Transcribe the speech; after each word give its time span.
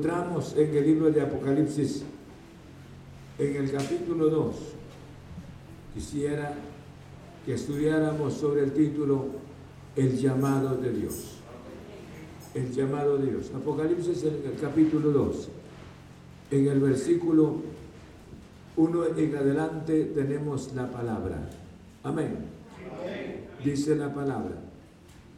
Encontramos 0.00 0.56
en 0.56 0.74
el 0.74 0.86
libro 0.86 1.10
de 1.10 1.20
Apocalipsis, 1.20 2.04
en 3.38 3.56
el 3.56 3.70
capítulo 3.70 4.30
2. 4.30 4.56
Quisiera 5.92 6.54
que 7.44 7.52
estudiáramos 7.52 8.32
sobre 8.32 8.62
el 8.62 8.72
título 8.72 9.26
El 9.94 10.16
llamado 10.16 10.78
de 10.78 10.92
Dios 10.92 11.36
el 12.54 12.72
llamado 12.72 13.18
de 13.18 13.30
Dios. 13.30 13.52
Apocalipsis 13.54 14.24
en 14.24 14.42
el 14.50 14.58
capítulo 14.58 15.10
2, 15.10 15.48
en 16.50 16.66
el 16.66 16.80
versículo 16.80 17.56
1 18.78 19.06
en 19.18 19.36
adelante 19.36 20.06
tenemos 20.14 20.72
la 20.74 20.90
palabra. 20.90 21.50
Amén. 22.02 22.38
Dice 23.62 23.96
la 23.96 24.14
palabra. 24.14 24.54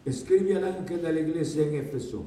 Escribe 0.04 0.54
al 0.54 0.64
ángel 0.64 1.02
de 1.02 1.12
la 1.12 1.20
iglesia 1.20 1.66
en 1.66 1.74
Éfeso, 1.74 2.26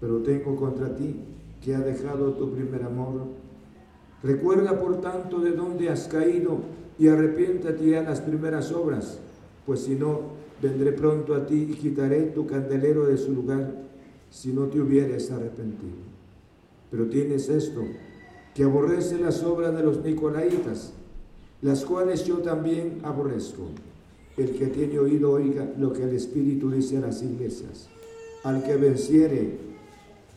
Pero 0.00 0.18
tengo 0.18 0.56
contra 0.56 0.94
ti 0.94 1.16
que 1.62 1.74
ha 1.74 1.80
dejado 1.80 2.32
tu 2.34 2.52
primer 2.52 2.82
amor. 2.82 3.26
Recuerda 4.22 4.78
por 4.78 5.00
tanto 5.00 5.40
de 5.40 5.52
dónde 5.52 5.88
has 5.88 6.08
caído 6.08 6.58
y 6.98 7.08
arrepiéntate 7.08 7.98
a 7.98 8.02
las 8.02 8.20
primeras 8.20 8.72
obras, 8.72 9.18
pues 9.66 9.80
si 9.80 9.94
no, 9.94 10.20
vendré 10.62 10.92
pronto 10.92 11.34
a 11.34 11.46
ti 11.46 11.68
y 11.70 11.74
quitaré 11.74 12.22
tu 12.22 12.46
candelero 12.46 13.06
de 13.06 13.18
su 13.18 13.32
lugar 13.32 13.74
si 14.30 14.52
no 14.52 14.66
te 14.66 14.80
hubieres 14.80 15.30
arrepentido. 15.30 15.96
Pero 16.90 17.06
tienes 17.06 17.48
esto, 17.48 17.82
que 18.54 18.64
aborrece 18.64 19.18
las 19.18 19.42
obras 19.42 19.76
de 19.76 19.82
los 19.82 20.02
nicolaitas, 20.02 20.92
las 21.62 21.84
cuales 21.84 22.24
yo 22.24 22.38
también 22.38 23.00
aborrezco. 23.02 23.68
El 24.36 24.52
que 24.52 24.66
tiene 24.66 24.98
oído 24.98 25.32
oiga 25.32 25.70
lo 25.78 25.92
que 25.92 26.04
el 26.04 26.14
Espíritu 26.14 26.70
dice 26.70 26.98
a 26.98 27.00
las 27.00 27.22
iglesias. 27.22 27.88
Al 28.44 28.62
que 28.62 28.76
venciere, 28.76 29.58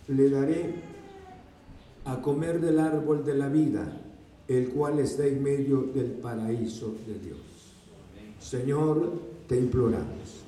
le 0.10 0.30
daré 0.30 0.74
a 2.06 2.22
comer 2.22 2.60
del 2.60 2.80
árbol 2.80 3.24
de 3.24 3.36
la 3.36 3.48
vida, 3.48 3.86
el 4.48 4.70
cual 4.70 5.00
está 5.00 5.26
en 5.26 5.44
medio 5.44 5.82
del 5.94 6.14
paraíso 6.14 6.96
de 7.06 7.20
Dios. 7.20 7.38
Señor, 8.40 9.14
te 9.48 9.58
imploramos. 9.58 10.44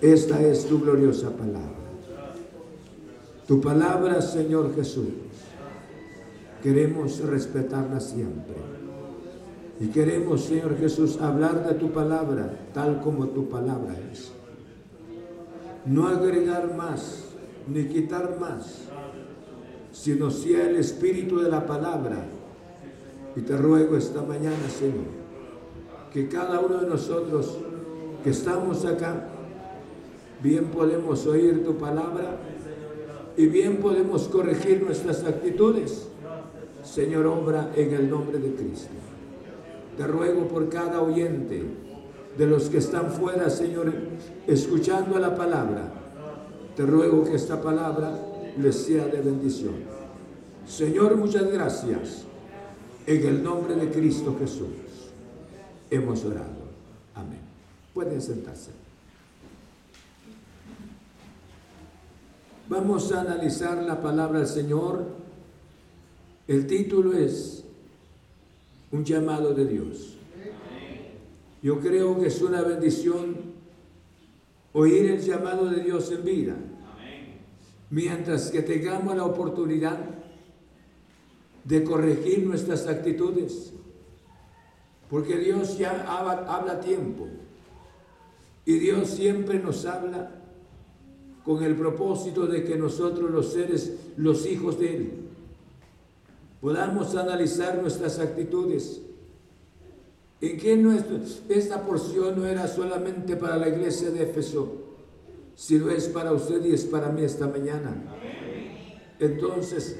Esta 0.00 0.42
es 0.42 0.66
tu 0.66 0.80
gloriosa 0.80 1.30
palabra. 1.30 1.74
Tu 3.46 3.60
palabra, 3.60 4.20
Señor 4.20 4.74
Jesús, 4.74 5.08
queremos 6.62 7.20
respetarla 7.20 8.00
siempre. 8.00 8.56
Y 9.80 9.86
queremos, 9.88 10.44
Señor 10.44 10.76
Jesús, 10.78 11.18
hablar 11.20 11.66
de 11.66 11.74
tu 11.74 11.92
palabra 11.92 12.68
tal 12.74 13.00
como 13.00 13.28
tu 13.28 13.48
palabra 13.48 13.94
es. 14.12 14.32
No 15.86 16.08
agregar 16.08 16.74
más 16.76 17.25
ni 17.66 17.84
quitar 17.86 18.38
más, 18.38 18.82
sino 19.92 20.30
sea 20.30 20.68
el 20.68 20.76
espíritu 20.76 21.38
de 21.40 21.50
la 21.50 21.66
palabra. 21.66 22.24
Y 23.34 23.40
te 23.42 23.56
ruego 23.56 23.96
esta 23.96 24.22
mañana, 24.22 24.68
Señor, 24.68 25.04
que 26.12 26.28
cada 26.28 26.60
uno 26.60 26.78
de 26.78 26.88
nosotros 26.88 27.58
que 28.24 28.30
estamos 28.30 28.84
acá, 28.84 29.28
bien 30.42 30.66
podemos 30.66 31.26
oír 31.26 31.64
tu 31.64 31.76
palabra 31.76 32.38
y 33.36 33.46
bien 33.46 33.76
podemos 33.78 34.28
corregir 34.28 34.82
nuestras 34.82 35.24
actitudes. 35.24 36.08
Señor, 36.82 37.26
obra 37.26 37.72
en 37.76 37.92
el 37.92 38.08
nombre 38.08 38.38
de 38.38 38.54
Cristo. 38.54 38.90
Te 39.96 40.06
ruego 40.06 40.46
por 40.46 40.68
cada 40.68 41.02
oyente 41.02 41.64
de 42.36 42.46
los 42.46 42.68
que 42.68 42.78
están 42.78 43.10
fuera, 43.10 43.50
Señor, 43.50 43.92
escuchando 44.46 45.18
la 45.18 45.34
palabra. 45.34 45.95
Te 46.76 46.84
ruego 46.84 47.24
que 47.24 47.34
esta 47.34 47.62
palabra 47.62 48.12
les 48.58 48.76
sea 48.76 49.06
de 49.06 49.22
bendición. 49.22 49.76
Señor, 50.68 51.16
muchas 51.16 51.50
gracias. 51.50 52.24
En 53.06 53.26
el 53.26 53.42
nombre 53.42 53.76
de 53.76 53.90
Cristo 53.90 54.36
Jesús 54.38 54.68
hemos 55.90 56.24
orado. 56.24 56.66
Amén. 57.14 57.40
Pueden 57.94 58.20
sentarse. 58.20 58.72
Vamos 62.68 63.10
a 63.12 63.20
analizar 63.22 63.82
la 63.82 64.02
palabra 64.02 64.40
del 64.40 64.48
Señor. 64.48 65.04
El 66.46 66.66
título 66.66 67.14
es 67.14 67.64
Un 68.90 69.04
llamado 69.04 69.54
de 69.54 69.66
Dios. 69.66 70.16
Yo 71.62 71.80
creo 71.80 72.20
que 72.20 72.26
es 72.26 72.42
una 72.42 72.60
bendición 72.62 73.55
oír 74.76 75.10
el 75.10 75.20
llamado 75.20 75.70
de 75.70 75.82
Dios 75.82 76.10
en 76.12 76.22
vida. 76.22 76.54
Mientras 77.88 78.50
que 78.50 78.60
tengamos 78.60 79.16
la 79.16 79.24
oportunidad 79.24 79.98
de 81.64 81.82
corregir 81.82 82.46
nuestras 82.46 82.86
actitudes. 82.86 83.72
Porque 85.08 85.38
Dios 85.38 85.78
ya 85.78 86.04
habla, 86.06 86.72
a 86.72 86.80
tiempo. 86.80 87.26
Y 88.66 88.78
Dios 88.78 89.08
siempre 89.08 89.60
nos 89.60 89.86
habla 89.86 90.42
con 91.42 91.62
el 91.62 91.74
propósito 91.74 92.46
de 92.46 92.64
que 92.64 92.76
nosotros 92.76 93.30
los 93.30 93.52
seres, 93.52 93.94
los 94.18 94.44
hijos 94.44 94.78
de 94.78 94.96
Él, 94.96 95.12
podamos 96.60 97.14
analizar 97.14 97.80
nuestras 97.80 98.18
actitudes. 98.18 99.00
En 100.40 100.58
que 100.58 101.02
esta 101.48 101.86
porción 101.86 102.38
no 102.38 102.46
era 102.46 102.68
solamente 102.68 103.36
para 103.36 103.56
la 103.56 103.68
iglesia 103.68 104.10
de 104.10 104.24
Éfeso, 104.24 104.86
sino 105.54 105.90
es 105.90 106.08
para 106.08 106.32
usted 106.32 106.62
y 106.64 106.74
es 106.74 106.84
para 106.84 107.08
mí 107.08 107.22
esta 107.22 107.48
mañana. 107.48 108.04
Entonces, 109.18 109.98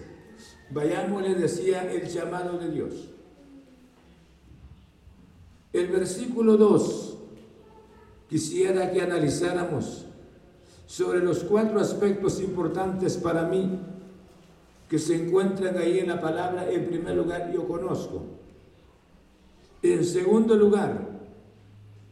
vayamos, 0.71 1.23
le 1.23 1.35
decía, 1.35 1.91
el 1.91 2.07
llamado 2.07 2.59
de 2.59 2.71
Dios. 2.71 3.09
El 5.73 5.89
versículo 5.89 6.57
2 6.57 7.19
quisiera 8.29 8.91
que 8.93 9.01
analizáramos 9.01 10.05
sobre 10.87 11.21
los 11.21 11.41
cuatro 11.45 11.81
aspectos 11.81 12.41
importantes 12.41 13.17
para 13.17 13.43
mí 13.43 13.81
que 14.89 14.99
se 14.99 15.27
encuentran 15.27 15.77
ahí 15.79 15.99
en 15.99 16.09
la 16.09 16.21
palabra. 16.21 16.71
En 16.71 16.87
primer 16.87 17.17
lugar, 17.17 17.51
yo 17.53 17.67
conozco. 17.67 18.23
En 19.83 20.05
segundo 20.05 20.57
lugar, 20.57 21.07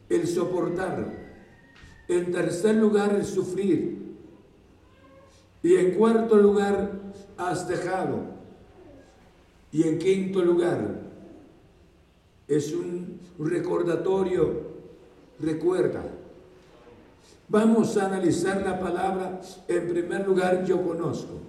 el 0.09 0.27
soportar. 0.27 1.25
En 2.07 2.31
tercer 2.31 2.75
lugar, 2.75 3.13
el 3.15 3.25
sufrir. 3.25 4.15
Y 5.63 5.75
en 5.75 5.95
cuarto 5.95 6.37
lugar, 6.37 6.91
has 7.37 7.67
dejado. 7.67 8.19
Y 9.71 9.83
en 9.83 9.99
quinto 9.99 10.43
lugar, 10.43 11.01
es 12.47 12.71
un 12.73 13.19
recordatorio 13.39 14.75
recuerda. 15.39 16.03
Vamos 17.47 17.97
a 17.97 18.07
analizar 18.07 18.61
la 18.61 18.79
palabra. 18.79 19.41
En 19.67 19.87
primer 19.87 20.27
lugar, 20.27 20.65
yo 20.65 20.81
conozco. 20.81 21.39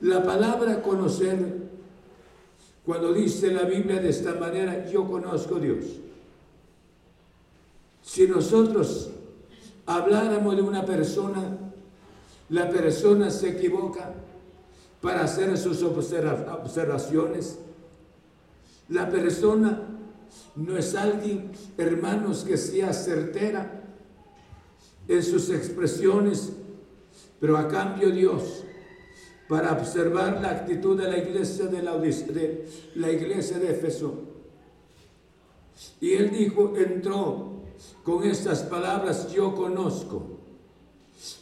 La 0.00 0.22
palabra 0.22 0.80
conocer, 0.82 1.67
cuando 2.88 3.12
dice 3.12 3.52
la 3.52 3.64
Biblia 3.64 4.00
de 4.00 4.08
esta 4.08 4.32
manera, 4.32 4.88
yo 4.88 5.06
conozco 5.06 5.56
a 5.56 5.58
Dios. 5.58 5.84
Si 8.00 8.26
nosotros 8.26 9.10
habláramos 9.84 10.56
de 10.56 10.62
una 10.62 10.86
persona, 10.86 11.58
la 12.48 12.70
persona 12.70 13.28
se 13.28 13.50
equivoca 13.50 14.14
para 15.02 15.24
hacer 15.24 15.58
sus 15.58 15.82
observaciones. 15.82 17.58
La 18.88 19.10
persona 19.10 19.82
no 20.56 20.78
es 20.78 20.94
alguien, 20.94 21.52
hermanos, 21.76 22.42
que 22.42 22.56
sea 22.56 22.94
certera 22.94 23.82
en 25.06 25.22
sus 25.22 25.50
expresiones 25.50 26.52
Pero 27.38 27.58
a 27.58 27.68
cambio 27.68 28.10
Dios, 28.10 28.64
para 29.48 29.72
observar 29.72 30.40
la 30.42 30.50
actitud 30.50 31.00
de 31.00 31.10
la 31.10 31.18
iglesia 31.18 31.66
de 31.66 31.82
la, 31.82 31.96
la 32.94 33.10
iglesia 33.10 33.58
de 33.58 33.70
Éfeso, 33.70 34.14
y 36.00 36.12
él 36.12 36.30
dijo, 36.30 36.74
entró 36.76 37.52
con 38.02 38.24
estas 38.24 38.62
palabras, 38.62 39.32
yo 39.32 39.54
conozco. 39.54 40.22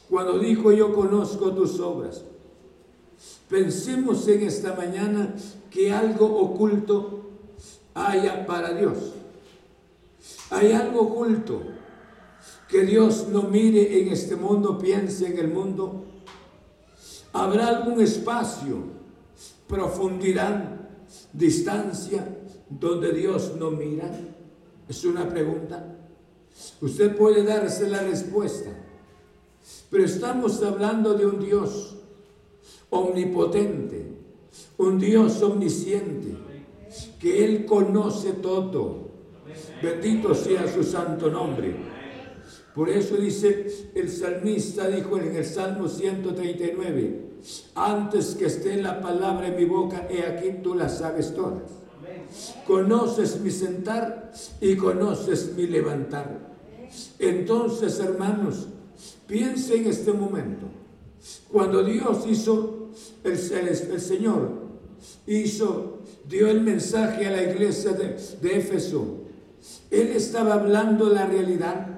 Cuando 0.08 0.38
dijo, 0.38 0.72
yo 0.72 0.94
conozco 0.94 1.52
tus 1.52 1.80
obras, 1.80 2.22
pensemos 3.48 4.26
en 4.28 4.42
esta 4.42 4.74
mañana 4.74 5.34
que 5.70 5.92
algo 5.92 6.26
oculto 6.26 7.22
haya 7.94 8.46
para 8.46 8.72
Dios. 8.74 9.12
Hay 10.50 10.72
algo 10.72 11.02
oculto 11.02 11.62
que 12.68 12.82
Dios 12.82 13.26
no 13.30 13.42
mire 13.44 14.00
en 14.00 14.08
este 14.12 14.36
mundo, 14.36 14.78
piense 14.78 15.26
en 15.26 15.38
el 15.38 15.48
mundo. 15.48 16.04
Habrá 17.32 17.68
algún 17.68 18.00
espacio, 18.00 18.76
profundidad, 19.66 20.80
distancia, 21.32 22.26
donde 22.68 23.12
Dios 23.12 23.52
no 23.58 23.70
mira. 23.70 24.10
Es 24.88 25.04
una 25.04 25.28
pregunta. 25.28 25.96
Usted 26.80 27.16
puede 27.16 27.44
darse 27.44 27.88
la 27.88 28.02
respuesta. 28.02 28.70
Pero 29.90 30.04
estamos 30.04 30.62
hablando 30.62 31.14
de 31.14 31.26
un 31.26 31.40
Dios 31.40 31.96
omnipotente, 32.90 34.12
un 34.78 34.98
Dios 34.98 35.42
omnisciente, 35.42 36.36
que 37.20 37.44
Él 37.44 37.66
conoce 37.66 38.32
todo. 38.34 39.06
Bendito 39.82 40.34
sea 40.34 40.72
su 40.72 40.82
santo 40.82 41.30
nombre. 41.30 41.95
Por 42.76 42.90
eso 42.90 43.16
dice 43.16 43.88
el 43.94 44.10
salmista, 44.10 44.86
dijo 44.88 45.16
en 45.16 45.34
el 45.34 45.46
Salmo 45.46 45.88
139, 45.88 47.20
antes 47.74 48.34
que 48.34 48.44
esté 48.44 48.76
la 48.76 49.00
palabra 49.00 49.48
en 49.48 49.56
mi 49.56 49.64
boca, 49.64 50.06
he 50.10 50.22
aquí 50.26 50.58
tú 50.62 50.74
la 50.74 50.90
sabes 50.90 51.34
todas. 51.34 51.62
Conoces 52.66 53.40
mi 53.40 53.50
sentar 53.50 54.30
y 54.60 54.76
conoces 54.76 55.54
mi 55.56 55.66
levantar. 55.68 56.54
Entonces, 57.18 57.98
hermanos, 57.98 58.66
piensen 59.26 59.84
en 59.84 59.90
este 59.90 60.12
momento. 60.12 60.66
Cuando 61.50 61.82
Dios 61.82 62.26
hizo, 62.28 62.90
el, 63.24 63.32
el 63.32 64.00
Señor 64.02 64.50
hizo, 65.26 66.00
dio 66.28 66.48
el 66.48 66.60
mensaje 66.60 67.26
a 67.26 67.30
la 67.30 67.42
iglesia 67.42 67.92
de, 67.92 68.18
de 68.42 68.58
Éfeso, 68.58 69.22
Él 69.90 70.08
estaba 70.08 70.54
hablando 70.54 71.08
la 71.08 71.24
realidad 71.24 71.95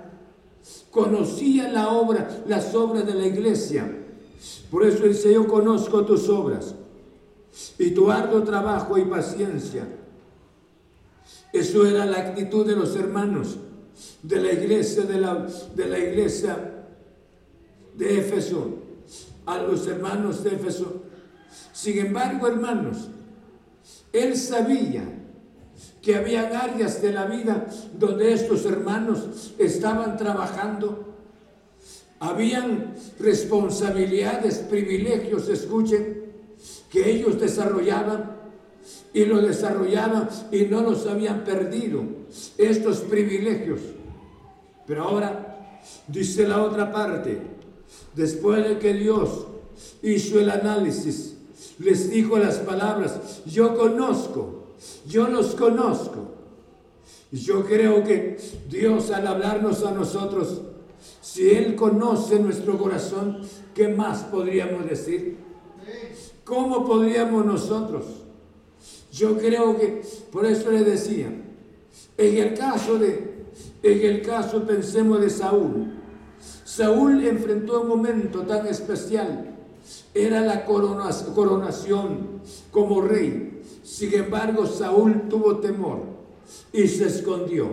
conocía 0.91 1.69
la 1.69 1.91
obra, 1.91 2.43
las 2.47 2.75
obras 2.75 3.07
de 3.07 3.15
la 3.15 3.27
iglesia. 3.27 3.91
Por 4.71 4.85
eso 4.85 5.05
dice, 5.05 5.33
yo 5.33 5.47
conozco 5.47 6.05
tus 6.05 6.29
obras 6.29 6.75
y 7.79 7.91
tu 7.91 8.11
arduo 8.11 8.43
trabajo 8.43 8.99
y 8.99 9.05
paciencia. 9.05 9.87
Eso 11.53 11.87
era 11.87 12.05
la 12.05 12.19
actitud 12.19 12.67
de 12.67 12.77
los 12.77 12.95
hermanos 12.97 13.57
de 14.23 14.41
la 14.41 14.53
iglesia 14.53 15.03
de 15.03 15.21
la, 15.21 15.47
de 15.75 15.87
la 15.87 15.99
iglesia 15.99 16.87
de 17.95 18.19
Éfeso, 18.19 18.79
a 19.47 19.59
los 19.59 19.87
hermanos 19.87 20.45
de 20.45 20.55
Éfeso. 20.55 21.03
Sin 21.73 21.99
embargo, 21.99 22.47
hermanos, 22.47 23.09
él 24.13 24.37
sabía 24.37 25.18
que 26.03 26.15
habían 26.15 26.55
áreas 26.55 27.03
de 27.03 27.13
la 27.13 27.27
vida 27.27 27.67
donde 27.99 28.33
estos 28.33 28.65
hermanos 28.65 29.53
estaban 29.59 30.17
trabajando. 30.17 31.05
Habían 32.21 32.95
responsabilidades, 33.19 34.59
privilegios, 34.59 35.49
escuchen, 35.49 36.25
que 36.91 37.11
ellos 37.11 37.41
desarrollaban 37.41 38.37
y 39.13 39.25
lo 39.25 39.41
desarrollaban 39.41 40.29
y 40.51 40.63
no 40.63 40.83
los 40.83 41.07
habían 41.07 41.45
perdido, 41.45 42.03
estos 42.57 42.99
privilegios. 42.99 43.81
Pero 44.87 45.05
ahora, 45.05 45.81
dice 46.07 46.47
la 46.47 46.63
otra 46.63 46.93
parte, 46.93 47.39
después 48.15 48.67
de 48.67 48.79
que 48.79 48.95
Dios 48.95 49.47
hizo 50.03 50.41
el 50.41 50.51
análisis, 50.51 51.37
les 51.79 52.11
dijo 52.11 52.39
las 52.39 52.57
palabras, 52.59 53.43
yo 53.47 53.77
conozco 53.77 54.58
yo 55.07 55.29
los 55.29 55.55
conozco. 55.55 56.35
Yo 57.31 57.65
creo 57.65 58.03
que 58.05 58.39
Dios 58.69 59.11
al 59.11 59.27
hablarnos 59.27 59.85
a 59.85 59.91
nosotros, 59.91 60.63
si 61.21 61.51
Él 61.51 61.75
conoce 61.75 62.39
nuestro 62.39 62.79
corazón, 62.79 63.43
¿qué 63.75 63.89
más 63.89 64.23
podríamos 64.25 64.89
decir? 64.89 65.37
¿Cómo 66.45 66.87
podríamos 66.87 67.45
nosotros? 67.45 68.07
Yo 69.13 69.37
creo 69.37 69.77
que, 69.77 70.03
por 70.33 70.47
eso 70.47 70.71
le 70.71 70.85
decía, 70.85 71.27
en 72.17 72.37
el 72.37 72.55
caso 72.55 72.99
de, 72.99 73.45
en 73.83 74.07
el 74.07 74.23
caso 74.23 74.65
pensemos 74.65 75.21
de 75.21 75.29
Saúl, 75.29 75.95
Saúl 76.65 77.27
enfrentó 77.27 77.83
un 77.83 77.89
momento 77.89 78.43
tan 78.43 78.67
especial, 78.67 79.57
era 80.15 80.41
la 80.41 80.65
coronación 80.65 82.41
como 82.71 83.01
rey, 83.03 83.48
sin 83.89 84.13
embargo, 84.13 84.67
Saúl 84.67 85.31
tuvo 85.31 85.61
temor 85.61 86.03
y 86.75 86.87
se 86.87 87.07
escondió. 87.07 87.69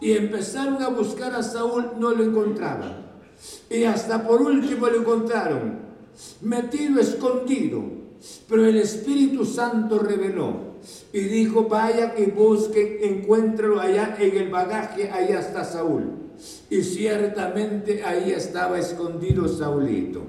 Y 0.00 0.12
empezaron 0.12 0.82
a 0.82 0.88
buscar 0.88 1.34
a 1.34 1.42
Saúl, 1.42 1.92
no 1.98 2.12
lo 2.12 2.24
encontraban. 2.24 3.04
Y 3.68 3.84
hasta 3.84 4.26
por 4.26 4.40
último 4.40 4.86
lo 4.86 5.00
encontraron, 5.00 5.80
metido, 6.40 6.98
escondido. 7.00 7.84
Pero 8.48 8.64
el 8.64 8.78
Espíritu 8.78 9.44
Santo 9.44 9.98
reveló 9.98 10.76
y 11.12 11.20
dijo, 11.20 11.64
vaya 11.64 12.14
y 12.16 12.30
busquen, 12.30 12.96
encuéntrelo 13.02 13.78
allá 13.78 14.16
en 14.18 14.38
el 14.38 14.48
bagaje, 14.48 15.10
allá 15.10 15.40
está 15.40 15.64
Saúl. 15.64 16.12
Y 16.70 16.82
ciertamente 16.82 18.02
ahí 18.02 18.30
estaba 18.32 18.78
escondido 18.78 19.46
Saulito. 19.46 20.22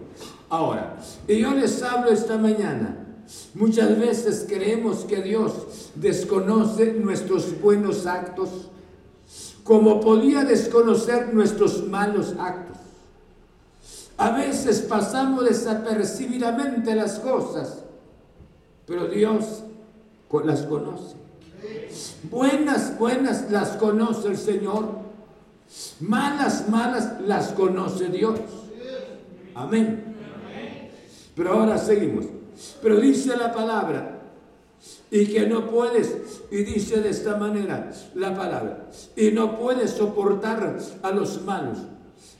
Ahora, 0.50 0.98
y 1.30 1.40
yo 1.40 1.54
les 1.54 1.82
hablo 1.82 2.12
esta 2.12 2.38
mañana 2.38 3.07
Muchas 3.54 4.00
veces 4.00 4.46
creemos 4.48 5.06
que 5.06 5.22
Dios 5.22 5.92
desconoce 5.96 6.94
nuestros 6.94 7.60
buenos 7.60 8.06
actos, 8.06 8.50
como 9.64 10.00
podía 10.00 10.44
desconocer 10.46 11.34
nuestros 11.34 11.86
malos 11.88 12.36
actos. 12.40 12.78
A 14.18 14.32
veces 14.32 14.82
pasamos 14.82 15.46
desapercibidamente 15.46 16.96
las 16.96 17.20
cosas, 17.20 17.80
pero 18.86 19.08
Dios 19.08 19.64
las 20.46 20.62
conoce. 20.64 21.16
Buenas, 22.30 22.98
buenas 22.98 23.52
las 23.52 23.72
conoce 23.72 24.30
el 24.30 24.38
Señor. 24.38 25.08
Malas, 26.00 26.70
malas 26.70 27.22
las 27.22 27.50
conoce 27.50 28.08
Dios. 28.08 28.40
Amén. 29.54 30.16
Pero 31.36 31.54
ahora 31.54 31.78
seguimos. 31.78 32.37
Pero 32.82 33.00
dice 33.00 33.36
la 33.38 33.54
palabra, 33.54 34.18
y 35.10 35.26
que 35.28 35.48
no 35.48 35.70
puedes, 35.70 36.16
y 36.52 36.58
dice 36.64 37.02
de 37.02 37.10
esta 37.10 37.38
manera 37.38 37.92
la 38.16 38.36
palabra, 38.36 38.90
y 39.16 39.32
no 39.32 39.58
puedes 39.58 39.92
soportar 39.92 40.78
a 41.02 41.12
los 41.12 41.42
malos. 41.44 41.80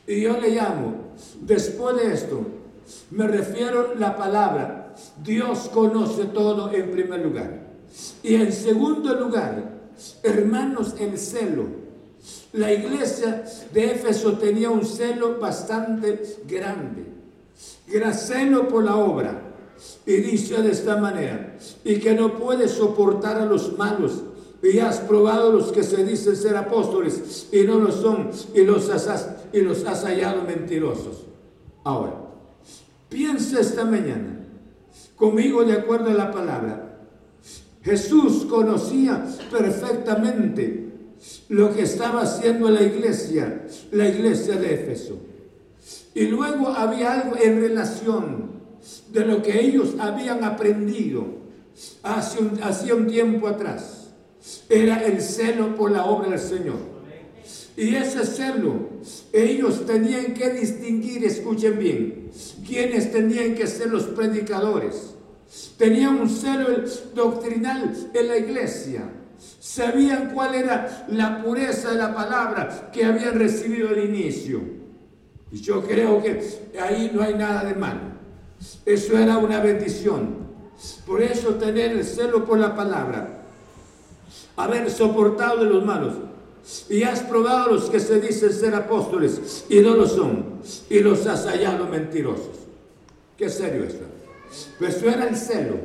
Y 0.06 0.22
yo 0.22 0.40
le 0.40 0.52
llamo, 0.52 0.96
después 1.42 1.98
de 1.98 2.14
esto, 2.14 2.46
me 3.12 3.28
refiero 3.28 3.96
la 3.96 4.16
palabra, 4.16 4.96
Dios 5.24 5.70
conoce 5.74 6.26
todo 6.26 6.72
en 6.72 6.92
primer 6.92 7.22
lugar. 7.22 7.68
Y 8.24 8.36
en 8.36 8.52
segundo 8.52 9.14
lugar, 9.16 9.72
hermanos, 10.24 10.96
el 11.00 11.18
celo. 11.18 11.88
La 12.54 12.72
iglesia 12.72 13.44
de 13.74 13.92
Éfeso 13.92 14.38
tenía 14.38 14.70
un 14.70 14.86
celo 14.86 15.40
bastante 15.40 16.22
grande. 16.48 17.06
Celo 18.14 18.68
por 18.68 18.84
la 18.84 18.98
obra 18.98 19.47
y 20.06 20.14
dice 20.18 20.62
de 20.62 20.72
esta 20.72 20.98
manera, 20.98 21.58
y 21.84 22.00
que 22.00 22.14
no 22.14 22.38
puedes 22.38 22.72
soportar 22.72 23.38
a 23.38 23.46
los 23.46 23.78
malos, 23.78 24.24
y 24.62 24.80
has 24.80 25.00
probado 25.00 25.52
los 25.52 25.72
que 25.72 25.84
se 25.84 26.04
dicen 26.04 26.36
ser 26.36 26.58
apóstoles 26.58 27.48
y 27.52 27.62
no 27.64 27.80
lo 27.80 27.92
son, 27.92 28.30
y 28.54 28.62
los 28.62 28.90
has, 28.90 29.30
y 29.54 29.62
los 29.62 29.86
has 29.86 30.04
hallado 30.04 30.44
mentirosos. 30.44 31.26
Ahora, 31.84 32.16
piensa 33.10 33.60
esta 33.60 33.86
mañana 33.86 34.46
conmigo 35.16 35.64
de 35.64 35.74
acuerdo 35.74 36.10
a 36.10 36.14
la 36.14 36.32
palabra. 36.32 37.00
Jesús 37.84 38.46
conocía 38.50 39.26
perfectamente 39.52 40.88
lo 41.50 41.74
que 41.74 41.84
estaba 41.84 42.22
haciendo 42.22 42.70
la 42.70 42.82
iglesia, 42.82 43.66
la 43.92 44.10
iglesia 44.10 44.58
de 44.58 44.74
Éfeso. 44.74 45.18
Y 46.14 46.26
luego 46.26 46.70
había 46.70 47.14
algo 47.14 47.38
en 47.38 47.62
relación 47.62 48.57
de 49.12 49.26
lo 49.26 49.42
que 49.42 49.60
ellos 49.60 49.96
habían 50.00 50.44
aprendido 50.44 51.26
hace 52.04 52.94
un, 52.94 53.08
tiempo 53.08 53.48
atrás. 53.48 54.10
Era 54.70 55.04
el 55.04 55.22
celo 55.22 55.76
por 55.76 55.92
la 55.92 56.06
obra 56.06 56.30
del 56.30 56.40
Señor. 56.40 56.98
Y 57.76 57.96
ese 57.96 58.26
celo, 58.26 58.90
ellos 59.32 59.86
tenían 59.86 60.34
que 60.34 60.50
distinguir, 60.50 61.24
escuchen 61.26 61.78
bien, 61.78 62.32
quiénes 62.66 63.12
tenían 63.12 63.54
que 63.54 63.68
ser 63.68 63.90
los 63.90 64.04
predicadores. 64.04 65.14
Tenían 65.78 66.20
un 66.20 66.30
celo 66.30 66.70
doctrinal 67.14 67.94
en 68.14 68.28
la 68.28 68.38
iglesia. 68.38 69.12
Sabían 69.60 70.32
cuál 70.34 70.56
era 70.56 71.06
la 71.10 71.44
pureza 71.44 71.92
de 71.92 71.98
la 71.98 72.16
palabra 72.16 72.90
que 72.92 73.06
habían 73.06 73.38
recibido 73.38 73.90
al 73.90 74.04
inicio. 74.04 74.62
Y 75.52 75.62
yo 75.62 75.84
creo 75.84 76.22
que 76.22 76.42
ahí 76.82 77.12
no 77.14 77.22
hay 77.22 77.36
nada 77.36 77.64
de 77.64 77.76
malo. 77.76 78.17
Eso 78.86 79.18
era 79.18 79.38
una 79.38 79.60
bendición. 79.60 80.48
Por 81.06 81.22
eso 81.22 81.56
tener 81.56 81.92
el 81.92 82.06
celo 82.06 82.46
por 82.46 82.60
la 82.60 82.76
palabra, 82.76 83.44
haber 84.56 84.90
soportado 84.92 85.64
de 85.64 85.70
los 85.70 85.84
malos, 85.84 86.14
y 86.90 87.04
has 87.04 87.22
probado 87.22 87.70
a 87.70 87.72
los 87.74 87.90
que 87.90 88.00
se 88.00 88.20
dicen 88.20 88.52
ser 88.52 88.76
apóstoles 88.76 89.66
y 89.70 89.80
no 89.80 89.96
lo 89.96 90.06
son, 90.06 90.60
y 90.90 91.00
los 91.00 91.26
has 91.26 91.46
hallado 91.46 91.88
mentirosos. 91.88 92.58
Qué 93.38 93.50
serio 93.50 93.84
esto. 93.84 94.06
Pues 94.78 94.96
eso 94.96 95.10
era 95.10 95.28
el 95.28 95.36
celo. 95.36 95.76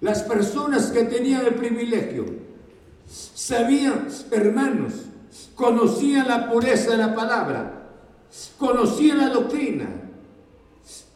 Las 0.00 0.22
personas 0.22 0.86
que 0.86 1.04
tenían 1.04 1.46
el 1.46 1.54
privilegio 1.54 2.26
sabían, 3.06 4.08
hermanos, 4.30 4.92
conocían 5.54 6.28
la 6.28 6.50
pureza 6.50 6.90
de 6.92 6.96
la 6.98 7.14
palabra, 7.14 7.88
conocían 8.58 9.18
la 9.18 9.28
doctrina, 9.28 9.88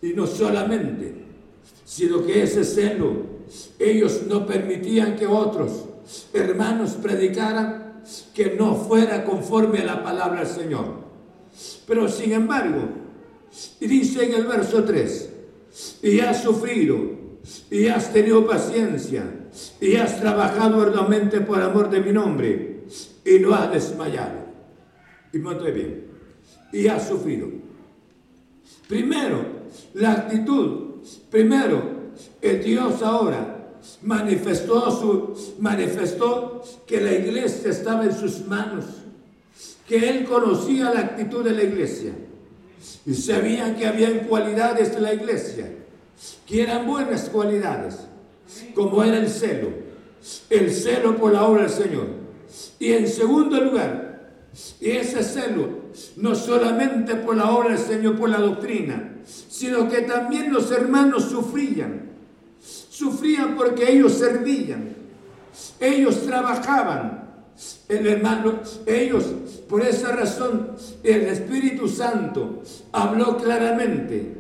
y 0.02 0.12
no 0.12 0.26
solamente, 0.26 1.14
sino 1.84 2.24
que 2.24 2.42
ese 2.42 2.64
celo, 2.64 3.38
ellos 3.78 4.22
no 4.28 4.46
permitían 4.46 5.16
que 5.16 5.26
otros 5.26 5.84
hermanos 6.32 6.92
predicaran 7.02 8.02
que 8.34 8.56
no 8.56 8.74
fuera 8.74 9.24
conforme 9.24 9.80
a 9.80 9.84
la 9.84 10.02
palabra 10.02 10.40
del 10.44 10.48
Señor. 10.48 11.08
Pero 11.86 12.08
sin 12.08 12.32
embargo, 12.32 12.88
dice 13.80 14.24
en 14.24 14.34
el 14.34 14.46
verso 14.46 14.84
3, 14.84 15.30
y 16.02 16.20
has 16.20 16.42
sufrido, 16.42 16.96
y 17.70 17.86
has 17.86 18.12
tenido 18.12 18.46
paciencia, 18.46 19.24
y 19.80 19.96
has 19.96 20.20
trabajado 20.20 20.80
arduamente 20.80 21.40
por 21.40 21.60
amor 21.60 21.90
de 21.90 22.00
mi 22.00 22.12
nombre, 22.12 22.84
y 23.24 23.38
no 23.40 23.54
has 23.54 23.72
desmayado. 23.72 24.46
Y 25.32 25.38
muy 25.38 25.72
bien, 25.72 26.06
y 26.72 26.88
has 26.88 27.08
sufrido. 27.08 27.48
Primero, 28.86 29.57
la 29.94 30.12
actitud, 30.12 31.02
primero, 31.30 31.82
el 32.40 32.62
Dios 32.62 33.02
ahora 33.02 33.58
manifestó, 34.02 34.90
su, 34.90 35.54
manifestó 35.60 36.62
que 36.86 37.00
la 37.00 37.12
iglesia 37.12 37.70
estaba 37.70 38.04
en 38.04 38.16
sus 38.16 38.46
manos, 38.46 38.84
que 39.86 40.08
él 40.08 40.24
conocía 40.24 40.92
la 40.92 41.00
actitud 41.00 41.44
de 41.44 41.52
la 41.52 41.62
iglesia 41.62 42.12
y 43.06 43.14
sabían 43.14 43.76
que 43.76 43.86
habían 43.86 44.20
cualidades 44.20 44.94
de 44.94 45.00
la 45.00 45.14
iglesia, 45.14 45.70
que 46.46 46.62
eran 46.62 46.86
buenas 46.86 47.28
cualidades, 47.28 47.96
como 48.74 49.02
era 49.02 49.18
el 49.18 49.28
celo, 49.28 49.68
el 50.50 50.72
celo 50.72 51.16
por 51.16 51.32
la 51.32 51.44
obra 51.44 51.62
del 51.62 51.70
Señor. 51.70 52.06
Y 52.78 52.92
en 52.92 53.08
segundo 53.08 53.60
lugar, 53.60 54.07
ese 54.80 55.22
celo 55.22 55.68
no 56.16 56.34
solamente 56.34 57.14
por 57.16 57.36
la 57.36 57.50
obra 57.50 57.70
del 57.70 57.78
Señor, 57.78 58.16
por 58.16 58.28
la 58.28 58.38
doctrina, 58.38 59.16
sino 59.48 59.88
que 59.88 60.02
también 60.02 60.52
los 60.52 60.70
hermanos 60.70 61.24
sufrían 61.24 62.08
Sufrían 62.98 63.54
porque 63.54 63.92
ellos 63.92 64.14
servían, 64.14 64.88
ellos 65.78 66.26
trabajaban. 66.26 67.28
El 67.88 68.06
hermano, 68.08 68.60
ellos, 68.86 69.24
por 69.68 69.82
esa 69.82 70.12
razón, 70.12 70.72
el 71.04 71.22
Espíritu 71.26 71.88
Santo 71.88 72.62
habló 72.90 73.36
claramente, 73.36 74.34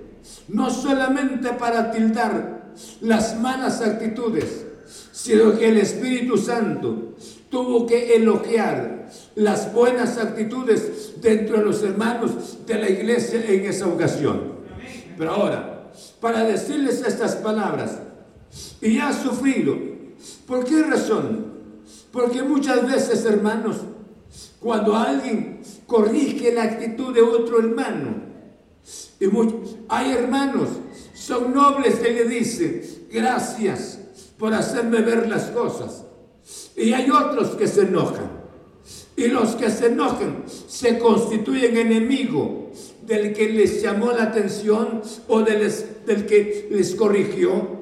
no 0.48 0.70
solamente 0.70 1.52
para 1.52 1.92
tildar 1.92 2.72
las 3.00 3.38
malas 3.38 3.80
actitudes, 3.80 4.66
sino 5.12 5.56
que 5.56 5.68
el 5.68 5.78
Espíritu 5.78 6.36
Santo 6.36 7.14
tuvo 7.48 7.86
que 7.86 8.16
elogiar 8.16 8.97
las 9.34 9.72
buenas 9.72 10.18
actitudes 10.18 11.20
dentro 11.20 11.58
de 11.58 11.64
los 11.64 11.82
hermanos 11.82 12.58
de 12.66 12.74
la 12.74 12.88
iglesia 12.88 13.44
en 13.46 13.64
esa 13.64 13.86
ocasión. 13.86 14.58
Pero 15.16 15.32
ahora, 15.32 15.90
para 16.20 16.44
decirles 16.44 17.02
estas 17.06 17.36
palabras, 17.36 17.98
y 18.80 18.98
ha 18.98 19.12
sufrido. 19.12 19.76
¿Por 20.46 20.64
qué 20.64 20.82
razón? 20.82 21.46
Porque 22.12 22.42
muchas 22.42 22.86
veces, 22.86 23.24
hermanos, 23.24 23.78
cuando 24.60 24.96
alguien 24.96 25.60
corrige 25.86 26.52
la 26.52 26.64
actitud 26.64 27.14
de 27.14 27.22
otro 27.22 27.60
hermano, 27.60 28.28
y 29.20 29.26
hay 29.88 30.12
hermanos, 30.12 30.68
son 31.14 31.52
nobles 31.52 31.96
que 31.96 32.12
le 32.12 32.24
dicen, 32.24 32.82
gracias 33.10 33.98
por 34.38 34.54
hacerme 34.54 35.00
ver 35.00 35.28
las 35.28 35.44
cosas. 35.46 36.04
Y 36.76 36.92
hay 36.92 37.10
otros 37.10 37.56
que 37.56 37.66
se 37.66 37.82
enojan. 37.82 38.37
Y 39.18 39.26
los 39.26 39.56
que 39.56 39.68
se 39.68 39.86
enojan 39.86 40.44
se 40.46 40.96
constituyen 40.96 41.76
enemigos 41.76 42.94
del 43.04 43.32
que 43.32 43.48
les 43.48 43.82
llamó 43.82 44.12
la 44.12 44.22
atención 44.22 45.02
o 45.26 45.40
del, 45.40 45.68
del 46.06 46.24
que 46.24 46.68
les 46.70 46.94
corrigió. 46.94 47.78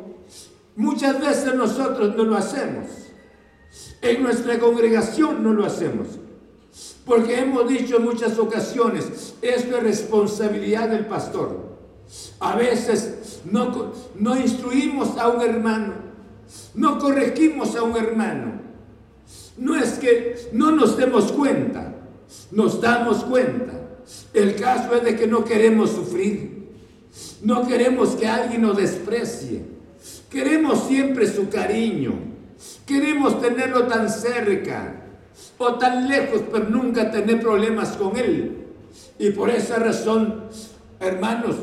Muchas 0.76 1.20
veces 1.20 1.54
nosotros 1.54 2.16
no 2.16 2.24
lo 2.24 2.36
hacemos. 2.36 2.86
En 4.00 4.22
nuestra 4.22 4.58
congregación 4.58 5.42
no 5.42 5.52
lo 5.52 5.66
hacemos. 5.66 6.06
Porque 7.04 7.38
hemos 7.38 7.68
dicho 7.68 7.98
en 7.98 8.04
muchas 8.04 8.38
ocasiones, 8.38 9.34
esto 9.42 9.76
es 9.76 9.82
responsabilidad 9.82 10.88
del 10.88 11.04
pastor. 11.04 11.76
A 12.40 12.56
veces 12.56 13.42
no, 13.44 13.92
no 14.18 14.40
instruimos 14.40 15.18
a 15.18 15.28
un 15.28 15.42
hermano, 15.42 15.96
no 16.74 16.98
corregimos 16.98 17.76
a 17.76 17.82
un 17.82 17.94
hermano. 17.94 18.65
No 19.56 19.74
es 19.76 19.92
que 19.98 20.48
no 20.52 20.70
nos 20.70 20.96
demos 20.96 21.32
cuenta, 21.32 21.94
nos 22.50 22.80
damos 22.80 23.24
cuenta. 23.24 23.72
El 24.32 24.54
caso 24.54 24.94
es 24.94 25.04
de 25.04 25.16
que 25.16 25.26
no 25.26 25.44
queremos 25.44 25.90
sufrir, 25.90 26.68
no 27.42 27.66
queremos 27.66 28.10
que 28.10 28.26
alguien 28.26 28.62
nos 28.62 28.76
desprecie. 28.76 29.62
Queremos 30.30 30.86
siempre 30.86 31.26
su 31.26 31.48
cariño. 31.48 32.12
Queremos 32.84 33.40
tenerlo 33.40 33.86
tan 33.86 34.08
cerca 34.08 35.02
o 35.58 35.74
tan 35.74 36.08
lejos, 36.08 36.42
pero 36.50 36.68
nunca 36.68 37.10
tener 37.10 37.40
problemas 37.40 37.90
con 37.96 38.16
Él. 38.16 38.66
Y 39.18 39.30
por 39.30 39.50
esa 39.50 39.76
razón, 39.78 40.44
hermanos, 41.00 41.56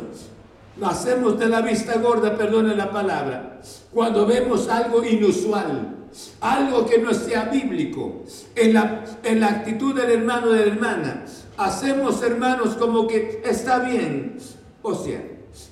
hacemos 0.81 1.39
de 1.39 1.47
la 1.47 1.61
vista 1.61 1.97
gorda, 1.99 2.35
perdone 2.35 2.75
la 2.75 2.91
palabra, 2.91 3.61
cuando 3.93 4.25
vemos 4.25 4.67
algo 4.69 5.03
inusual, 5.03 5.92
algo 6.41 6.85
que 6.85 6.99
no 6.99 7.13
sea 7.13 7.45
bíblico, 7.45 8.23
en 8.55 8.73
la, 8.73 9.03
en 9.23 9.39
la 9.39 9.47
actitud 9.47 9.95
del 9.95 10.11
hermano 10.11 10.47
o 10.47 10.51
de 10.53 10.65
la 10.65 10.73
hermana, 10.73 11.25
hacemos 11.57 12.21
hermanos 12.21 12.75
como 12.75 13.07
que 13.07 13.41
está 13.45 13.79
bien. 13.79 14.37
O 14.81 14.95
sea, 14.95 15.21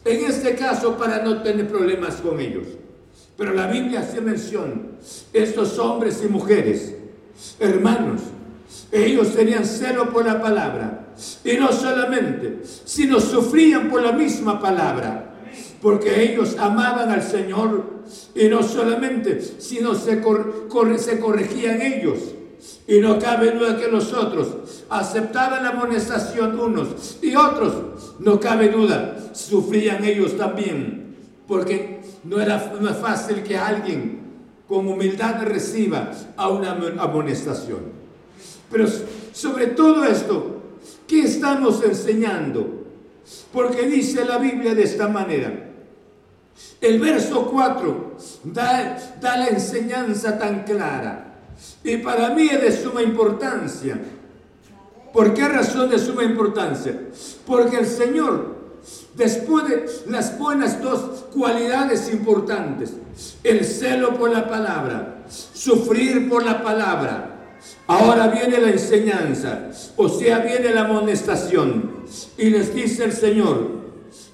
en 0.05 0.25
este 0.25 0.55
caso 0.55 0.97
para 0.97 1.23
no 1.23 1.41
tener 1.41 1.67
problemas 1.67 2.15
con 2.15 2.39
ellos. 2.39 2.67
Pero 3.37 3.53
la 3.53 3.67
Biblia 3.67 4.01
hace 4.01 4.21
mención, 4.21 4.91
estos 5.33 5.79
hombres 5.79 6.21
y 6.23 6.27
mujeres, 6.27 6.95
hermanos, 7.59 8.21
ellos 8.91 9.33
tenían 9.33 9.65
celo 9.65 10.11
por 10.11 10.25
la 10.25 10.41
palabra. 10.41 11.07
Y 11.43 11.53
no 11.53 11.71
solamente, 11.71 12.61
sino 12.85 13.19
sufrían 13.19 13.89
por 13.89 14.01
la 14.01 14.11
misma 14.11 14.59
palabra. 14.59 15.30
Porque 15.81 16.23
ellos 16.23 16.57
amaban 16.57 17.09
al 17.09 17.23
Señor. 17.23 18.01
Y 18.35 18.47
no 18.47 18.63
solamente, 18.63 19.41
sino 19.41 19.95
se, 19.95 20.21
se 20.97 21.19
corregían 21.19 21.81
ellos. 21.81 22.19
Y 22.87 22.99
no 22.99 23.17
cabe 23.17 23.51
duda 23.51 23.77
que 23.77 23.87
los 23.87 24.13
otros 24.13 24.83
aceptaban 24.89 25.63
la 25.63 25.69
amonestación 25.69 26.59
unos 26.59 27.17
y 27.21 27.35
otros, 27.35 28.17
no 28.19 28.39
cabe 28.39 28.69
duda, 28.69 29.17
sufrían 29.33 30.03
ellos 30.03 30.37
también. 30.37 31.15
Porque 31.47 32.01
no 32.23 32.39
era 32.39 32.73
no 32.79 32.93
fácil 32.93 33.43
que 33.43 33.57
alguien 33.57 34.19
con 34.67 34.87
humildad 34.87 35.43
reciba 35.43 36.11
a 36.37 36.49
una 36.49 36.71
amonestación. 36.99 37.79
Pero 38.71 38.85
sobre 39.33 39.67
todo 39.67 40.03
esto, 40.05 40.61
¿qué 41.07 41.23
estamos 41.23 41.83
enseñando? 41.83 42.85
Porque 43.51 43.87
dice 43.87 44.23
la 44.23 44.37
Biblia 44.37 44.75
de 44.75 44.83
esta 44.83 45.07
manera. 45.07 45.70
El 46.79 46.99
verso 46.99 47.47
4 47.51 48.17
da, 48.45 48.97
da 49.19 49.37
la 49.37 49.47
enseñanza 49.47 50.37
tan 50.37 50.63
clara. 50.63 51.35
Y 51.83 51.97
para 51.97 52.29
mí 52.29 52.47
es 52.47 52.61
de 52.61 52.71
suma 52.71 53.01
importancia. 53.01 53.99
¿Por 55.13 55.33
qué 55.33 55.47
razón 55.47 55.89
de 55.89 55.99
suma 55.99 56.23
importancia? 56.23 56.99
Porque 57.45 57.77
el 57.77 57.85
Señor 57.85 58.61
Después 59.15 59.67
de 59.67 59.85
las 60.09 60.39
buenas 60.39 60.81
dos 60.81 61.25
cualidades 61.33 62.11
importantes, 62.11 62.93
el 63.43 63.63
celo 63.63 64.17
por 64.17 64.31
la 64.31 64.49
palabra, 64.49 65.23
sufrir 65.29 66.27
por 66.29 66.43
la 66.43 66.63
palabra, 66.63 67.31
Ahora 67.87 68.27
viene 68.27 68.59
la 68.59 68.69
enseñanza, 68.69 69.69
o 69.97 70.09
sea, 70.09 70.39
viene 70.39 70.73
la 70.73 70.81
amonestación. 70.81 72.05
Y 72.37 72.49
les 72.49 72.73
dice 72.73 73.03
el 73.03 73.11
Señor, 73.11 73.69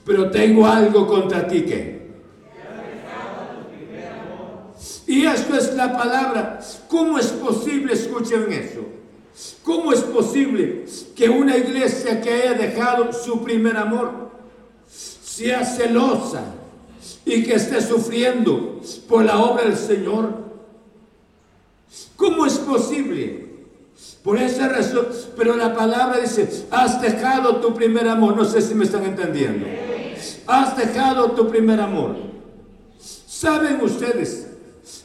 pero 0.06 0.30
tengo 0.32 0.66
algo 0.66 1.08
contra 1.08 1.48
ti 1.48 1.64
que... 1.64 1.97
Y 5.08 5.26
esto 5.26 5.56
es 5.56 5.74
la 5.74 5.98
palabra. 5.98 6.60
¿Cómo 6.90 7.18
es 7.18 7.28
posible, 7.28 7.94
escuchen 7.94 8.52
eso? 8.52 8.82
¿Cómo 9.64 9.94
es 9.94 10.02
posible 10.02 10.86
que 11.16 11.30
una 11.30 11.56
iglesia 11.56 12.20
que 12.20 12.30
haya 12.30 12.54
dejado 12.54 13.14
su 13.14 13.42
primer 13.42 13.78
amor 13.78 14.32
sea 14.88 15.64
celosa 15.64 16.44
y 17.24 17.44
que 17.44 17.56
esté 17.56 17.82
sufriendo 17.82 18.82
por 19.08 19.24
la 19.24 19.40
obra 19.40 19.64
del 19.64 19.78
Señor? 19.78 20.46
¿Cómo 22.18 22.46
es 22.46 22.58
posible? 22.58 23.48
Por 24.24 24.38
esa 24.38 24.68
razón, 24.68 25.08
pero 25.38 25.56
la 25.56 25.74
palabra 25.74 26.20
dice, 26.20 26.66
has 26.70 27.02
dejado 27.02 27.58
tu 27.58 27.74
primer 27.74 28.10
amor. 28.10 28.36
No 28.36 28.44
sé 28.44 28.62
si 28.62 28.76
me 28.76 28.84
están 28.84 29.06
entendiendo. 29.06 29.66
Has 30.48 30.76
dejado 30.76 31.32
tu 31.32 31.48
primer 31.48 31.80
amor. 31.80 32.18
¿Saben 33.00 33.80
ustedes? 33.82 34.47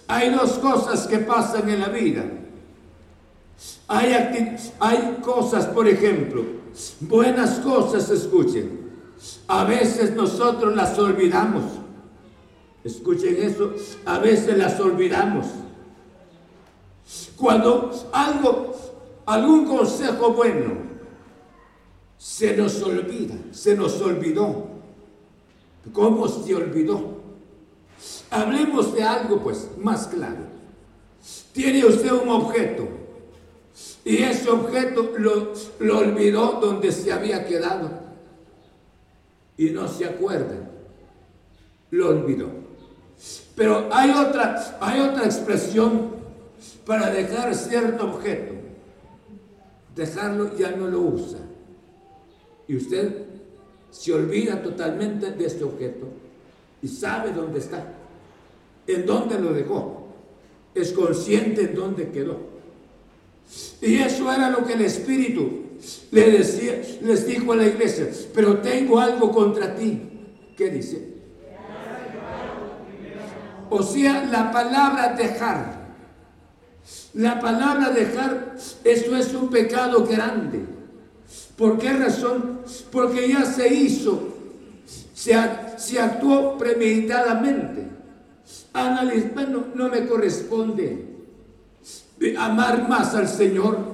Hay 0.08 0.30
dos 0.30 0.52
cosas 0.52 1.06
que 1.06 1.18
pasan 1.18 1.68
en 1.68 1.80
la 1.80 1.88
vida. 1.88 2.24
Hay, 3.88 5.18
cosas, 5.22 5.66
por 5.66 5.86
ejemplo, 5.86 6.44
buenas 7.00 7.60
cosas, 7.60 8.08
escuchen. 8.10 8.90
A 9.46 9.64
veces 9.64 10.14
nosotros 10.14 10.74
las 10.74 10.98
olvidamos. 10.98 11.64
Escuchen 12.82 13.36
eso, 13.40 13.72
a 14.04 14.18
veces 14.18 14.56
las 14.56 14.80
olvidamos. 14.80 15.46
Cuando 17.36 17.92
algo, 18.12 18.74
algún 19.26 19.66
consejo 19.66 20.32
bueno, 20.32 20.74
se 22.18 22.56
nos 22.56 22.82
olvida, 22.82 23.34
se 23.52 23.76
nos 23.76 24.00
olvidó. 24.00 24.68
¿Cómo 25.92 26.26
se 26.28 26.54
olvidó? 26.54 27.11
Hablemos 28.30 28.94
de 28.94 29.02
algo 29.02 29.40
pues 29.42 29.68
más 29.78 30.06
claro. 30.06 30.52
Tiene 31.52 31.84
usted 31.84 32.10
un 32.12 32.28
objeto 32.30 32.88
y 34.04 34.16
ese 34.22 34.50
objeto 34.50 35.12
lo, 35.18 35.52
olvidó 35.98 36.58
donde 36.60 36.90
se 36.90 37.12
había 37.12 37.44
quedado 37.46 37.90
y 39.56 39.70
no 39.70 39.86
se 39.86 40.06
acuerda. 40.06 40.70
Lo 41.90 42.08
olvidó. 42.08 42.48
Pero 43.54 43.88
hay 43.92 44.10
otra, 44.10 44.78
hay 44.80 45.00
otra 45.00 45.26
expresión 45.26 46.12
para 46.86 47.10
dejar 47.10 47.54
cierto 47.54 48.06
objeto. 48.14 48.54
Dejarlo 49.94 50.56
ya 50.56 50.70
no 50.70 50.88
lo 50.88 51.00
usa. 51.00 51.38
Y 52.66 52.76
usted 52.76 53.26
se 53.90 54.12
olvida 54.12 54.62
totalmente 54.62 55.32
de 55.32 55.46
este 55.46 55.64
objeto 55.64 56.08
y 56.82 56.88
sabe 56.88 57.32
dónde 57.32 57.60
está, 57.60 57.94
en 58.86 59.06
dónde 59.06 59.38
lo 59.38 59.52
dejó, 59.52 60.08
es 60.74 60.92
consciente 60.92 61.62
en 61.62 61.74
dónde 61.74 62.10
quedó. 62.10 62.38
Y 63.80 63.96
eso 63.96 64.32
era 64.32 64.50
lo 64.50 64.64
que 64.64 64.74
el 64.74 64.82
Espíritu 64.82 65.62
le 66.10 66.30
decía, 66.30 66.80
les 67.02 67.26
dijo 67.26 67.52
a 67.52 67.56
la 67.56 67.66
iglesia, 67.66 68.08
pero 68.34 68.58
tengo 68.58 68.98
algo 68.98 69.30
contra 69.30 69.74
ti. 69.74 70.00
¿Qué 70.56 70.70
dice? 70.70 71.12
O 73.70 73.82
sea, 73.82 74.24
la 74.26 74.50
palabra 74.50 75.14
dejar 75.14 75.82
la 77.14 77.38
palabra 77.40 77.90
dejar, 77.90 78.56
eso 78.84 79.16
es 79.16 79.34
un 79.34 79.48
pecado 79.50 80.06
grande. 80.06 80.64
¿Por 81.56 81.78
qué 81.78 81.92
razón? 81.92 82.60
Porque 82.90 83.28
ya 83.28 83.44
se 83.44 83.72
hizo, 83.72 84.31
se, 85.76 86.00
actuó 86.00 86.58
premeditadamente. 86.58 87.86
Analizar, 88.72 89.34
bueno, 89.34 89.64
no 89.74 89.88
me 89.88 90.06
corresponde 90.06 91.12
amar 92.38 92.88
más 92.88 93.14
al 93.14 93.28
Señor. 93.28 93.92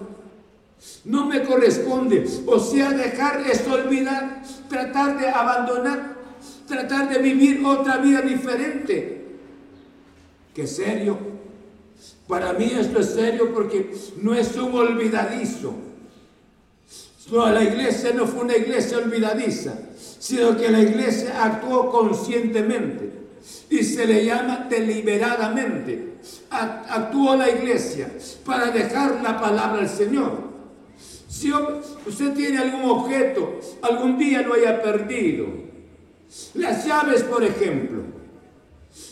No 1.05 1.27
me 1.27 1.43
corresponde. 1.43 2.27
O 2.47 2.59
sea, 2.59 2.91
dejar 2.91 3.41
es 3.41 3.67
olvidar, 3.67 4.43
tratar 4.69 5.19
de 5.19 5.29
abandonar, 5.29 6.17
tratar 6.67 7.09
de 7.09 7.19
vivir 7.19 7.65
otra 7.65 7.99
vida 7.99 8.21
diferente. 8.21 9.27
Qué 10.55 10.67
serio. 10.67 11.19
Para 12.27 12.53
mí 12.53 12.73
esto 12.79 13.01
es 13.01 13.11
serio 13.11 13.53
porque 13.55 13.95
no 14.21 14.35
es 14.35 14.55
un 14.57 14.75
olvidadizo. 14.75 15.75
No, 17.31 17.51
la 17.51 17.63
iglesia 17.63 18.13
no 18.15 18.27
fue 18.27 18.45
una 18.45 18.57
iglesia 18.57 18.99
olvidadiza, 18.99 19.75
sino 20.19 20.57
que 20.57 20.71
la 20.71 20.81
iglesia 20.81 21.45
actuó 21.45 21.91
conscientemente 21.91 23.13
y 23.71 23.83
se 23.83 24.07
le 24.07 24.25
llama 24.25 24.67
deliberadamente. 24.69 26.15
Actuó 26.51 27.37
la 27.37 27.51
iglesia 27.51 28.11
para 28.45 28.71
dejar 28.71 29.21
la 29.23 29.41
palabra 29.41 29.83
al 29.83 29.89
Señor. 29.89 30.49
Si 31.29 31.53
usted 31.53 32.33
tiene 32.33 32.59
algún 32.59 32.91
objeto, 32.91 33.61
algún 33.83 34.19
día 34.19 34.43
lo 34.43 34.55
haya 34.55 34.83
perdido. 34.83 35.47
Las 36.55 36.87
llaves, 36.87 37.23
por 37.23 37.45
ejemplo. 37.45 38.03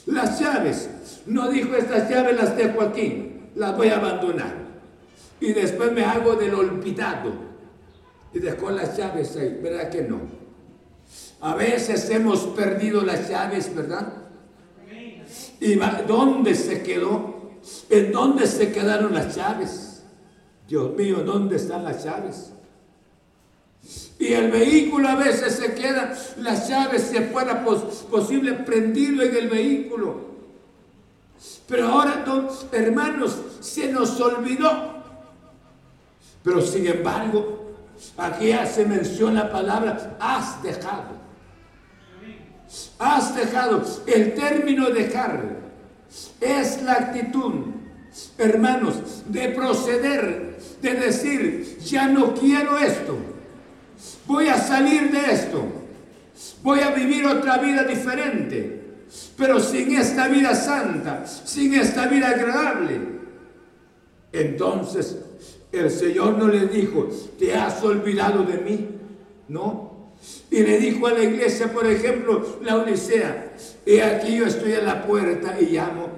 Las 0.06 0.40
llaves. 0.40 0.88
No 1.26 1.50
dijo 1.50 1.74
estas 1.76 2.08
llaves 2.08 2.36
las 2.36 2.56
dejo 2.56 2.80
aquí, 2.80 3.32
las 3.56 3.76
voy 3.76 3.88
a 3.88 3.96
abandonar. 3.96 4.54
Y 5.40 5.52
después 5.52 5.92
me 5.92 6.04
hago 6.04 6.34
del 6.34 6.54
olvidado. 6.54 7.55
Y 8.36 8.38
dejó 8.38 8.70
las 8.70 8.94
llaves 8.98 9.34
ahí, 9.36 9.58
¿verdad 9.62 9.88
que 9.88 10.02
no? 10.02 10.20
A 11.40 11.54
veces 11.54 12.10
hemos 12.10 12.40
perdido 12.48 13.00
las 13.00 13.30
llaves, 13.30 13.74
¿verdad? 13.74 14.12
¿Y 15.58 15.76
dónde 16.06 16.54
se 16.54 16.82
quedó? 16.82 17.52
¿En 17.88 18.12
dónde 18.12 18.46
se 18.46 18.70
quedaron 18.72 19.14
las 19.14 19.34
llaves? 19.34 20.02
Dios 20.68 20.94
mío, 20.94 21.22
¿dónde 21.24 21.56
están 21.56 21.82
las 21.82 22.04
llaves? 22.04 22.50
Y 24.18 24.34
el 24.34 24.50
vehículo 24.50 25.08
a 25.08 25.14
veces 25.14 25.54
se 25.54 25.72
queda, 25.72 26.14
las 26.36 26.68
llaves 26.68 27.04
se 27.04 27.22
fuera 27.22 27.64
posible 27.64 28.52
prendido 28.52 29.22
en 29.22 29.34
el 29.34 29.48
vehículo. 29.48 30.26
Pero 31.66 31.88
ahora, 31.88 32.22
hermanos, 32.70 33.38
se 33.60 33.90
nos 33.90 34.20
olvidó. 34.20 34.94
Pero 36.42 36.60
sin 36.60 36.86
embargo, 36.86 37.65
aquí 38.16 38.52
hace 38.52 38.84
mención 38.84 39.34
la 39.34 39.50
palabra 39.50 40.16
has 40.20 40.62
dejado. 40.62 41.26
Has 42.98 43.36
dejado. 43.36 43.84
El 44.06 44.34
término 44.34 44.90
dejar 44.90 45.56
es 46.40 46.82
la 46.82 46.92
actitud, 46.92 47.66
hermanos, 48.38 49.22
de 49.26 49.48
proceder, 49.50 50.58
de 50.82 50.94
decir, 50.94 51.78
ya 51.78 52.08
no 52.08 52.34
quiero 52.34 52.78
esto. 52.78 53.16
Voy 54.26 54.48
a 54.48 54.58
salir 54.58 55.10
de 55.10 55.32
esto. 55.32 55.64
Voy 56.62 56.80
a 56.80 56.90
vivir 56.90 57.24
otra 57.26 57.58
vida 57.58 57.84
diferente 57.84 58.86
pero 59.36 59.60
sin 59.60 59.96
esta 59.96 60.28
vida 60.28 60.54
santa, 60.54 61.26
sin 61.26 61.74
esta 61.74 62.06
vida 62.06 62.28
agradable. 62.28 63.00
Entonces 64.32 65.16
el 65.80 65.90
Señor 65.90 66.38
no 66.38 66.48
le 66.48 66.66
dijo, 66.66 67.08
te 67.38 67.54
has 67.54 67.82
olvidado 67.82 68.42
de 68.44 68.58
mí, 68.58 68.88
¿no? 69.48 70.10
Y 70.50 70.60
le 70.62 70.78
dijo 70.78 71.06
a 71.06 71.12
la 71.12 71.22
iglesia, 71.22 71.72
por 71.72 71.86
ejemplo, 71.86 72.58
la 72.62 72.76
Odisea, 72.76 73.54
y 73.84 73.98
aquí 73.98 74.36
yo 74.36 74.46
estoy 74.46 74.72
a 74.72 74.82
la 74.82 75.06
puerta 75.06 75.60
y 75.60 75.66
llamo. 75.66 76.08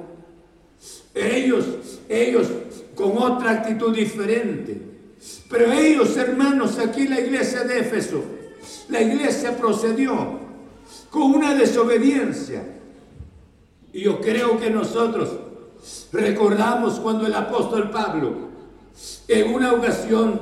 Ellos, 1.14 1.64
ellos 2.08 2.48
con 2.94 3.18
otra 3.18 3.52
actitud 3.52 3.94
diferente. 3.94 4.80
Pero 5.48 5.72
ellos, 5.72 6.16
hermanos, 6.16 6.78
aquí 6.78 7.08
la 7.08 7.20
iglesia 7.20 7.64
de 7.64 7.80
Éfeso, 7.80 8.22
la 8.88 9.00
iglesia 9.00 9.56
procedió 9.56 10.38
con 11.10 11.22
una 11.34 11.54
desobediencia 11.54 12.62
y 13.92 14.02
yo 14.02 14.20
creo 14.20 14.58
que 14.58 14.70
nosotros 14.70 15.30
recordamos 16.12 17.00
cuando 17.00 17.26
el 17.26 17.34
apóstol 17.34 17.90
Pablo, 17.90 18.47
en 19.28 19.54
una 19.54 19.72
ocasión, 19.72 20.40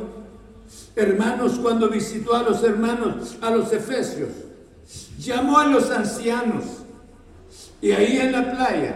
hermanos, 0.94 1.58
cuando 1.60 1.88
visitó 1.88 2.34
a 2.34 2.42
los 2.42 2.62
hermanos, 2.62 3.36
a 3.40 3.50
los 3.50 3.72
efesios, 3.72 4.30
llamó 5.18 5.58
a 5.58 5.66
los 5.66 5.90
ancianos 5.90 6.64
y 7.80 7.92
ahí 7.92 8.18
en 8.18 8.32
la 8.32 8.50
playa 8.52 8.94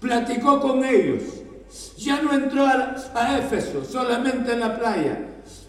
platicó 0.00 0.60
con 0.60 0.84
ellos. 0.84 1.22
Ya 1.96 2.20
no 2.22 2.32
entró 2.32 2.66
a, 2.66 2.96
a 3.14 3.38
Éfeso, 3.38 3.84
solamente 3.84 4.52
en 4.52 4.60
la 4.60 4.78
playa. 4.78 5.18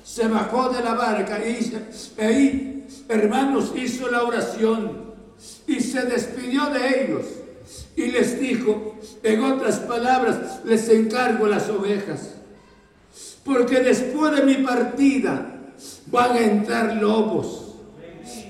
Se 0.03 0.27
bajó 0.27 0.69
de 0.69 0.81
la 0.81 0.95
barca 0.95 1.39
y 1.45 2.21
ahí, 2.21 2.87
hermanos, 3.07 3.73
hizo 3.75 4.09
la 4.09 4.23
oración 4.23 5.11
y 5.67 5.79
se 5.79 6.03
despidió 6.03 6.65
de 6.67 7.03
ellos 7.03 7.25
y 7.95 8.07
les 8.07 8.39
dijo, 8.39 8.95
en 9.23 9.43
otras 9.43 9.79
palabras, 9.79 10.61
les 10.65 10.87
encargo 10.89 11.47
las 11.47 11.69
ovejas. 11.69 12.35
Porque 13.43 13.79
después 13.79 14.35
de 14.35 14.43
mi 14.43 14.55
partida 14.63 15.45
van 16.07 16.31
a 16.31 16.39
entrar 16.39 16.95
lobos, 16.97 17.75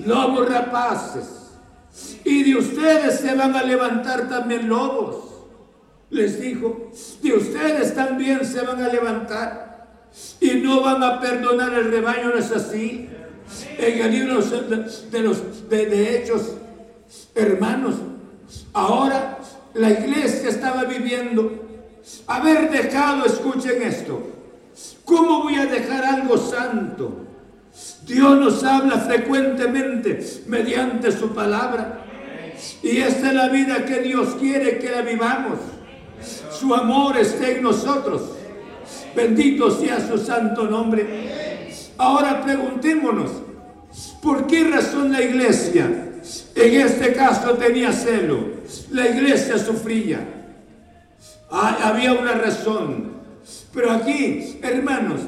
lobos 0.06 0.50
rapaces. 0.50 1.28
Y 2.24 2.44
de 2.44 2.56
ustedes 2.58 3.20
se 3.20 3.36
van 3.36 3.56
a 3.56 3.64
levantar 3.64 4.30
también 4.30 4.68
lobos. 4.68 5.26
Les 6.10 6.42
dijo, 6.42 6.92
de 7.22 7.34
ustedes 7.34 7.96
también 7.96 8.46
se 8.46 8.62
van 8.62 8.82
a 8.82 8.90
levantar 8.90 9.72
y 10.42 10.56
no 10.56 10.82
van 10.82 11.02
a 11.04 11.22
perdonar 11.22 11.74
el 11.74 11.90
rebaño, 11.90 12.30
¿no 12.30 12.38
es 12.38 12.52
así? 12.52 13.08
En 13.78 14.02
el 14.02 14.12
libro 14.12 14.42
de 14.42 15.20
los 15.20 15.70
de 15.70 16.16
Hechos, 16.16 16.56
hermanos, 17.34 17.96
ahora 18.74 19.40
la 19.74 19.90
iglesia 19.90 20.50
estaba 20.50 20.84
viviendo 20.84 21.62
haber 22.28 22.70
dejado, 22.70 23.26
escuchen 23.26 23.82
esto, 23.82 24.22
¿cómo 25.06 25.44
voy 25.44 25.56
a 25.56 25.66
dejar 25.66 26.04
algo 26.04 26.38
santo? 26.38 27.28
Dios 28.06 28.38
nos 28.38 28.64
habla 28.64 28.98
frecuentemente 28.98 30.20
mediante 30.48 31.12
su 31.12 31.30
palabra. 31.34 32.06
Y 32.84 32.98
esta 32.98 33.30
es 33.30 33.34
la 33.34 33.50
vida 33.50 33.86
que 33.86 34.02
Dios 34.02 34.36
quiere 34.40 34.78
que 34.78 34.92
la 34.92 35.02
vivamos. 35.02 35.60
Su 36.52 36.74
amor 36.76 37.18
esté 37.18 37.58
en 37.58 37.64
nosotros. 37.64 38.22
Bendito 39.16 39.72
sea 39.72 40.06
su 40.06 40.18
santo 40.18 40.64
nombre. 40.64 41.70
Ahora 41.98 42.42
preguntémonos, 42.42 43.32
¿por 44.22 44.48
qué 44.48 44.64
razón 44.66 45.12
la 45.12 45.22
iglesia 45.22 45.86
en 46.56 46.82
este 46.82 47.14
caso 47.14 47.54
tenía 47.54 47.92
celo? 47.92 48.62
La 48.92 49.08
iglesia 49.08 49.58
sufría. 49.58 50.20
Ah, 51.50 51.78
había 51.84 52.14
una 52.14 52.34
razón. 52.34 53.21
Pero 53.74 53.92
aquí, 53.92 54.60
hermanos, 54.62 55.22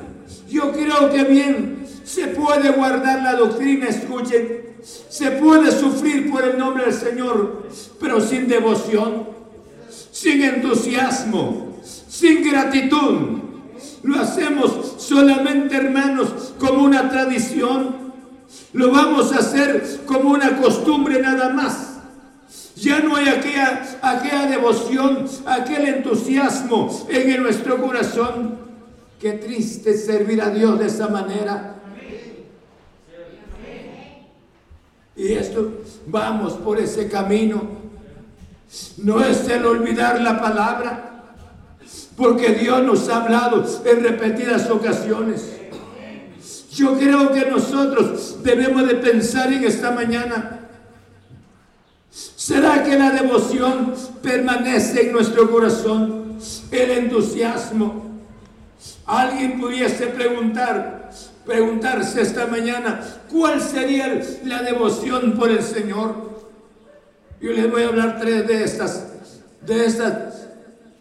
yo 0.49 0.71
creo 0.71 1.09
que 1.09 1.23
bien 1.23 1.85
se 2.03 2.27
puede 2.27 2.69
guardar 2.71 3.21
la 3.21 3.35
doctrina, 3.35 3.87
escuchen. 3.87 4.73
Se 5.09 5.31
puede 5.31 5.71
sufrir 5.71 6.29
por 6.29 6.43
el 6.43 6.57
nombre 6.57 6.85
del 6.85 6.93
Señor, 6.93 7.69
pero 7.99 8.19
sin 8.19 8.47
devoción, 8.47 9.27
sin 10.11 10.43
entusiasmo, 10.43 11.79
sin 11.83 12.43
gratitud. 12.43 13.39
Lo 14.03 14.19
hacemos 14.19 14.95
solamente, 14.97 15.77
hermanos, 15.77 16.53
como 16.59 16.83
una 16.83 17.09
tradición. 17.09 18.03
Lo 18.73 18.91
vamos 18.91 19.31
a 19.31 19.37
hacer 19.37 20.01
como 20.05 20.31
una 20.31 20.57
costumbre 20.57 21.21
nada 21.21 21.49
más. 21.49 21.92
Ya 22.75 22.99
no 22.99 23.15
hay 23.15 23.27
aquella, 23.27 23.83
aquella 24.01 24.47
devoción, 24.47 25.27
aquel 25.45 25.85
entusiasmo 25.85 27.05
en 27.07 27.43
nuestro 27.43 27.81
corazón. 27.81 28.57
Qué 29.19 29.33
triste 29.33 29.95
servir 29.95 30.41
a 30.41 30.49
Dios 30.49 30.79
de 30.79 30.87
esa 30.87 31.07
manera. 31.07 31.75
Y 35.15 35.33
esto, 35.33 35.81
vamos 36.07 36.53
por 36.53 36.79
ese 36.79 37.07
camino. 37.07 37.61
No 38.97 39.23
es 39.23 39.47
el 39.47 39.65
olvidar 39.65 40.19
la 40.19 40.41
palabra, 40.41 41.23
porque 42.17 42.53
Dios 42.55 42.83
nos 42.83 43.07
ha 43.07 43.23
hablado 43.23 43.63
en 43.85 44.03
repetidas 44.03 44.69
ocasiones. 44.71 45.51
Yo 46.71 46.97
creo 46.97 47.31
que 47.31 47.45
nosotros 47.45 48.39
debemos 48.43 48.87
de 48.87 48.95
pensar 48.95 49.53
en 49.53 49.63
esta 49.63 49.91
mañana 49.91 50.62
¿Será 52.13 52.83
que 52.83 52.95
la 52.97 53.09
devoción 53.09 53.95
permanece 54.21 55.07
en 55.07 55.13
nuestro 55.13 55.49
corazón? 55.49 56.37
El 56.69 56.91
entusiasmo. 56.91 58.03
Alguien 59.07 59.59
pudiese 59.59 60.07
preguntar, 60.07 61.09
preguntarse 61.43 62.21
esta 62.21 62.45
mañana, 62.45 63.01
¿cuál 63.31 63.59
sería 63.61 64.21
la 64.45 64.61
devoción 64.61 65.33
por 65.33 65.49
el 65.49 65.63
Señor? 65.63 66.33
Yo 67.41 67.51
les 67.51 67.69
voy 67.71 67.83
a 67.83 67.87
hablar 67.87 68.19
tres 68.19 68.47
de 68.47 68.63
estas, 68.63 69.07
de 69.61 69.85
estas, 69.85 70.47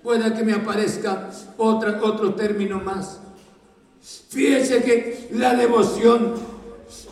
pueda 0.03 0.35
que 0.35 0.42
me 0.42 0.55
aparezca 0.55 1.29
otra, 1.59 2.01
otro 2.03 2.35
término 2.35 2.81
más. 2.81 3.20
Fíjense 4.31 4.83
que 4.83 5.29
la 5.33 5.55
devoción, 5.55 6.35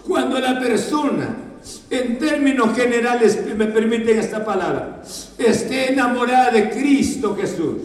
cuando 0.06 0.40
la 0.40 0.58
persona 0.58 1.49
en 1.90 2.18
términos 2.18 2.76
generales, 2.76 3.38
me 3.56 3.66
permiten 3.66 4.18
esta 4.18 4.44
palabra, 4.44 5.02
esté 5.38 5.92
enamorada 5.92 6.50
de 6.50 6.70
Cristo 6.70 7.36
Jesús, 7.36 7.76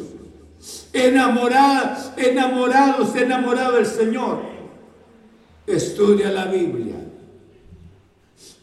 enamorada, 0.94 2.14
enamorados, 2.18 3.16
enamorado 3.16 3.74
del 3.74 3.86
Señor, 3.86 4.42
estudia 5.68 6.32
la 6.32 6.46
Biblia. 6.46 6.96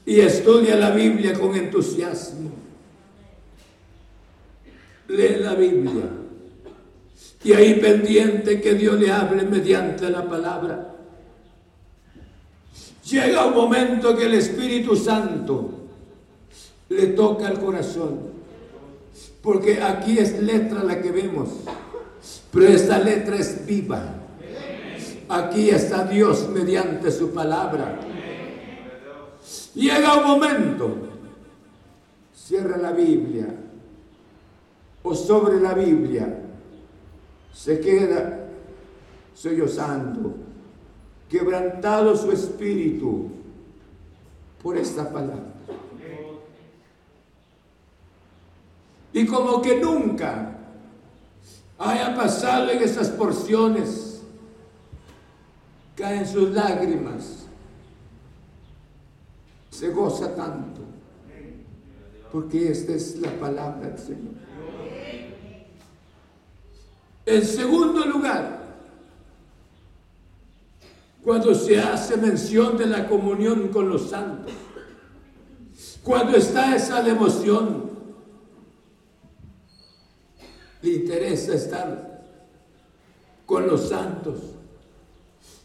Y 0.05 0.21
estudia 0.21 0.75
la 0.75 0.91
Biblia 0.91 1.33
con 1.35 1.55
entusiasmo. 1.55 2.51
Lee 5.09 5.37
la 5.39 5.55
Biblia. 5.55 6.05
Y 7.45 7.53
ahí 7.53 7.75
pendiente 7.75 8.61
que 8.61 8.75
Dios 8.75 8.99
le 8.99 9.13
hable 9.13 9.45
mediante 9.45 10.09
la 10.11 10.29
palabra. 10.29 10.92
Llega 13.13 13.45
un 13.45 13.53
momento 13.53 14.17
que 14.17 14.25
el 14.25 14.33
Espíritu 14.33 14.97
Santo 14.97 15.69
le 16.89 17.09
toca 17.09 17.47
el 17.51 17.59
corazón. 17.59 18.33
Porque 19.43 19.83
aquí 19.83 20.19
es 20.19 20.41
letra 20.41 20.83
la 20.83 21.03
que 21.03 21.11
vemos, 21.11 21.51
pero 22.51 22.69
esta 22.69 22.99
letra 22.99 23.37
es 23.37 23.67
viva. 23.67 24.15
Aquí 25.29 25.69
está 25.69 26.07
Dios 26.07 26.49
mediante 26.49 27.11
su 27.11 27.33
palabra. 27.33 28.01
Llega 29.75 30.17
un 30.17 30.27
momento, 30.27 30.97
cierra 32.35 32.79
la 32.79 32.93
Biblia 32.93 33.47
o 35.03 35.15
sobre 35.15 35.61
la 35.61 35.75
Biblia 35.75 36.39
se 37.53 37.79
queda 37.79 38.47
sollozando 39.35 40.52
quebrantado 41.33 42.15
su 42.15 42.31
espíritu 42.31 43.31
por 44.63 44.77
esta 44.77 45.11
palabra. 45.11 45.55
Y 49.15 49.25
como 49.25 49.63
que 49.63 49.81
nunca 49.81 50.59
haya 51.79 52.15
pasado 52.15 52.71
en 52.71 52.83
esas 52.83 53.09
porciones, 53.09 54.23
caen 55.97 56.27
sus 56.27 56.51
lágrimas, 56.51 57.47
se 59.71 59.89
goza 59.89 60.35
tanto, 60.35 60.83
porque 62.31 62.71
esta 62.71 62.93
es 62.93 63.17
la 63.17 63.31
palabra 63.41 63.89
del 63.89 63.99
Señor. 63.99 64.35
En 67.25 67.43
segundo 67.43 68.05
lugar, 68.05 68.62
cuando 71.23 71.55
se 71.55 71.79
hace 71.81 72.17
mención 72.17 72.77
de 72.77 72.87
la 72.87 73.09
comunión 73.09 73.69
con 73.69 73.89
los 73.89 74.11
santos, 74.11 74.53
cuando 76.03 76.37
está 76.37 76.75
esa 76.75 77.03
devoción, 77.03 77.91
le 80.83 80.91
interesa 80.91 81.55
estar 81.55 82.25
con 83.47 83.69
los 83.69 83.89
santos, 83.89 84.41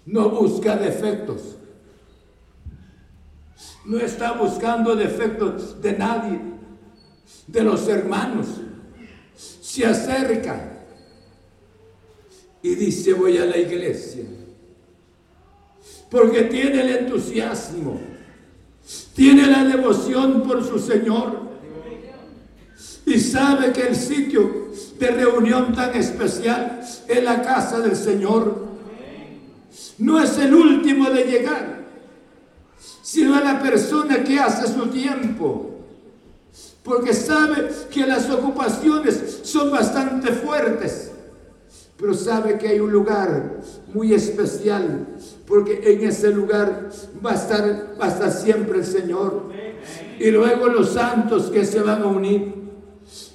no 0.05 0.29
busca 0.29 0.75
defectos, 0.75 1.55
no 3.85 3.97
está 3.97 4.33
buscando 4.33 4.95
defectos 4.95 5.81
de 5.81 5.93
nadie, 5.93 6.39
de 7.47 7.63
los 7.63 7.87
hermanos, 7.87 8.47
se 9.35 9.85
acerca 9.85 10.83
y 12.61 12.75
dice 12.75 13.13
voy 13.13 13.37
a 13.37 13.45
la 13.45 13.57
iglesia 13.57 14.36
porque 16.09 16.43
tiene 16.43 16.81
el 16.81 16.89
entusiasmo, 16.97 17.99
tiene 19.13 19.47
la 19.47 19.63
devoción 19.65 20.43
por 20.43 20.65
su 20.65 20.79
Señor 20.79 21.47
y 23.05 23.19
sabe 23.19 23.71
que 23.71 23.87
el 23.87 23.95
sitio 23.95 24.67
de 24.99 25.07
reunión 25.07 25.73
tan 25.73 25.95
especial 25.95 26.81
es 27.07 27.23
la 27.23 27.41
casa 27.41 27.79
del 27.79 27.95
Señor. 27.95 28.67
No 29.97 30.21
es 30.21 30.37
el 30.37 30.53
último 30.53 31.09
de 31.09 31.23
llegar, 31.23 31.85
sino 33.01 33.37
es 33.37 33.43
la 33.43 33.61
persona 33.61 34.23
que 34.23 34.39
hace 34.39 34.67
su 34.67 34.87
tiempo. 34.87 35.71
Porque 36.83 37.13
sabe 37.13 37.69
que 37.89 38.05
las 38.05 38.29
ocupaciones 38.29 39.39
son 39.43 39.71
bastante 39.71 40.31
fuertes 40.33 41.11
pero 41.97 42.13
sabe 42.13 42.57
que 42.57 42.67
hay 42.67 42.79
un 42.79 42.91
lugar 42.91 43.59
muy 43.93 44.13
especial, 44.13 45.07
porque 45.47 45.81
en 45.83 46.07
ese 46.07 46.31
lugar 46.31 46.89
va 47.25 47.31
a 47.31 47.35
estar, 47.35 47.95
va 47.99 48.05
a 48.05 48.09
estar 48.09 48.31
siempre 48.31 48.79
el 48.79 48.85
Señor. 48.85 49.49
Y 50.19 50.29
luego 50.29 50.67
los 50.67 50.93
santos 50.93 51.49
que 51.49 51.65
se 51.65 51.81
van 51.81 52.03
a 52.03 52.07
unir. 52.07 52.55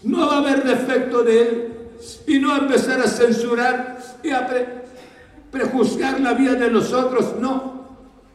No 0.04 0.26
va 0.26 0.34
a 0.34 0.38
haber 0.38 0.62
defecto 0.62 1.22
de 1.22 1.42
Él. 1.42 1.72
Y 2.26 2.38
no 2.38 2.52
a 2.52 2.58
empezar 2.58 3.00
a 3.00 3.06
censurar 3.06 3.98
y 4.22 4.30
a, 4.30 4.46
prejuzgar 5.52 6.18
la 6.20 6.32
vida 6.32 6.54
de 6.54 6.70
los 6.70 6.92
otros, 6.92 7.36
no, 7.38 7.86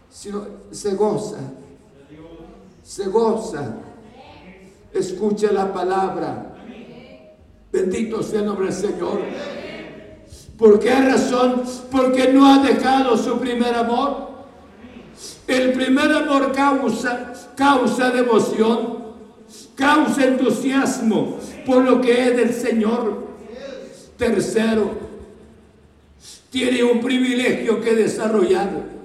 se 0.09 0.93
goza, 0.93 1.39
se 2.83 3.07
goza, 3.07 3.75
escucha 4.93 5.51
la 5.51 5.73
palabra. 5.73 6.53
Bendito 7.71 8.23
sea 8.23 8.39
el 8.41 8.45
nombre 8.45 8.67
del 8.67 8.75
Señor. 8.75 9.19
¿Por 10.57 10.79
qué 10.79 10.93
razón? 10.93 11.63
Porque 11.91 12.33
no 12.33 12.51
ha 12.51 12.63
dejado 12.63 13.15
su 13.15 13.39
primer 13.39 13.75
amor. 13.75 14.27
El 15.47 15.71
primer 15.73 16.11
amor 16.11 16.51
causa, 16.51 18.11
devoción, 18.11 19.05
causa 19.75 20.25
entusiasmo 20.25 21.39
por 21.65 21.83
lo 21.83 22.01
que 22.01 22.27
es 22.27 22.35
del 22.35 22.53
Señor. 22.53 23.27
Tercero, 24.17 24.91
tiene 26.49 26.83
un 26.83 27.01
privilegio 27.01 27.79
que 27.79 27.95
desarrollar. 27.95 28.97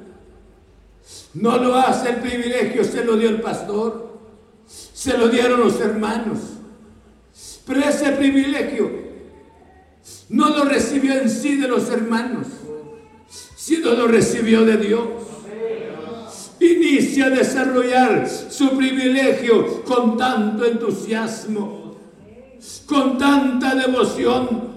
No 1.35 1.59
lo 1.59 1.75
hace 1.77 2.11
el 2.11 2.17
privilegio, 2.17 2.83
se 2.83 3.05
lo 3.05 3.17
dio 3.17 3.29
el 3.29 3.41
pastor, 3.43 4.19
se 4.67 5.19
lo 5.19 5.29
dieron 5.29 5.61
los 5.61 5.79
hermanos. 5.81 6.39
Pero 7.67 7.81
ese 7.81 8.13
privilegio 8.13 9.12
no 10.33 10.51
lo 10.51 10.65
recibió 10.65 11.15
en 11.15 11.31
sí 11.31 11.57
de 11.57 11.69
los 11.69 11.89
hermanos, 11.89 12.49
sino 13.57 13.93
lo 13.93 14.09
recibió 14.09 14.65
de 14.65 14.77
Dios 14.77 15.03
inicia 16.65 17.27
a 17.27 17.31
desarrollar 17.31 18.29
su 18.29 18.77
privilegio 18.77 19.83
con 19.85 20.17
tanto 20.17 20.65
entusiasmo, 20.65 21.97
con 22.87 23.19
tanta 23.19 23.75
devoción, 23.75 24.73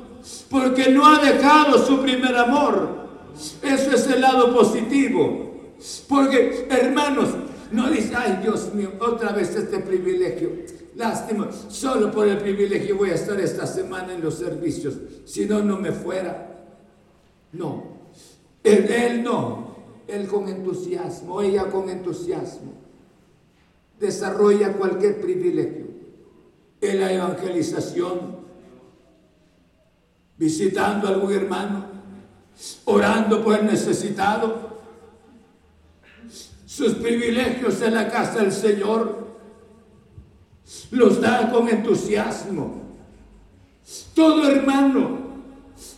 porque 0.50 0.90
no 0.90 1.06
ha 1.06 1.20
dejado 1.20 1.86
su 1.86 2.02
primer 2.02 2.36
amor. 2.36 3.06
Eso 3.62 3.92
es 3.92 4.08
el 4.08 4.22
lado 4.22 4.54
positivo. 4.56 5.74
Porque, 6.08 6.68
hermanos, 6.70 7.30
no 7.72 7.90
dice, 7.90 8.14
ay 8.16 8.40
Dios 8.42 8.74
mío, 8.74 8.94
otra 9.00 9.34
vez 9.34 9.56
este 9.56 9.80
privilegio. 9.80 10.50
Lástima, 10.96 11.52
solo 11.52 12.10
por 12.10 12.26
el 12.28 12.38
privilegio 12.38 12.98
voy 12.98 13.10
a 13.10 13.16
estar 13.16 13.38
esta 13.40 13.68
semana 13.68 14.14
en 14.14 14.22
los 14.22 14.36
servicios, 14.36 14.96
si 15.26 15.46
no, 15.46 15.62
no 15.62 15.78
me 15.78 15.92
fuera. 15.92 16.56
No, 17.52 17.84
en 18.64 18.92
él 18.92 19.24
no, 19.24 19.76
él 20.08 20.28
con 20.28 20.48
entusiasmo, 20.48 21.42
ella 21.42 21.70
con 21.70 21.90
entusiasmo, 21.90 22.74
desarrolla 24.00 24.74
cualquier 24.74 25.20
privilegio. 25.20 25.86
En 26.80 27.00
la 27.00 27.12
evangelización, 27.12 28.38
visitando 30.38 31.08
a 31.08 31.12
algún 31.12 31.34
hermano, 31.34 31.86
orando 32.86 33.44
por 33.44 33.60
el 33.60 33.66
necesitado, 33.66 34.80
sus 36.66 36.96
privilegios 36.96 37.82
en 37.82 37.96
la 37.96 38.10
casa 38.10 38.40
del 38.40 38.52
Señor, 38.52 39.25
los 40.92 41.22
da 41.22 41.52
con 41.52 41.70
entusiasmo. 41.70 42.84
Todo 44.14 44.48
hermano 44.50 45.26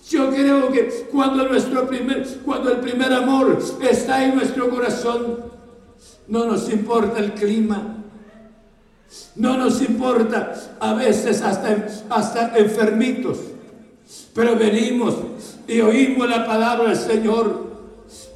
yo 0.10 0.30
creo 0.30 0.72
que 0.72 1.08
cuando, 1.12 1.48
nuestro 1.48 1.86
primer, 1.88 2.26
cuando 2.46 2.72
el 2.72 2.78
primer 2.78 3.12
amor 3.12 3.60
está 3.82 4.24
en 4.24 4.36
nuestro 4.36 4.70
corazón, 4.70 5.40
no 6.28 6.46
nos 6.46 6.70
importa 6.70 7.20
el 7.20 7.34
clima, 7.34 7.98
no 9.36 9.58
nos 9.58 9.82
importa 9.82 10.54
a 10.80 10.94
veces 10.94 11.42
hasta, 11.42 11.88
hasta 12.10 12.58
enfermitos, 12.58 13.38
pero 14.34 14.56
venimos 14.56 15.16
y 15.68 15.82
oímos 15.82 16.30
la 16.30 16.46
palabra 16.46 16.90
del 16.90 16.98
Señor. 16.98 17.68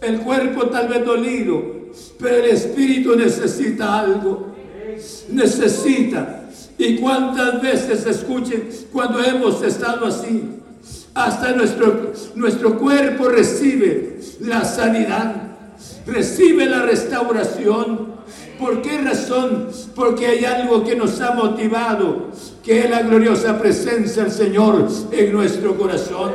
El 0.01 0.19
cuerpo 0.19 0.67
tal 0.67 0.89
vez 0.89 1.05
dolido, 1.05 1.63
pero 2.19 2.35
el 2.35 2.45
espíritu 2.45 3.15
necesita 3.15 3.99
algo. 3.99 4.50
Necesita. 5.29 6.45
¿Y 6.77 6.97
cuántas 6.97 7.61
veces 7.61 8.05
escuchen 8.05 8.69
cuando 8.91 9.23
hemos 9.23 9.61
estado 9.63 10.05
así? 10.05 10.43
Hasta 11.13 11.51
nuestro, 11.51 12.13
nuestro 12.35 12.79
cuerpo 12.79 13.27
recibe 13.27 14.19
la 14.39 14.63
sanidad, 14.63 15.35
recibe 16.07 16.65
la 16.65 16.83
restauración. 16.83 18.11
¿Por 18.57 18.81
qué 18.81 18.99
razón? 18.99 19.69
Porque 19.95 20.27
hay 20.27 20.45
algo 20.45 20.83
que 20.83 20.95
nos 20.95 21.19
ha 21.21 21.31
motivado, 21.31 22.29
que 22.63 22.79
es 22.79 22.89
la 22.89 23.01
gloriosa 23.01 23.59
presencia 23.59 24.23
del 24.23 24.31
Señor 24.31 24.87
en 25.11 25.31
nuestro 25.33 25.77
corazón. 25.77 26.31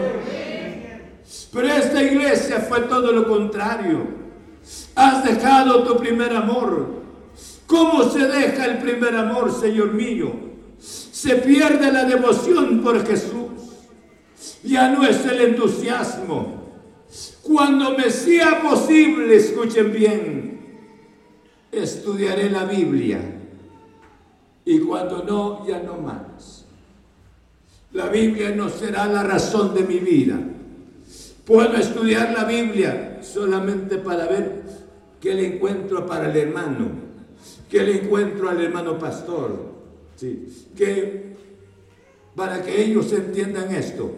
Pero 1.53 1.69
esta 1.69 2.03
iglesia 2.03 2.61
fue 2.61 2.81
todo 2.81 3.13
lo 3.13 3.27
contrario. 3.27 4.07
Has 4.95 5.25
dejado 5.25 5.85
tu 5.85 5.97
primer 5.97 6.35
amor. 6.37 7.06
¿Cómo 7.67 8.09
se 8.11 8.27
deja 8.27 8.65
el 8.67 8.79
primer 8.79 9.15
amor, 9.17 9.53
Señor 9.53 9.93
mío? 9.93 10.33
Se 10.79 11.37
pierde 11.37 11.93
la 11.93 12.05
devoción 12.05 12.81
por 12.83 13.05
Jesús 13.07 13.47
ya 14.67 14.91
no 14.91 15.05
es 15.05 15.25
el 15.25 15.41
entusiasmo. 15.41 16.67
Cuando 17.43 17.97
me 17.97 18.11
sea 18.11 18.61
posible, 18.63 19.37
escuchen 19.37 19.93
bien, 19.93 20.61
estudiaré 21.71 22.51
la 22.51 22.65
Biblia. 22.65 23.21
Y 24.65 24.81
cuando 24.81 25.23
no, 25.23 25.67
ya 25.67 25.81
no 25.81 25.99
más. 25.99 26.65
La 27.93 28.09
Biblia 28.09 28.51
no 28.51 28.69
será 28.69 29.07
la 29.07 29.23
razón 29.23 29.73
de 29.75 29.83
mi 29.83 30.01
vida. 30.01 30.39
Puedo 31.45 31.75
estudiar 31.75 32.33
la 32.33 32.45
Biblia 32.45 33.21
solamente 33.23 33.99
para 33.99 34.27
ver 34.27 34.63
qué 35.21 35.35
le 35.35 35.55
encuentro 35.55 36.05
para 36.05 36.29
el 36.29 36.37
hermano, 36.37 36.91
qué 37.71 37.83
le 37.83 38.03
encuentro 38.03 38.49
al 38.49 38.61
hermano 38.63 38.99
pastor, 38.99 39.53
¿sí? 40.17 40.47
que 40.77 41.37
para 42.35 42.63
que 42.63 42.83
ellos 42.85 43.13
entiendan 43.13 43.75
esto. 43.75 44.11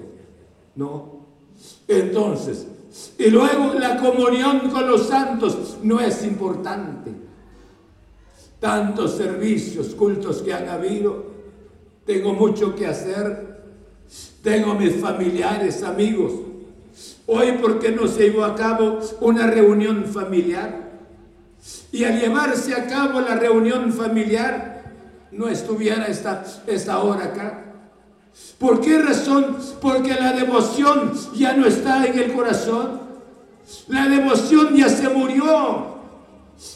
No. 0.75 1.19
Entonces, 1.87 2.67
y 3.19 3.31
luego 3.31 3.75
la 3.75 3.97
comunión 3.97 4.71
con 4.71 4.89
los 4.89 5.07
santos 5.09 5.79
no 5.83 6.01
es 6.01 6.25
importante. 6.25 7.13
Tantos 8.61 9.17
servicios, 9.17 9.95
cultos 9.95 10.43
que 10.43 10.53
han 10.53 10.69
habido, 10.69 11.27
tengo 12.05 12.33
mucho 12.33 12.75
que 12.75 12.87
hacer, 12.87 13.63
tengo 14.43 14.75
mis 14.75 14.97
familiares, 14.97 15.83
amigos. 15.83 16.33
Hoy, 17.27 17.53
¿por 17.61 17.79
qué 17.79 17.93
no 17.93 18.09
se 18.09 18.31
llevó 18.31 18.45
a 18.45 18.57
cabo 18.57 18.99
una 19.21 19.47
reunión 19.47 20.05
familiar? 20.07 20.88
Y 21.91 22.05
al 22.05 22.21
llevarse 22.21 22.75
a 22.75 22.87
cabo 22.87 23.21
la 23.21 23.37
reunión 23.37 23.93
familiar, 23.93 24.83
no 25.31 25.49
estuviera 25.49 26.07
esta, 26.07 26.45
esta 26.67 26.99
hora 26.99 27.25
acá. 27.27 27.65
¿Por 28.59 28.81
qué 28.81 28.99
razón? 28.99 29.57
Porque 29.81 30.15
la 30.15 30.33
devoción 30.33 31.13
ya 31.35 31.55
no 31.55 31.67
está 31.67 32.07
en 32.07 32.19
el 32.19 32.33
corazón. 32.33 33.01
La 33.89 34.09
devoción 34.09 34.75
ya 34.75 34.89
se 34.89 35.09
murió. 35.09 35.99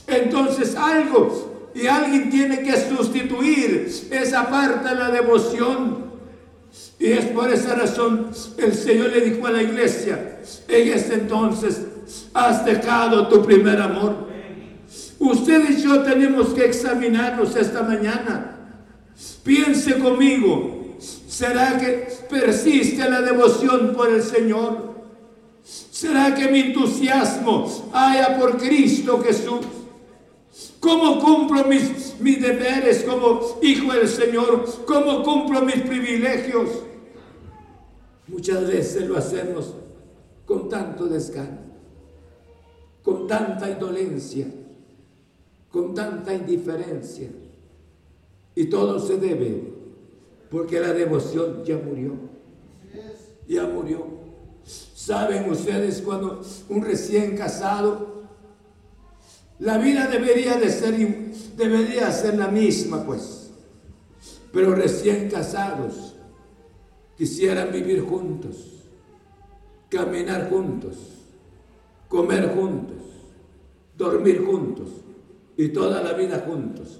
Entonces 0.06 0.76
algo 0.76 1.70
y 1.74 1.86
alguien 1.86 2.30
tiene 2.30 2.62
que 2.62 2.76
sustituir 2.76 4.08
esa 4.10 4.48
parte 4.48 4.88
de 4.90 4.94
la 4.94 5.10
devoción. 5.10 6.12
Y 6.98 7.12
es 7.12 7.26
por 7.26 7.52
esa 7.52 7.74
razón 7.74 8.30
el 8.58 8.74
Señor 8.74 9.10
le 9.10 9.22
dijo 9.22 9.46
a 9.46 9.50
la 9.50 9.62
iglesia, 9.62 10.38
en 10.68 10.92
ese 10.92 11.14
entonces 11.14 11.82
has 12.32 12.64
dejado 12.64 13.28
tu 13.28 13.42
primer 13.42 13.80
amor. 13.80 14.31
Usted 15.22 15.70
y 15.70 15.82
yo 15.82 16.02
tenemos 16.02 16.48
que 16.48 16.64
examinarnos 16.64 17.54
esta 17.56 17.82
mañana. 17.82 18.56
Piense 19.44 19.98
conmigo, 19.98 20.82
¿Será 21.32 21.78
que 21.78 22.08
persiste 22.28 23.08
la 23.08 23.22
devoción 23.22 23.94
por 23.94 24.10
el 24.10 24.22
Señor? 24.22 24.92
¿Será 25.64 26.34
que 26.34 26.48
mi 26.48 26.60
entusiasmo 26.60 27.90
haya 27.92 28.38
por 28.38 28.58
Cristo 28.58 29.20
Jesús? 29.24 29.66
¿Cómo 30.78 31.18
cumplo 31.18 31.64
mis, 31.64 32.20
mis 32.20 32.40
deberes 32.40 33.02
como 33.04 33.58
hijo 33.62 33.92
del 33.92 34.08
Señor? 34.08 34.84
¿Cómo 34.86 35.22
cumplo 35.22 35.62
mis 35.62 35.80
privilegios? 35.80 36.68
Muchas 38.28 38.66
veces 38.68 39.08
lo 39.08 39.16
hacemos 39.16 39.74
con 40.44 40.68
tanto 40.68 41.06
desgano, 41.06 41.58
con 43.02 43.26
tanta 43.26 43.70
indolencia, 43.70 44.46
con 45.72 45.94
tanta 45.94 46.34
indiferencia. 46.34 47.30
Y 48.54 48.66
todo 48.66 49.00
se 49.00 49.16
debe 49.16 49.72
porque 50.50 50.78
la 50.78 50.92
devoción 50.92 51.64
ya 51.64 51.78
murió. 51.78 52.12
Ya 53.48 53.66
murió. 53.66 54.06
¿Saben 54.64 55.50
ustedes 55.50 56.02
cuando 56.02 56.42
un 56.68 56.82
recién 56.82 57.36
casado, 57.36 58.22
la 59.58 59.78
vida 59.78 60.06
debería 60.06 60.56
de 60.56 60.70
ser, 60.70 60.94
debería 61.56 62.12
ser 62.12 62.36
la 62.36 62.48
misma, 62.48 63.04
pues. 63.04 63.50
Pero 64.52 64.74
recién 64.74 65.30
casados 65.30 66.14
quisieran 67.16 67.72
vivir 67.72 68.02
juntos, 68.02 68.84
caminar 69.88 70.50
juntos, 70.50 70.96
comer 72.08 72.54
juntos, 72.54 72.98
dormir 73.96 74.44
juntos 74.44 75.01
y 75.62 75.68
toda 75.68 76.02
la 76.02 76.14
vida 76.14 76.42
juntos, 76.44 76.98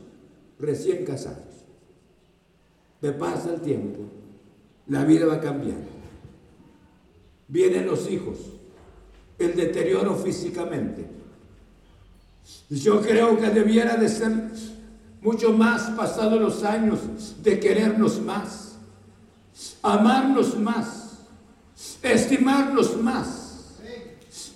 recién 0.61 1.05
casados. 1.05 1.67
Me 3.01 3.11
pasa 3.11 3.55
el 3.55 3.61
tiempo, 3.61 4.05
la 4.87 5.05
vida 5.05 5.27
va 5.27 5.41
cambiando. 5.41 5.89
Vienen 7.49 7.87
los 7.87 8.09
hijos, 8.09 8.39
el 9.37 9.57
deterioro 9.57 10.15
físicamente. 10.15 11.05
Yo 12.71 13.01
creo 13.01 13.37
que 13.37 13.51
debiera 13.51 13.97
de 13.97 14.09
ser 14.09 14.31
mucho 15.21 15.53
más 15.53 15.91
pasados 15.97 16.41
los 16.41 16.63
años 16.63 17.01
de 17.43 17.59
querernos 17.59 18.21
más, 18.23 18.77
amarnos 19.83 20.57
más, 20.57 21.19
estimarnos 22.01 22.97
más, 22.97 23.81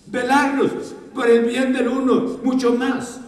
velarnos 0.07 0.71
por 1.13 1.29
el 1.29 1.45
bien 1.45 1.73
del 1.73 1.89
uno 1.89 2.39
mucho 2.45 2.73
más. 2.73 3.23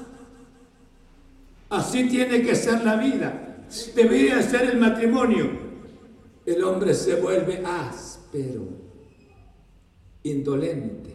Así 1.70 2.08
tiene 2.08 2.42
que 2.42 2.54
ser 2.54 2.82
la 2.84 2.96
vida, 2.96 3.64
debería 3.94 4.42
ser 4.42 4.70
el 4.70 4.78
matrimonio. 4.78 5.68
El 6.46 6.64
hombre 6.64 6.94
se 6.94 7.16
vuelve 7.16 7.62
áspero, 7.64 8.68
indolente, 10.22 11.14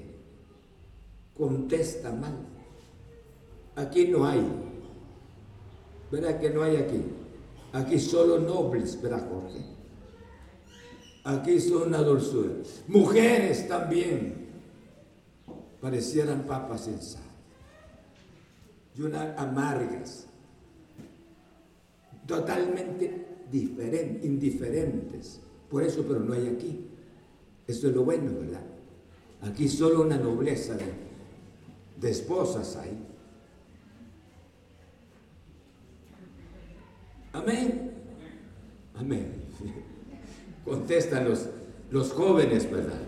contesta 1.33 2.11
mal. 2.11 2.37
Aquí 3.75 4.07
no 4.07 4.25
hay 4.25 4.41
¿Verdad 6.13 6.39
que 6.39 6.51
no 6.51 6.61
hay 6.61 6.75
aquí? 6.75 7.03
Aquí 7.71 7.99
solo 7.99 8.37
nobles, 8.37 9.01
¿verdad, 9.01 9.27
Jorge? 9.27 9.65
Aquí 11.23 11.59
son 11.59 11.87
una 11.87 12.03
dulzura. 12.03 12.51
Mujeres 12.87 13.67
también 13.67 14.45
parecieran 15.81 16.43
papas 16.43 16.81
sin 16.81 17.01
sal. 17.01 17.23
Y 18.95 19.01
unas 19.01 19.35
amargas. 19.39 20.27
Totalmente 22.27 23.25
diferentes, 23.51 24.23
indiferentes. 24.25 25.39
Por 25.69 25.83
eso, 25.83 26.03
pero 26.07 26.19
no 26.19 26.33
hay 26.33 26.47
aquí. 26.47 26.85
Eso 27.67 27.87
es 27.87 27.95
lo 27.95 28.03
bueno, 28.03 28.31
¿verdad? 28.39 28.61
Aquí 29.41 29.67
solo 29.67 30.01
una 30.01 30.17
nobleza 30.17 30.75
de, 30.75 32.09
esposas 32.09 32.75
hay. 32.75 32.97
Amén. 37.33 37.91
Amén. 38.95 39.33
Contestan 40.65 41.29
los, 41.29 41.47
los 41.91 42.11
jóvenes, 42.11 42.69
¿verdad? 42.69 42.99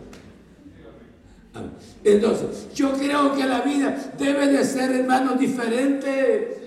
Entonces, 2.03 2.67
yo 2.73 2.93
creo 2.93 3.35
que 3.35 3.45
la 3.45 3.61
vida 3.61 4.13
debe 4.17 4.47
de 4.47 4.63
ser, 4.63 4.91
hermano, 4.91 5.35
diferente. 5.35 6.64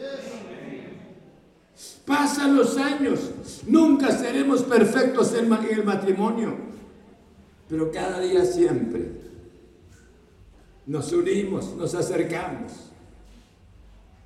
Pasan 2.09 2.57
los 2.57 2.79
años, 2.79 3.21
nunca 3.67 4.11
seremos 4.11 4.63
perfectos 4.63 5.35
en 5.35 5.53
el 5.53 5.85
matrimonio, 5.85 6.57
pero 7.69 7.93
cada 7.93 8.19
día 8.21 8.47
siempre 8.47 9.11
nos 10.87 11.13
unimos, 11.13 11.77
nos 11.77 11.95
acercamos. 11.95 12.73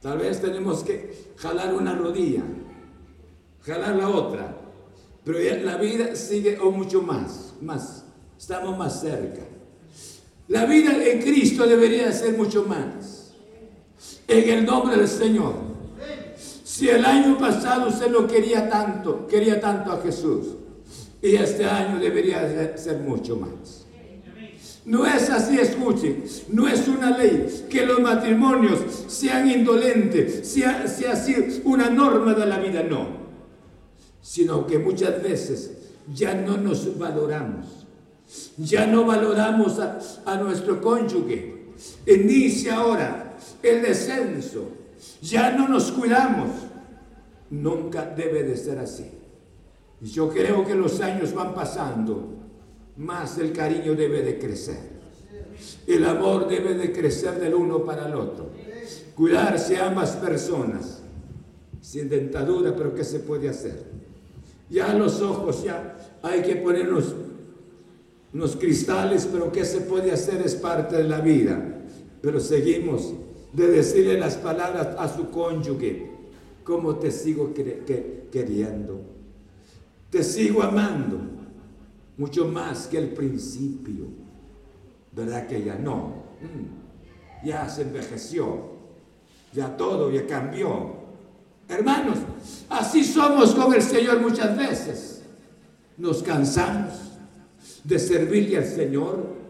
Tal 0.01 0.19
vez 0.19 0.41
tenemos 0.41 0.85
que 0.85 1.33
jalar 1.37 1.75
una 1.75 1.97
rodilla, 1.97 2.45
jalar 3.63 3.97
la 3.97 4.09
otra. 4.09 4.57
Pero 5.25 5.39
la 5.65 5.77
vida 5.77 6.15
sigue 6.15 6.61
o 6.61 6.71
mucho 6.71 7.03
más, 7.03 7.55
más. 7.61 8.05
Estamos 8.39 8.79
más 8.79 9.01
cerca. 9.01 9.43
La 10.47 10.67
vida 10.67 11.05
en 11.05 11.21
Cristo 11.21 11.67
debería 11.67 12.13
ser 12.13 12.39
mucho 12.39 12.65
más. 12.65 13.33
En 14.29 14.49
el 14.49 14.65
nombre 14.65 14.97
del 14.97 15.09
Señor. 15.09 15.72
Si 16.73 16.89
el 16.89 17.05
año 17.05 17.37
pasado 17.37 17.89
usted 17.89 18.11
lo 18.11 18.27
quería 18.27 18.69
tanto, 18.69 19.27
quería 19.27 19.61
tanto 19.61 19.93
a 19.93 20.01
Jesús, 20.01 20.47
y 21.21 21.37
este 21.37 21.67
año 21.67 21.99
debería 22.01 22.77
ser 22.77 23.01
mucho 23.01 23.37
más. 23.37 23.85
No 24.85 25.07
es 25.07 25.29
así, 25.31 25.59
escuchen, 25.59 26.25
no 26.49 26.67
es 26.67 26.89
una 26.89 27.17
ley 27.17 27.67
que 27.69 27.85
los 27.85 28.01
matrimonios 28.01 28.81
sean 29.07 29.49
indolentes, 29.49 30.49
sea, 30.49 30.89
sea 30.89 31.13
así 31.13 31.63
una 31.65 31.91
norma 31.91 32.35
de 32.35 32.47
la 32.47 32.59
vida, 32.59 32.83
no 32.83 33.23
sino 34.23 34.67
que 34.67 34.79
muchas 34.79 35.23
veces 35.23 35.73
ya 36.15 36.33
no 36.33 36.57
nos 36.57 36.97
valoramos, 36.97 37.67
ya 38.57 38.87
no 38.87 39.05
valoramos 39.05 39.79
a, 39.79 40.37
nuestro 40.37 40.81
cónyuge. 40.81 41.73
Inicia 42.07 42.77
ahora 42.77 43.37
el 43.63 43.83
descenso, 43.83 44.69
ya 45.21 45.53
no 45.53 45.69
nos 45.69 45.93
cuidamos. 45.93 46.51
Nunca 47.51 48.07
debe 48.07 48.43
de 48.45 48.57
ser 48.57 48.79
así. 48.79 49.07
Yo 50.01 50.31
creo 50.31 50.65
que 50.65 50.75
los 50.75 51.01
años 51.01 51.33
van 51.33 51.55
pasando, 51.55 52.29
más 52.97 53.39
el 53.39 53.53
cariño 53.53 53.95
debe 53.95 54.23
de 54.23 54.39
crecer. 54.39 54.93
El 55.87 56.05
amor 56.05 56.49
debe 56.49 56.75
de 56.75 56.93
crecer 56.93 57.39
del 57.39 57.55
uno 57.55 57.85
para 57.85 58.09
el 58.09 58.15
otro. 58.15 58.51
Cuidarse 59.15 59.77
a 59.77 59.89
ambas 59.89 60.17
personas, 60.17 61.03
sin 61.81 62.09
dentadura, 62.09 62.75
pero 62.75 62.95
¿qué 62.95 63.05
se 63.05 63.21
puede 63.21 63.49
hacer? 63.49 63.85
Ya 64.71 64.95
los 64.95 65.21
ojos, 65.21 65.63
ya 65.63 65.97
hay 66.23 66.43
que 66.43 66.57
ponernos 66.57 67.15
unos 68.33 68.57
cristales, 68.57 69.29
pero 69.31 69.53
¿qué 69.53 69.65
se 69.65 69.83
puede 69.83 70.11
hacer? 70.11 70.41
Es 70.43 70.55
parte 70.55 70.97
de 70.97 71.05
la 71.05 71.21
vida. 71.21 71.61
Pero 72.23 72.41
seguimos 72.41 73.13
de 73.53 73.67
decirle 73.69 74.19
las 74.19 74.37
palabras 74.37 74.97
a 74.99 75.09
su 75.09 75.31
cónyuge, 75.31 76.11
como 76.65 76.97
te 76.97 77.11
sigo 77.11 77.53
queriendo, 77.55 79.01
te 80.11 80.23
sigo 80.23 80.63
amando, 80.63 81.19
mucho 82.17 82.47
más 82.47 82.87
que 82.87 82.99
el 82.99 83.09
principio. 83.11 84.07
¿Verdad 85.13 85.47
que 85.47 85.63
ya 85.63 85.75
no? 85.75 86.23
Mm. 86.41 87.47
Ya 87.47 87.69
se 87.69 87.83
envejeció, 87.83 88.73
ya 89.53 89.77
todo 89.77 90.11
ya 90.11 90.27
cambió. 90.27 91.03
Hermanos, 91.69 92.19
así 92.69 93.05
somos 93.05 93.55
con 93.55 93.75
el 93.75 93.83
Señor 93.83 94.21
muchas 94.21 94.57
veces. 94.57 95.23
Nos 95.99 96.23
cansamos 96.23 96.95
de 97.85 97.99
servirle 97.99 98.59
al 98.59 98.65
Señor. 98.65 99.42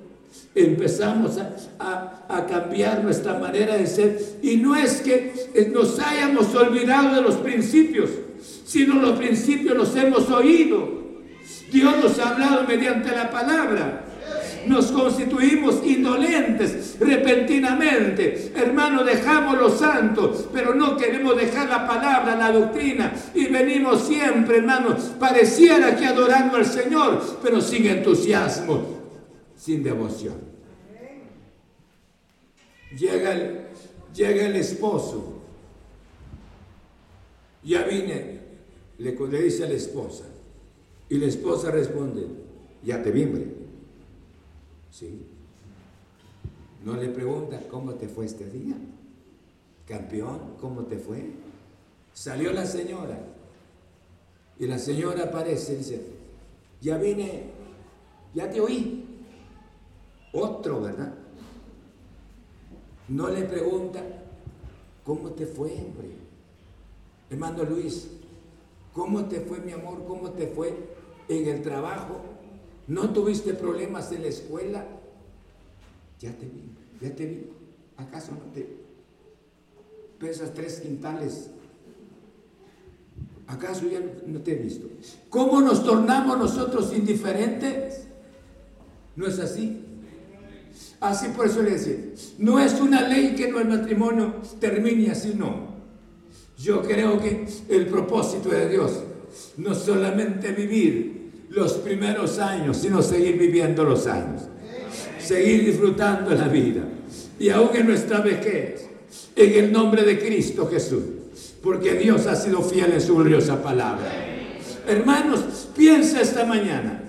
Empezamos 0.55 1.39
a, 1.78 2.47
cambiar 2.49 3.05
nuestra 3.05 3.39
manera 3.39 3.76
de 3.76 3.87
ser. 3.87 4.18
Y 4.43 4.57
no 4.57 4.74
es 4.74 5.01
que 5.01 5.70
nos 5.72 5.99
hayamos 5.99 6.55
olvidado 6.55 7.14
de 7.16 7.22
los 7.22 7.37
principios, 7.37 8.11
sino 8.64 8.95
los 9.01 9.18
principios 9.18 9.76
los 9.76 9.95
hemos 9.97 10.28
oído. 10.30 11.03
Dios 11.72 11.95
nos 12.03 12.18
ha 12.18 12.30
hablado 12.30 12.66
mediante 12.66 13.11
la 13.11 13.30
palabra 13.30 14.03
nos 14.66 14.93
constituimos 14.93 15.80
indolentes 15.85 16.97
repentinamente. 17.01 18.53
Hermano, 18.55 19.05
dejamos 19.05 19.59
los 19.59 19.78
santos, 19.78 20.49
pero 20.53 20.74
no 20.74 20.97
queremos 20.97 21.37
dejar 21.37 21.68
la 21.68 21.87
palabra, 21.87 22.37
la 22.37 22.53
doctrina. 22.53 23.12
Y 23.35 23.47
venimos 23.47 24.07
siempre, 24.07 24.59
hermano, 24.59 24.97
pareciera 25.18 25.97
que 25.97 26.07
adorando 26.07 26.57
al 26.57 26.66
Señor, 26.66 27.39
pero 27.43 27.61
sin 27.61 27.87
entusiasmo, 27.87 29.01
sin 29.62 29.84
devoción. 29.84 30.34
Llega 32.98 33.32
el, 33.32 33.60
llega 34.12 34.46
el 34.46 34.56
esposo. 34.56 35.34
Ya 37.62 37.84
vine, 37.84 38.40
le, 38.98 39.12
le 39.14 39.42
dice 39.42 39.64
a 39.64 39.68
la 39.68 39.74
esposa. 39.74 40.24
Y 41.08 41.16
la 41.16 41.26
esposa 41.26 41.70
responde, 41.70 42.26
ya 42.82 43.04
te 43.04 43.12
vimbre. 43.12 43.46
¿Sí? 44.90 45.26
No 46.84 46.96
le 46.96 47.10
pregunta 47.10 47.62
cómo 47.70 47.94
te 47.94 48.08
fue 48.08 48.26
este 48.26 48.46
día. 48.50 48.74
Campeón, 49.86 50.56
¿cómo 50.60 50.86
te 50.86 50.98
fue? 50.98 51.22
Salió 52.12 52.52
la 52.52 52.66
señora. 52.66 53.16
Y 54.58 54.66
la 54.66 54.80
señora 54.80 55.26
aparece 55.26 55.74
y 55.74 55.76
dice, 55.76 56.02
ya 56.80 56.98
vine, 56.98 57.44
ya 58.34 58.50
te 58.50 58.60
oí. 58.60 59.11
Otro, 60.33 60.80
¿verdad? 60.80 61.14
No 63.09 63.28
le 63.28 63.43
pregunta, 63.43 64.03
¿cómo 65.05 65.30
te 65.30 65.47
fue, 65.47 65.72
hombre? 65.72 66.16
Hermano 67.30 67.64
Luis, 67.64 68.09
¿cómo 68.93 69.26
te 69.26 69.41
fue, 69.41 69.59
mi 69.61 69.72
amor? 69.72 70.05
¿Cómo 70.07 70.30
te 70.30 70.47
fue 70.47 70.74
en 71.28 71.49
el 71.49 71.62
trabajo? 71.62 72.20
¿No 72.89 73.11
tuviste 73.12 73.55
problemas 73.55 74.11
en 74.12 74.22
la 74.22 74.28
escuela? 74.28 74.87
Ya 76.20 76.33
te 76.33 76.47
vi, 76.47 76.70
ya 77.01 77.14
te 77.14 77.26
vi. 77.26 77.51
¿Acaso 77.97 78.33
no 78.33 78.53
te 78.53 78.83
pesas 80.18 80.55
tres 80.55 80.80
quintales? 80.80 81.51
¿Acaso 83.47 83.87
ya 83.87 84.01
no 84.26 84.41
te 84.41 84.53
he 84.53 84.55
visto? 84.55 84.89
¿Cómo 85.28 85.61
nos 85.61 85.85
tornamos 85.85 86.39
nosotros 86.39 86.95
indiferentes? 86.95 88.07
¿No 89.16 89.26
es 89.26 89.39
así? 89.39 89.82
Así 91.03 91.26
por 91.36 91.46
eso 91.46 91.64
le 91.64 91.72
decía, 91.72 91.96
no 92.38 92.61
es 92.61 92.80
una 92.80 93.03
ley 93.09 93.34
que 93.34 93.48
no 93.48 93.59
el 93.59 93.66
matrimonio 93.66 94.36
termine 94.61 95.11
así, 95.11 95.34
no. 95.36 95.72
Yo 96.57 96.80
creo 96.80 97.20
que 97.20 97.44
el 97.68 97.86
propósito 97.86 98.50
de 98.50 98.68
Dios 98.68 99.03
no 99.57 99.74
solamente 99.74 100.53
vivir 100.53 101.48
los 101.50 101.72
primeros 101.72 102.38
años, 102.38 102.76
sino 102.76 103.03
seguir 103.03 103.36
viviendo 103.36 103.82
los 103.82 104.07
años. 104.07 104.42
Seguir 105.18 105.66
disfrutando 105.66 106.36
la 106.36 106.46
vida. 106.46 106.84
Y 107.36 107.48
aún 107.48 107.70
en 107.74 107.88
nuestra 107.88 108.20
vejez, 108.20 108.86
en 109.34 109.64
el 109.64 109.72
nombre 109.72 110.05
de 110.05 110.20
Cristo 110.20 110.68
Jesús. 110.70 111.03
Porque 111.64 111.94
Dios 111.94 112.28
ha 112.28 112.36
sido 112.36 112.62
fiel 112.62 112.92
en 112.92 113.00
su 113.00 113.16
gloriosa 113.16 113.61
palabra. 113.61 114.09
Hermanos, 114.86 115.68
piensa 115.76 116.20
esta 116.20 116.44
mañana. 116.44 117.03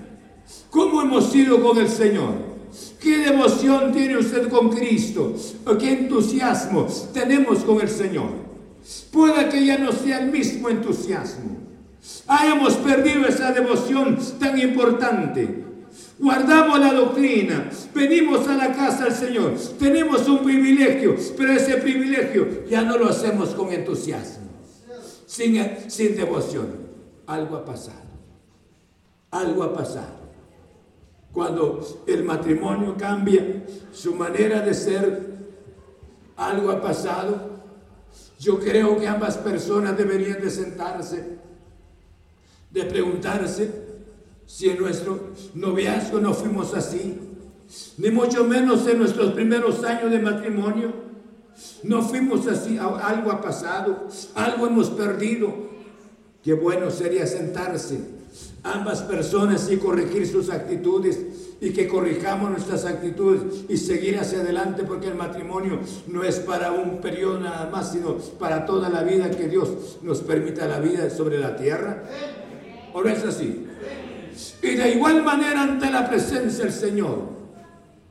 ¿Cómo 0.71 0.99
hemos 1.03 1.31
sido 1.31 1.61
con 1.61 1.77
el 1.77 1.89
Señor? 1.89 2.42
¿Qué 3.03 3.17
devoción 3.17 3.91
tiene 3.91 4.17
usted 4.17 4.47
con 4.47 4.69
Cristo? 4.69 5.35
¿Qué 5.77 5.91
entusiasmo 5.91 6.87
tenemos 7.13 7.59
con 7.59 7.81
el 7.81 7.89
Señor? 7.89 8.29
Puede 9.11 9.49
que 9.49 9.65
ya 9.65 9.77
no 9.77 9.91
sea 9.91 10.19
el 10.19 10.31
mismo 10.31 10.69
entusiasmo. 10.69 11.57
Hayamos 12.27 12.75
perdido 12.75 13.27
esa 13.27 13.51
devoción 13.51 14.17
tan 14.39 14.57
importante. 14.57 15.65
Guardamos 16.17 16.79
la 16.79 16.93
doctrina, 16.93 17.69
venimos 17.93 18.47
a 18.47 18.55
la 18.55 18.71
casa 18.71 19.05
del 19.05 19.13
Señor, 19.13 19.53
tenemos 19.77 20.27
un 20.29 20.39
privilegio, 20.39 21.15
pero 21.35 21.51
ese 21.51 21.75
privilegio 21.77 22.65
ya 22.69 22.83
no 22.83 22.97
lo 22.97 23.09
hacemos 23.09 23.49
con 23.49 23.73
entusiasmo, 23.73 24.47
sin 25.25 26.15
devoción. 26.15 26.67
Algo 27.27 27.57
ha 27.57 27.65
pasado, 27.65 27.97
algo 29.31 29.63
ha 29.63 29.73
pasado. 29.73 30.22
Cuando 31.33 32.03
el 32.05 32.23
matrimonio 32.23 32.95
cambia 32.95 33.65
su 33.91 34.13
manera 34.13 34.61
de 34.61 34.73
ser, 34.73 35.33
algo 36.35 36.71
ha 36.71 36.79
pasado. 36.79 37.53
Yo 38.39 38.59
creo 38.59 38.99
que 38.99 39.07
ambas 39.07 39.37
personas 39.37 39.97
deberían 39.97 40.41
de 40.41 40.51
sentarse, 40.51 41.39
de 42.69 42.83
preguntarse 42.83 43.71
si 44.45 44.69
en 44.69 44.79
nuestro 44.79 45.31
noviazgo 45.55 46.19
no 46.19 46.33
fuimos 46.33 46.73
así, 46.75 47.19
ni 47.97 48.11
mucho 48.11 48.43
menos 48.43 48.85
en 48.87 48.99
nuestros 48.99 49.33
primeros 49.33 49.83
años 49.83 50.11
de 50.11 50.19
matrimonio. 50.19 50.93
No 51.83 52.01
fuimos 52.01 52.47
así, 52.47 52.77
algo 52.77 53.31
ha 53.31 53.41
pasado, 53.41 54.07
algo 54.35 54.67
hemos 54.67 54.89
perdido. 54.91 55.72
Qué 56.43 56.53
bueno 56.53 56.91
sería 56.91 57.25
sentarse 57.25 57.99
ambas 58.63 59.01
personas 59.01 59.69
y 59.71 59.77
corregir 59.77 60.27
sus 60.27 60.49
actitudes 60.49 61.19
y 61.61 61.71
que 61.71 61.87
corrijamos 61.87 62.49
nuestras 62.49 62.85
actitudes 62.85 63.65
y 63.69 63.77
seguir 63.77 64.19
hacia 64.19 64.39
adelante 64.39 64.83
porque 64.83 65.07
el 65.07 65.15
matrimonio 65.15 65.79
no 66.07 66.23
es 66.23 66.39
para 66.39 66.71
un 66.71 66.99
periodo 66.99 67.39
nada 67.39 67.69
más, 67.69 67.91
sino 67.93 68.17
para 68.39 68.65
toda 68.65 68.89
la 68.89 69.03
vida 69.03 69.31
que 69.31 69.47
Dios 69.47 69.99
nos 70.01 70.19
permita 70.19 70.67
la 70.67 70.79
vida 70.79 71.09
sobre 71.09 71.39
la 71.39 71.55
tierra. 71.55 72.03
¿O 72.93 73.01
no 73.01 73.09
es 73.09 73.23
así? 73.23 73.65
Y 74.61 74.75
de 74.75 74.91
igual 74.91 75.23
manera 75.23 75.63
ante 75.63 75.89
la 75.89 76.09
presencia 76.09 76.65
del 76.65 76.73
Señor, 76.73 77.29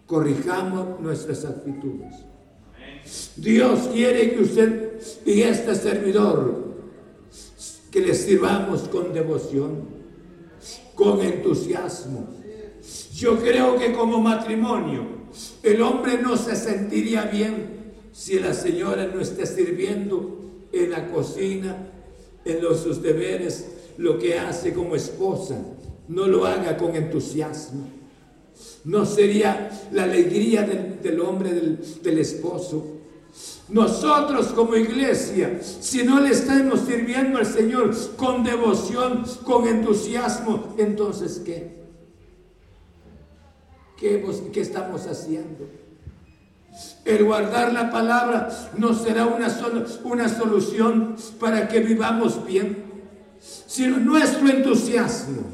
corrijamos 0.06 1.00
nuestras 1.00 1.44
actitudes. 1.44 2.14
Dios 3.36 3.88
quiere 3.92 4.32
que 4.32 4.42
usted 4.42 4.92
y 5.26 5.42
este 5.42 5.74
servidor, 5.74 6.61
que 7.92 8.00
le 8.00 8.14
sirvamos 8.14 8.88
con 8.88 9.12
devoción 9.12 10.02
con 10.94 11.20
entusiasmo. 11.20 12.28
Yo 13.14 13.38
creo 13.38 13.78
que 13.78 13.92
como 13.92 14.20
matrimonio 14.20 15.06
el 15.62 15.80
hombre 15.82 16.18
no 16.20 16.36
se 16.36 16.56
sentiría 16.56 17.24
bien 17.24 17.82
si 18.12 18.38
la 18.38 18.54
señora 18.54 19.06
no 19.06 19.20
esté 19.20 19.46
sirviendo 19.46 20.38
en 20.72 20.90
la 20.90 21.10
cocina, 21.10 21.90
en 22.44 22.62
los 22.62 22.80
sus 22.80 23.02
deberes, 23.02 23.68
lo 23.98 24.18
que 24.18 24.38
hace 24.38 24.72
como 24.72 24.96
esposa, 24.96 25.58
no 26.08 26.26
lo 26.26 26.46
haga 26.46 26.76
con 26.76 26.96
entusiasmo. 26.96 27.88
No 28.84 29.06
sería 29.06 29.70
la 29.92 30.04
alegría 30.04 30.62
del, 30.62 31.20
hombre, 31.20 31.52
del 32.02 32.18
esposo. 32.18 33.01
Nosotros 33.72 34.48
como 34.48 34.76
iglesia, 34.76 35.58
si 35.62 36.02
no 36.04 36.20
le 36.20 36.32
estamos 36.32 36.80
sirviendo 36.80 37.38
al 37.38 37.46
Señor 37.46 37.96
con 38.16 38.44
devoción, 38.44 39.24
con 39.44 39.66
entusiasmo, 39.66 40.74
entonces 40.76 41.40
¿qué? 41.42 41.80
¿Qué, 43.96 44.60
estamos 44.60 45.06
haciendo? 45.06 45.66
El 47.06 47.24
guardar 47.24 47.72
la 47.72 47.90
palabra 47.90 48.50
no 48.76 48.92
será 48.92 49.24
una, 49.24 49.48
una 50.04 50.28
solución 50.28 51.16
para 51.40 51.66
que 51.66 51.80
vivamos 51.80 52.44
bien, 52.44 52.84
sino 53.40 53.96
nuestro 53.96 54.50
entusiasmo, 54.50 55.44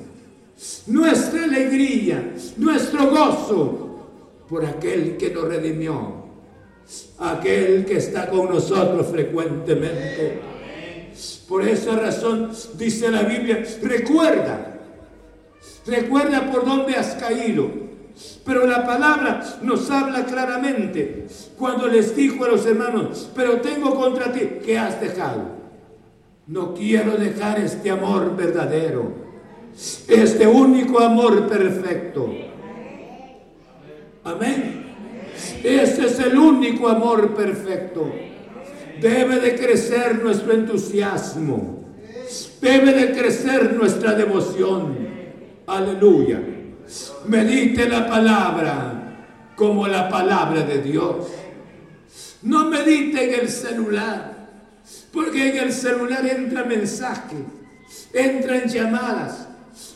nuestra 0.89 1.45
alegría, 1.45 2.35
nuestro 2.57 3.11
gozo 3.11 4.09
por 4.49 4.64
aquel 4.66 5.16
que 5.16 5.31
nos 5.31 5.45
redimió 5.45 6.18
aquel 7.18 7.84
que 7.84 7.99
está 7.99 8.28
con 8.28 8.49
nosotros 8.49 9.07
frecuentemente. 9.09 10.41
Por 11.49 11.66
esa 11.66 11.97
razón 11.97 12.51
dice 12.76 13.11
la 13.11 13.22
Biblia, 13.22 13.64
recuerda, 13.82 14.78
recuerda 15.86 16.51
por 16.51 16.64
dónde 16.64 16.95
has 16.95 17.14
caído. 17.14 17.89
Pero 18.45 18.66
la 18.66 18.84
palabra 18.84 19.59
nos 19.62 19.91
habla 19.91 20.24
claramente 20.24 21.26
cuando 21.57 21.86
les 21.86 22.16
dijo 22.16 22.45
a 22.45 22.49
los 22.49 22.66
hermanos, 22.66 23.30
pero 23.34 23.61
tengo 23.61 23.95
contra 23.95 24.32
ti 24.32 24.59
que 24.64 24.78
has 24.78 25.01
dejado. 25.01 25.59
No 26.47 26.74
quiero 26.74 27.12
dejar 27.12 27.61
este 27.61 27.91
amor 27.91 28.34
verdadero, 28.34 29.12
este 30.09 30.47
único 30.47 30.99
amor 30.99 31.47
perfecto. 31.47 32.28
Amén. 34.24 34.88
Ese 35.63 36.07
es 36.07 36.19
el 36.21 36.39
único 36.39 36.89
amor 36.89 37.35
perfecto. 37.35 38.11
Debe 39.01 39.41
de 39.41 39.55
crecer 39.57 40.23
nuestro 40.23 40.53
entusiasmo. 40.53 41.85
Debe 42.61 42.93
de 42.93 43.13
crecer 43.13 43.75
nuestra 43.75 44.15
devoción. 44.15 44.97
Aleluya. 45.67 46.41
Medite 47.27 47.89
la 47.89 48.09
palabra 48.09 48.99
como 49.57 49.87
la 49.87 50.09
palabra 50.09 50.63
de 50.63 50.83
Dios. 50.83 51.27
No 52.43 52.67
medite 52.67 53.25
en 53.25 53.41
el 53.41 53.49
celular, 53.49 54.49
porque 55.13 55.51
en 55.51 55.65
el 55.65 55.73
celular 55.73 56.25
entra 56.25 56.65
mensaje, 56.65 57.37
entran 58.13 58.69
llamadas. 58.69 59.49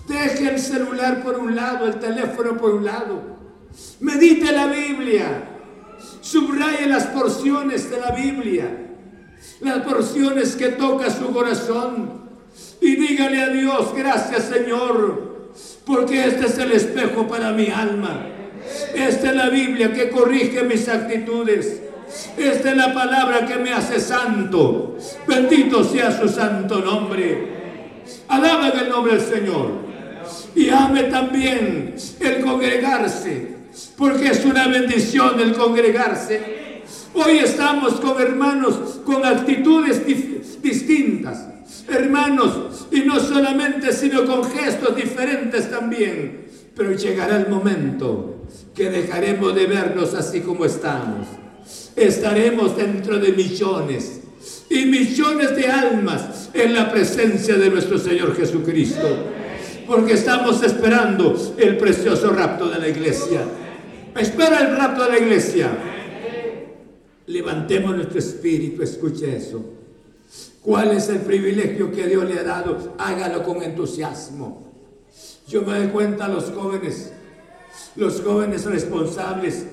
Deje 0.09 0.51
el 0.51 0.59
celular 0.59 1.23
por 1.23 1.39
un 1.39 1.55
lado, 1.55 1.87
el 1.87 1.99
teléfono 2.01 2.57
por 2.57 2.75
un 2.75 2.85
lado. 2.85 3.23
Medite 4.01 4.53
la 4.53 4.67
Biblia. 4.67 5.52
Subraye 6.21 6.87
las 6.87 7.07
porciones 7.07 7.91
de 7.91 8.01
la 8.01 8.11
Biblia, 8.13 8.69
las 9.61 9.79
porciones 9.83 10.57
que 10.57 10.69
toca 10.69 11.11
su 11.11 11.33
corazón. 11.33 12.23
Y 12.81 12.97
dígale 12.97 13.43
a 13.43 13.49
Dios, 13.49 13.95
gracias 13.97 14.45
Señor, 14.45 15.51
porque 15.87 16.27
este 16.27 16.47
es 16.47 16.59
el 16.59 16.73
espejo 16.73 17.27
para 17.27 17.53
mi 17.53 17.69
alma. 17.69 18.27
Esta 18.95 19.31
es 19.31 19.37
la 19.37 19.49
Biblia 19.49 19.93
que 19.93 20.11
corrige 20.11 20.63
mis 20.63 20.89
actitudes. 20.89 21.83
Esta 22.37 22.71
es 22.71 22.77
la 22.77 22.93
palabra 22.93 23.47
que 23.47 23.57
me 23.57 23.73
hace 23.73 24.01
santo. 24.01 24.97
Bendito 25.27 25.83
sea 25.83 26.17
su 26.17 26.29
santo 26.29 26.81
nombre. 26.81 28.03
Alaben 28.29 28.79
el 28.79 28.89
nombre 28.89 29.17
del 29.17 29.23
Señor. 29.23 29.71
Y 30.55 30.69
ame 30.69 31.05
también 31.05 31.95
el 32.21 32.41
congregarse 32.41 33.52
porque 33.97 34.29
es 34.29 34.45
una 34.45 34.69
bendición 34.69 35.41
el 35.41 35.55
congregarse. 35.55 36.83
Hoy 37.15 37.39
estamos 37.39 37.95
con 37.95 38.21
hermanos 38.21 39.01
con 39.05 39.25
actitudes 39.25 40.03
distintas, 40.63 41.47
hermanos, 41.89 42.87
y 42.91 43.01
no 43.01 43.21
solamente, 43.21 43.93
sino 43.93 44.25
con 44.25 44.45
gestos 44.51 44.97
diferentes 44.97 45.71
también. 45.71 46.47
Pero 46.75 46.93
llegará 46.93 47.37
el 47.37 47.49
momento 47.49 48.47
que 48.75 48.89
dejaremos 48.89 49.55
de 49.55 49.67
vernos 49.67 50.15
así 50.15 50.41
como 50.41 50.65
estamos. 50.65 51.27
Estaremos 51.95 52.77
dentro 52.77 53.19
de 53.19 53.33
millones 53.33 54.23
y 54.71 54.87
millones 54.87 55.55
de 55.55 55.67
almas 55.67 56.49
en 56.55 56.75
la 56.75 56.91
presencia 56.91 57.57
de 57.57 57.69
nuestro 57.69 57.99
Señor 57.99 58.35
Jesucristo. 58.35 59.07
Porque 59.87 60.15
estamos 60.15 60.63
esperando 60.63 61.37
el 61.59 61.77
precioso 61.77 62.31
rapto 62.31 62.71
de 62.71 62.79
la 62.79 62.89
iglesia. 62.89 63.41
Espera 64.17 64.61
el 64.61 64.77
rapto 64.77 65.05
de 65.05 65.11
la 65.11 65.19
iglesia. 65.19 65.71
Levantemos 67.27 67.97
nuestro 67.97 68.19
espíritu, 68.19 68.83
escuche 68.83 69.37
eso. 69.37 69.65
¿Cuál 70.61 70.93
es 70.93 71.09
el 71.09 71.21
privilegio 71.21 71.91
que 71.91 72.07
Dios 72.07 72.29
le 72.29 72.39
ha 72.39 72.43
dado? 72.45 72.95
Hágalo 72.99 73.43
con 73.43 73.63
entusiasmo. 73.63 74.71
Yo 75.49 75.63
me 75.63 75.79
doy 75.79 75.89
cuenta 75.89 76.27
a 76.27 76.29
los 76.29 76.51
jóvenes, 76.51 77.13
los 77.97 78.21
jóvenes 78.23 78.65
responsables 78.65 79.67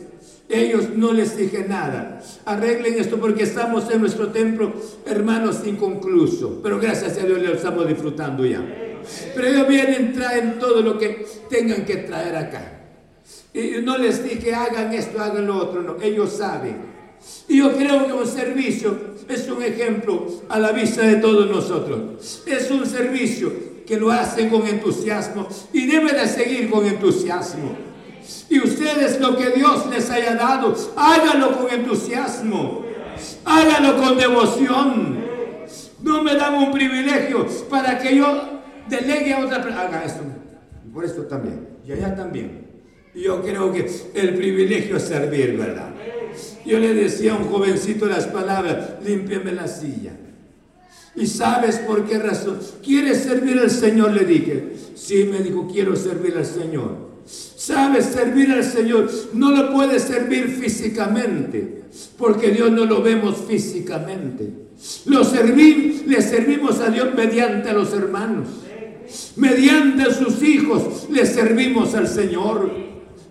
Ellos 0.49 0.89
no 0.95 1.13
les 1.13 1.37
dije 1.37 1.65
nada. 1.67 2.21
Arreglen 2.45 2.99
esto 2.99 3.19
porque 3.19 3.43
estamos 3.43 3.89
en 3.91 4.01
nuestro 4.01 4.29
templo, 4.29 4.73
hermanos, 5.05 5.61
inconcluso. 5.65 6.59
Pero 6.63 6.79
gracias 6.79 7.19
a 7.19 7.25
Dios 7.25 7.39
lo 7.39 7.53
estamos 7.53 7.87
disfrutando 7.87 8.43
ya. 8.43 8.59
Pero 9.35 9.47
ellos 9.47 9.67
vienen, 9.67 10.11
traen 10.11 10.57
todo 10.57 10.81
lo 10.81 10.97
que 10.97 11.25
tengan 11.49 11.85
que 11.85 11.97
traer 11.97 12.35
acá. 12.35 12.78
Y 13.53 13.81
no 13.81 13.97
les 13.97 14.23
dije, 14.23 14.53
hagan 14.53 14.93
esto, 14.93 15.19
hagan 15.21 15.47
lo 15.47 15.57
otro. 15.57 15.97
Ellos 16.01 16.33
saben. 16.33 16.89
Y 17.47 17.57
yo 17.57 17.75
creo 17.75 18.05
que 18.05 18.13
un 18.13 18.27
servicio 18.27 18.97
es 19.27 19.49
un 19.49 19.61
ejemplo 19.61 20.27
a 20.47 20.59
la 20.59 20.71
vista 20.71 21.01
de 21.01 21.15
todos 21.15 21.49
nosotros. 21.49 22.43
Es 22.45 22.71
un 22.71 22.85
servicio 22.85 23.51
que 23.85 23.97
lo 23.97 24.11
hacen 24.11 24.49
con 24.49 24.67
entusiasmo 24.67 25.47
y 25.73 25.87
debe 25.87 26.13
de 26.13 26.27
seguir 26.27 26.69
con 26.69 26.85
entusiasmo. 26.85 27.75
Y 28.49 28.59
ustedes 28.59 29.19
lo 29.19 29.35
que 29.35 29.49
Dios 29.49 29.87
les 29.87 30.09
haya 30.09 30.35
dado, 30.35 30.75
háganlo 30.95 31.57
con 31.57 31.71
entusiasmo. 31.71 32.85
Háganlo 33.45 33.97
con 34.01 34.17
devoción. 34.17 35.19
No 36.01 36.23
me 36.23 36.35
dan 36.35 36.55
un 36.55 36.71
privilegio 36.71 37.45
para 37.69 37.99
que 37.99 38.15
yo 38.15 38.61
delegue 38.87 39.33
a 39.33 39.39
otra 39.39 39.61
persona. 39.61 39.81
Haga 39.81 40.05
esto. 40.05 40.21
Por 40.93 41.03
esto 41.05 41.23
también. 41.23 41.67
Y 41.85 41.91
allá 41.91 42.15
también. 42.15 42.68
Yo 43.15 43.41
creo 43.41 43.71
que 43.71 43.89
el 44.13 44.35
privilegio 44.35 44.97
es 44.97 45.03
servir, 45.03 45.57
¿verdad? 45.57 45.93
Yo 46.65 46.79
le 46.79 46.93
decía 46.93 47.33
a 47.33 47.37
un 47.37 47.45
jovencito 47.45 48.05
las 48.05 48.27
palabras, 48.27 49.03
límpiame 49.03 49.51
la 49.51 49.67
silla. 49.67 50.13
¿Y 51.15 51.25
sabes 51.27 51.77
por 51.79 52.05
qué 52.05 52.19
razón? 52.19 52.59
¿Quieres 52.83 53.23
servir 53.23 53.57
al 53.59 53.71
Señor? 53.71 54.11
Le 54.13 54.25
dije. 54.25 54.73
Sí, 54.95 55.27
me 55.31 55.39
dijo, 55.39 55.67
quiero 55.71 55.95
servir 55.95 56.37
al 56.37 56.45
Señor. 56.45 57.09
Sabes 57.25 58.05
servir 58.05 58.51
al 58.51 58.63
Señor. 58.63 59.09
No 59.33 59.51
lo 59.51 59.73
puedes 59.73 60.03
servir 60.03 60.47
físicamente, 60.47 61.83
porque 62.17 62.51
Dios 62.51 62.71
no 62.71 62.85
lo 62.85 63.01
vemos 63.01 63.37
físicamente. 63.47 64.49
Lo 65.05 65.21
le 65.21 66.21
servimos 66.21 66.79
a 66.79 66.89
Dios 66.89 67.09
mediante 67.15 67.69
a 67.69 67.73
los 67.73 67.93
hermanos. 67.93 68.47
Mediante 69.35 70.13
sus 70.13 70.41
hijos 70.43 71.07
le 71.11 71.25
servimos 71.25 71.95
al 71.95 72.07
Señor. 72.07 72.88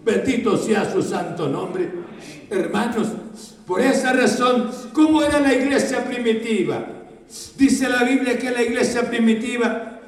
Bendito 0.08 0.56
sea 0.56 0.90
su 0.90 1.02
santo 1.02 1.50
nombre. 1.50 1.90
Hermanos, 2.48 3.08
por 3.66 3.82
esa 3.82 4.14
razón, 4.14 4.70
¿cómo 4.94 5.22
era 5.22 5.38
la 5.38 5.52
iglesia 5.52 6.02
primitiva? 6.06 6.86
Dice 7.58 7.90
la 7.90 8.04
Biblia 8.04 8.38
que 8.38 8.50
la 8.50 8.62
iglesia 8.62 9.06
primitiva 9.06 10.00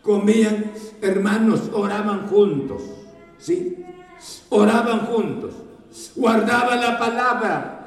comían, 0.00 0.72
hermanos, 1.02 1.60
oraban 1.74 2.26
juntos. 2.28 2.80
¿sí? 3.36 3.84
Oraban 4.48 5.00
juntos, 5.00 5.52
guardaban 6.16 6.80
la 6.80 6.98
palabra. 6.98 7.80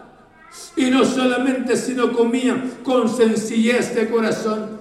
Y 0.75 0.91
no 0.91 1.03
solamente, 1.05 1.75
sino 1.75 2.13
comían 2.13 2.73
con 2.83 3.09
sencillez 3.09 3.95
de 3.95 4.07
corazón. 4.11 4.79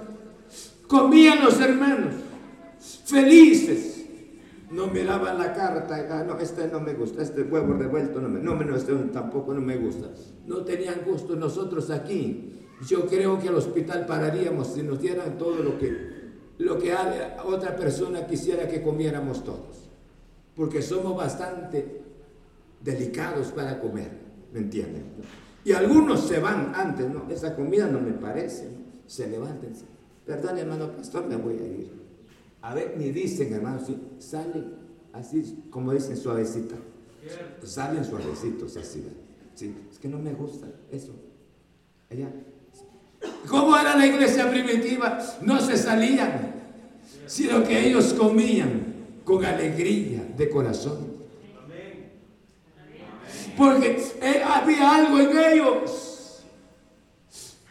Comían 0.87 1.43
los 1.43 1.59
hermanos, 1.59 2.13
felices. 3.07 3.96
No 4.71 4.89
miraban 4.89 5.39
la 5.39 5.53
carta, 5.53 6.07
ah, 6.11 6.25
no, 6.27 6.39
este 6.39 6.67
no 6.69 6.81
me 6.81 6.95
gusta, 6.95 7.23
este 7.23 7.43
huevo 7.43 7.75
revuelto 7.75 8.21
no 8.21 8.29
me, 8.29 8.41
no, 8.41 8.55
no, 8.57 8.77
este 8.77 8.93
tampoco 9.13 9.55
no 9.55 9.61
me 9.61 9.77
gusta. 9.77 10.09
No 10.45 10.65
tenían 10.65 11.03
gusto 11.07 11.37
nosotros 11.37 11.91
aquí. 11.91 12.53
Yo 12.87 13.07
creo 13.07 13.39
que 13.39 13.49
al 13.49 13.55
hospital 13.55 14.07
pararíamos 14.07 14.69
si 14.69 14.83
nos 14.83 15.01
dieran 15.01 15.39
todo 15.39 15.63
lo 15.63 15.79
que, 15.79 15.97
lo 16.59 16.79
que 16.79 16.95
otra 17.45 17.77
persona 17.77 18.27
quisiera 18.27 18.69
que 18.69 18.83
comiéramos 18.83 19.45
todos 19.45 19.87
porque 20.57 20.81
somos 20.81 21.15
bastante 21.15 22.03
delicados 22.83 23.49
para 23.49 23.79
comer, 23.79 24.11
¿me 24.53 24.61
entienden? 24.61 25.05
Y 25.65 25.73
algunos 25.73 26.27
se 26.27 26.41
van 26.41 26.73
antes, 26.75 27.09
no, 27.09 27.29
esa 27.31 27.55
comida 27.55 27.87
no 27.87 28.01
me 28.01 28.13
parece, 28.13 28.69
se 29.07 29.29
levantan, 29.29 29.73
perdón 30.25 30.59
hermano 30.59 30.97
pastor, 30.97 31.27
me 31.27 31.37
voy 31.37 31.59
a 31.59 31.67
ir. 31.67 32.06
A 32.67 32.75
ver, 32.75 32.95
ni 32.99 33.13
dicen 33.13 33.53
hermano, 33.53 33.79
si 33.79 33.97
salen 34.19 34.75
así, 35.13 35.63
como 35.71 35.93
dicen, 35.93 36.17
suavecita. 36.17 36.75
Salen 37.63 38.05
suavecitos 38.05 38.77
así, 38.77 39.05
¿sí? 39.55 39.73
es 39.89 39.99
que 40.01 40.09
no 40.09 40.19
me 40.19 40.33
gusta 40.33 40.67
eso. 40.91 41.13
Allá. 42.11 42.29
¿Cómo 43.49 43.77
era 43.79 43.97
la 43.97 44.05
iglesia 44.05 44.51
primitiva? 44.51 45.17
No 45.43 45.61
se 45.61 45.77
salían, 45.77 46.55
sino 47.27 47.63
que 47.63 47.89
ellos 47.89 48.13
comían 48.15 48.95
con 49.25 49.45
alegría 49.45 50.25
de 50.37 50.51
corazón. 50.51 51.07
Porque 53.57 54.03
eh, 54.21 54.43
había 54.45 54.97
algo 54.97 55.21
en 55.21 55.53
ellos. 55.53 56.06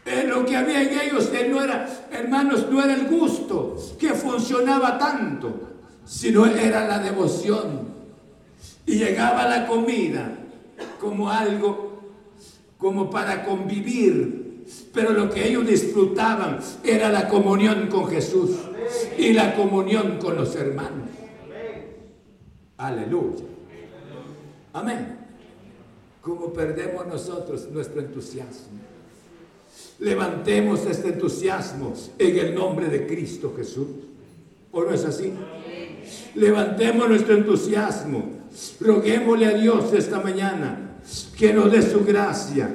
Lo 0.06 0.46
que 0.46 0.56
había 0.56 0.82
en 0.82 1.00
ellos 1.00 1.32
no 1.50 1.64
era, 1.64 1.88
hermanos, 2.12 2.66
no 2.70 2.82
era 2.82 2.94
el 2.94 3.08
gusto 3.08 3.76
que 3.98 4.10
funcionaba 4.10 4.98
tanto, 4.98 5.52
sino 6.04 6.46
era 6.46 6.86
la 6.86 7.00
devoción. 7.00 7.96
Y 8.86 8.98
llegaba 8.98 9.48
la 9.48 9.66
comida 9.66 10.30
como 11.00 11.28
algo, 11.28 12.02
como 12.78 13.10
para 13.10 13.44
convivir. 13.44 14.64
Pero 14.94 15.10
lo 15.10 15.28
que 15.28 15.48
ellos 15.48 15.66
disfrutaban 15.66 16.60
era 16.84 17.10
la 17.10 17.26
comunión 17.28 17.88
con 17.88 18.08
Jesús 18.08 18.50
y 19.18 19.32
la 19.32 19.56
comunión 19.56 20.18
con 20.18 20.36
los 20.36 20.54
hermanos. 20.54 21.08
Aleluya. 22.76 23.44
Amén. 24.72 25.16
Como 26.20 26.52
perdemos 26.52 27.06
nosotros 27.06 27.68
nuestro 27.72 28.00
entusiasmo. 28.00 28.85
Levantemos 29.98 30.84
este 30.86 31.08
entusiasmo 31.08 31.94
en 32.18 32.38
el 32.38 32.54
nombre 32.54 32.88
de 32.88 33.06
Cristo 33.06 33.54
Jesús. 33.56 33.86
¿O 34.72 34.84
no 34.84 34.90
es 34.90 35.04
así? 35.04 35.32
Levantemos 36.34 37.08
nuestro 37.08 37.34
entusiasmo. 37.34 38.30
Roguémosle 38.80 39.46
a 39.46 39.54
Dios 39.54 39.92
esta 39.94 40.20
mañana 40.20 40.98
que 41.38 41.52
nos 41.52 41.72
dé 41.72 41.82
su 41.82 42.04
gracia 42.04 42.70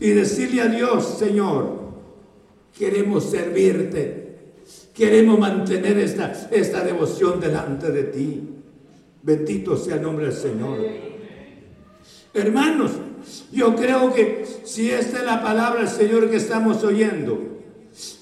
y 0.00 0.10
decirle 0.10 0.62
a 0.62 0.68
Dios, 0.68 1.18
Señor, 1.18 1.78
queremos 2.76 3.24
servirte. 3.24 4.26
Queremos 4.94 5.38
mantener 5.38 5.98
esta, 5.98 6.48
esta 6.50 6.84
devoción 6.84 7.40
delante 7.40 7.90
de 7.90 8.02
ti. 8.04 8.42
Bendito 9.22 9.76
sea 9.76 9.96
el 9.96 10.02
nombre 10.02 10.26
del 10.26 10.34
Señor. 10.34 10.78
Hermanos, 12.34 12.92
yo 13.52 13.74
creo 13.76 14.12
que 14.12 14.44
si 14.64 14.90
esta 14.90 15.18
es 15.18 15.24
la 15.24 15.42
palabra 15.42 15.80
del 15.80 15.88
Señor 15.88 16.30
que 16.30 16.36
estamos 16.36 16.82
oyendo, 16.84 17.58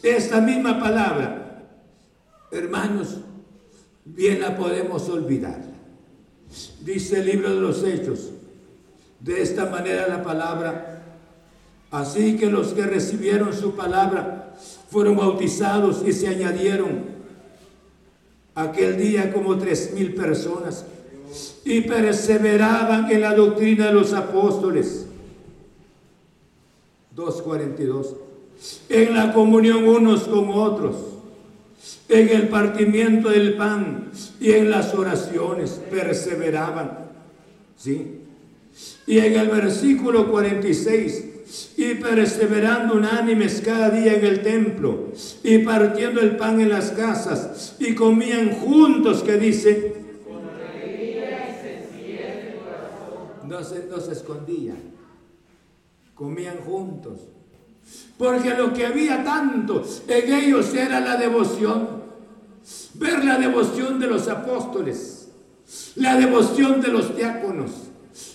esta 0.03 0.41
misma 0.41 0.81
palabra, 0.81 1.65
hermanos, 2.51 3.19
bien 4.05 4.41
la 4.41 4.57
podemos 4.57 5.09
olvidar. 5.09 5.61
Dice 6.81 7.21
el 7.21 7.27
libro 7.27 7.55
de 7.55 7.61
los 7.61 7.83
Hechos, 7.83 8.31
de 9.21 9.43
esta 9.43 9.67
manera 9.67 10.07
la 10.09 10.23
palabra, 10.23 11.03
así 11.91 12.37
que 12.37 12.47
los 12.47 12.69
que 12.69 12.83
recibieron 12.83 13.53
su 13.53 13.75
palabra 13.75 14.55
fueron 14.91 15.17
bautizados 15.17 16.03
y 16.07 16.13
se 16.13 16.29
añadieron 16.29 17.17
aquel 18.55 18.97
día 18.97 19.33
como 19.33 19.59
tres 19.59 19.93
mil 19.93 20.15
personas 20.15 20.85
y 21.67 21.81
perseveraban 21.81 23.11
en 23.11 23.21
la 23.23 23.35
doctrina 23.35 23.87
de 23.87 23.93
los 23.93 24.13
apóstoles. 24.13 25.07
2.42. 27.17 28.15
En 28.89 29.13
la 29.13 29.33
comunión 29.33 29.89
unos 29.89 30.29
con 30.29 30.49
otros, 30.51 30.95
en 32.09 32.29
el 32.29 32.49
partimiento 32.49 33.31
del 33.31 33.55
pan 33.57 34.13
y 34.39 34.53
en 34.53 34.71
las 34.71 34.95
oraciones 34.95 35.81
perseveraban. 35.91 36.99
¿Sí? 37.77 38.21
Y 39.09 39.19
en 39.19 39.35
el 39.35 39.49
versículo 39.49 40.31
46, 40.31 41.25
y 41.79 41.95
perseverando 41.95 42.95
unánimes 42.95 43.61
cada 43.65 43.91
día 43.91 44.15
en 44.15 44.25
el 44.25 44.43
templo, 44.43 45.09
y 45.43 45.59
partiendo 45.59 46.21
el 46.21 46.37
pan 46.37 46.61
en 46.61 46.69
las 46.69 46.93
casas, 46.93 47.75
y 47.81 47.97
comían 47.97 48.53
juntos, 48.53 49.25
que 49.25 49.37
dice, 49.37 49.96
no 53.61 54.01
se, 54.01 54.13
escondían, 54.13 54.77
comían 56.15 56.59
juntos. 56.59 57.21
Porque 58.19 58.55
lo 58.55 58.73
que 58.73 58.87
había 58.87 59.23
tanto 59.25 59.85
en 60.09 60.33
ellos 60.33 60.75
era 60.75 61.01
la 61.01 61.17
devoción. 61.17 62.05
Ver 62.95 63.25
la 63.25 63.39
devoción 63.39 64.01
de 64.01 64.09
los 64.09 64.27
apóstoles, 64.27 65.29
la 65.95 66.17
devoción 66.17 66.81
de 66.81 66.89
los 66.89 67.17
diáconos, 67.17 67.71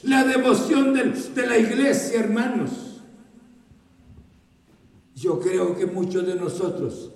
la 0.03 0.23
devoción 0.23 0.93
de, 0.93 1.03
de 1.11 1.47
la 1.47 1.57
iglesia, 1.57 2.21
hermanos. 2.21 2.71
Yo 5.15 5.39
creo 5.39 5.75
que 5.75 5.85
muchos 5.85 6.25
de 6.25 6.35
nosotros 6.35 7.11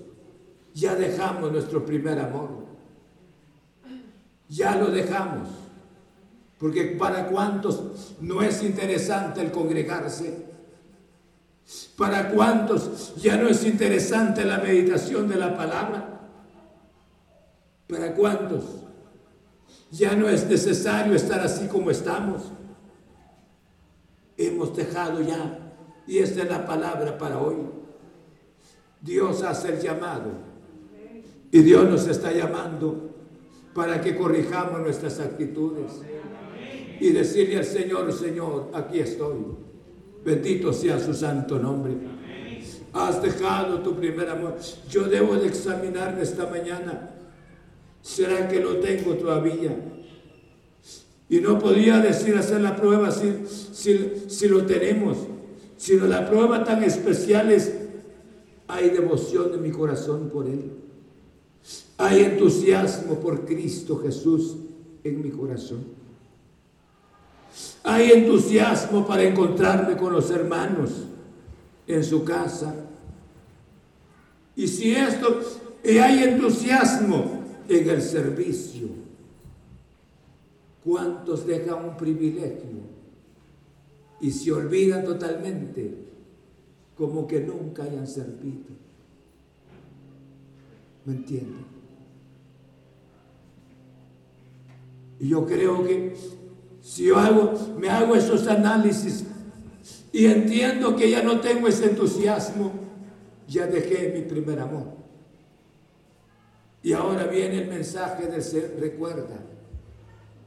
ya 0.74 0.96
dejamos 0.96 1.52
nuestro 1.52 1.86
primer 1.86 2.20
amor. 2.20 2.66
Ya 4.50 4.76
lo 4.76 4.92
dejamos. 4.92 5.65
Porque 6.60 6.84
para 6.98 7.28
cuántos 7.28 8.16
no 8.22 8.42
es 8.42 8.64
interesante 8.64 9.42
el 9.42 9.52
congregarse. 9.52 10.46
Para 11.98 12.30
cuántos 12.30 13.16
ya 13.18 13.38
no 13.38 13.48
es 13.48 13.66
interesante 13.66 14.46
la 14.46 14.60
meditación 14.60 15.28
de 15.28 15.36
la 15.36 15.56
palabra. 15.58 16.22
Para 17.88 18.14
cuántos 18.14 18.64
ya 19.92 20.16
no 20.16 20.30
es 20.30 20.48
necesario 20.48 21.14
estar 21.14 21.40
así 21.40 21.68
como 21.68 21.92
estamos. 21.92 22.44
Hemos 24.38 24.76
dejado 24.76 25.22
ya, 25.22 25.74
y 26.08 26.20
esta 26.20 26.44
es 26.44 26.50
la 26.50 26.66
palabra 26.66 27.18
para 27.18 27.40
hoy. 27.40 27.56
Dios 29.02 29.44
hace 29.44 29.70
el 29.70 29.80
llamado 29.80 30.32
y 31.52 31.60
Dios 31.60 31.88
nos 31.90 32.08
está 32.08 32.32
llamando 32.32 33.12
para 33.74 34.02
que 34.02 34.18
corrijamos 34.18 34.82
nuestras 34.82 35.20
actitudes 35.20 36.02
y 37.00 37.10
decirle 37.12 37.58
al 37.58 37.66
Señor, 37.66 38.12
Señor, 38.14 38.70
aquí 38.74 39.00
estoy. 39.00 39.38
Bendito 40.24 40.74
sea 40.74 41.00
su 41.00 41.14
santo 41.14 41.60
nombre. 41.60 41.94
Has 42.94 43.22
dejado 43.22 43.80
tu 43.80 43.96
primer 43.96 44.30
amor. 44.30 44.56
Yo 44.90 45.04
debo 45.04 45.36
de 45.36 45.48
examinarme 45.48 46.24
esta 46.24 46.48
mañana. 46.48 47.12
¿Será 48.02 48.48
que 48.48 48.60
lo 48.60 48.78
tengo 48.78 49.16
todavía? 49.16 49.76
Y 51.28 51.40
no 51.40 51.60
podía 51.60 52.00
decir 52.00 52.36
hacer 52.38 52.62
la 52.62 52.76
prueba 52.76 53.12
si, 53.12 53.46
si, 54.28 54.48
lo 54.48 54.66
tenemos, 54.66 55.18
sino 55.76 56.06
la 56.06 56.30
prueba 56.30 56.64
tan 56.64 56.84
especial 56.84 57.52
es, 57.52 57.74
hay 58.68 58.92
devoción 58.92 59.52
en 59.54 59.62
mi 59.62 59.72
corazón 59.72 60.30
por 60.30 60.48
Él. 60.48 60.72
Hay 61.98 62.22
entusiasmo 62.22 63.20
por 63.20 63.46
Cristo 63.46 63.98
Jesús 63.98 64.56
en 65.04 65.22
mi 65.22 65.32
corazón. 65.32 65.95
Hay 67.84 68.12
entusiasmo 68.12 69.06
para 69.06 69.24
encontrarme 69.24 69.96
con 69.96 70.14
los 70.14 70.30
hermanos 70.32 70.92
en 71.88 72.04
su 72.04 72.24
casa. 72.24 72.74
Y 74.56 74.68
si 74.68 74.94
esto, 74.94 75.42
y 75.84 75.98
hay 75.98 76.24
entusiasmo 76.24 77.44
en 77.68 77.90
el 77.90 78.02
servicio. 78.02 78.88
¿Cuántos 80.84 81.48
dejan 81.48 81.84
un 81.84 81.98
privilegio 81.98 82.96
y 84.22 84.32
se 84.32 84.52
olvidan 84.52 85.04
totalmente 85.04 85.96
como 86.96 87.28
que 87.28 87.40
nunca 87.40 87.84
hayan 87.84 88.08
servido? 88.08 88.76
¿Me 91.06 91.14
entienden? 91.14 91.66
Y 95.20 95.30
yo 95.30 95.46
creo 95.46 95.84
que 95.84 96.16
si 96.86 97.06
yo 97.06 97.18
hago, 97.18 97.52
me 97.80 97.90
hago 97.90 98.16
esos 98.16 98.48
análisis 98.48 99.24
y 100.12 100.28
entiendo 100.28 100.96
que 100.96 101.10
ya 101.10 101.24
no 101.24 101.40
tengo 101.40 101.68
ese 101.68 101.86
entusiasmo, 101.86 102.72
ya 103.48 103.66
dejé 103.66 104.14
mi 104.16 104.22
primer 104.22 104.60
amor. 104.60 104.84
Y 106.84 106.94
ahora 106.94 107.26
viene 107.26 107.64
el 107.64 107.70
mensaje 107.70 108.28
de 108.28 108.40
ser, 108.40 108.78
recuerda, 108.80 109.40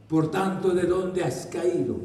por 0.09 0.31
tanto, 0.31 0.71
¿de 0.71 0.85
dónde 0.85 1.25
has 1.25 1.47
caído? 1.47 1.97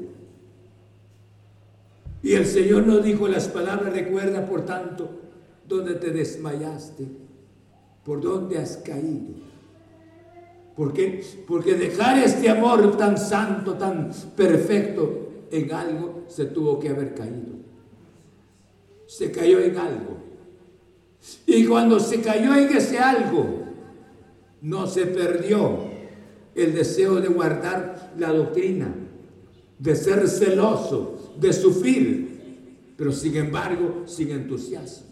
Y 2.23 2.33
el 2.33 2.47
Señor 2.47 2.87
nos 2.87 3.03
dijo 3.03 3.27
las 3.27 3.47
palabras, 3.47 3.93
recuerda, 3.93 4.47
por 4.47 4.65
tanto, 4.65 5.11
dónde 5.67 5.93
te 5.93 6.09
desmayaste, 6.09 7.05
por 8.03 8.19
dónde 8.19 8.57
has 8.57 8.77
caído. 8.77 9.52
¿Por 10.75 10.93
qué? 10.93 11.23
Porque 11.47 11.75
dejar 11.75 12.17
este 12.19 12.49
amor 12.49 12.97
tan 12.97 13.17
santo, 13.17 13.73
tan 13.73 14.11
perfecto 14.35 15.29
en 15.51 15.71
algo, 15.71 16.23
se 16.27 16.45
tuvo 16.45 16.79
que 16.79 16.89
haber 16.89 17.13
caído. 17.13 17.53
Se 19.05 19.31
cayó 19.31 19.59
en 19.59 19.77
algo. 19.77 20.17
Y 21.45 21.65
cuando 21.65 21.99
se 21.99 22.21
cayó 22.21 22.55
en 22.55 22.75
ese 22.75 22.97
algo, 22.97 23.63
no 24.61 24.87
se 24.87 25.05
perdió 25.05 25.91
el 26.55 26.73
deseo 26.73 27.15
de 27.15 27.27
guardar 27.27 28.13
la 28.17 28.29
doctrina, 28.31 28.93
de 29.77 29.95
ser 29.95 30.27
celoso, 30.27 31.33
de 31.39 31.53
sufrir, 31.53 32.93
pero 32.97 33.11
sin 33.11 33.35
embargo 33.35 34.03
sin 34.05 34.31
entusiasmo. 34.31 35.07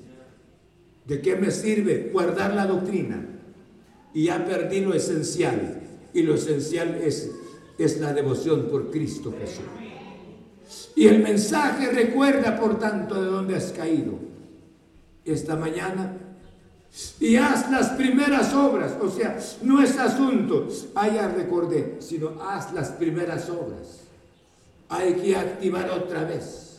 ¿De 1.06 1.22
qué 1.22 1.36
me 1.36 1.52
sirve 1.52 2.10
guardar 2.12 2.54
la 2.54 2.66
doctrina? 2.66 3.28
Y 4.14 4.26
ya 4.26 4.44
perdí 4.46 4.82
lo 4.82 4.94
esencial. 4.94 5.82
Y 6.14 6.24
lo 6.24 6.36
esencial 6.36 6.96
es, 6.96 7.32
es 7.78 8.00
la 8.00 8.14
devoción 8.14 8.68
por 8.70 8.92
Cristo 8.92 9.34
Jesús. 9.40 9.66
Y 10.96 11.08
el 11.08 11.20
mensaje 11.20 11.92
recuerda, 11.92 12.60
por 12.60 12.80
tanto, 12.80 13.22
de 13.22 13.30
dónde 13.30 13.56
has 13.56 13.72
caído. 13.72 14.20
Esta 15.24 15.56
mañana 15.56 16.18
y 17.20 17.38
haz 17.38 17.72
las 17.72 17.90
primeras 17.92 18.54
obras. 18.54 18.94
O 19.02 19.10
sea, 19.10 19.38
no 19.62 19.82
es 19.82 19.98
asunto, 19.98 20.68
haya 20.96 21.30
recordé, 21.30 21.98
sino 22.00 22.42
haz 22.42 22.74
las 22.74 22.90
primeras 22.90 23.50
obras. 23.50 24.02
Hay 24.90 25.14
que 25.14 25.36
activar 25.36 25.90
otra 25.90 26.26
vez. 26.26 26.71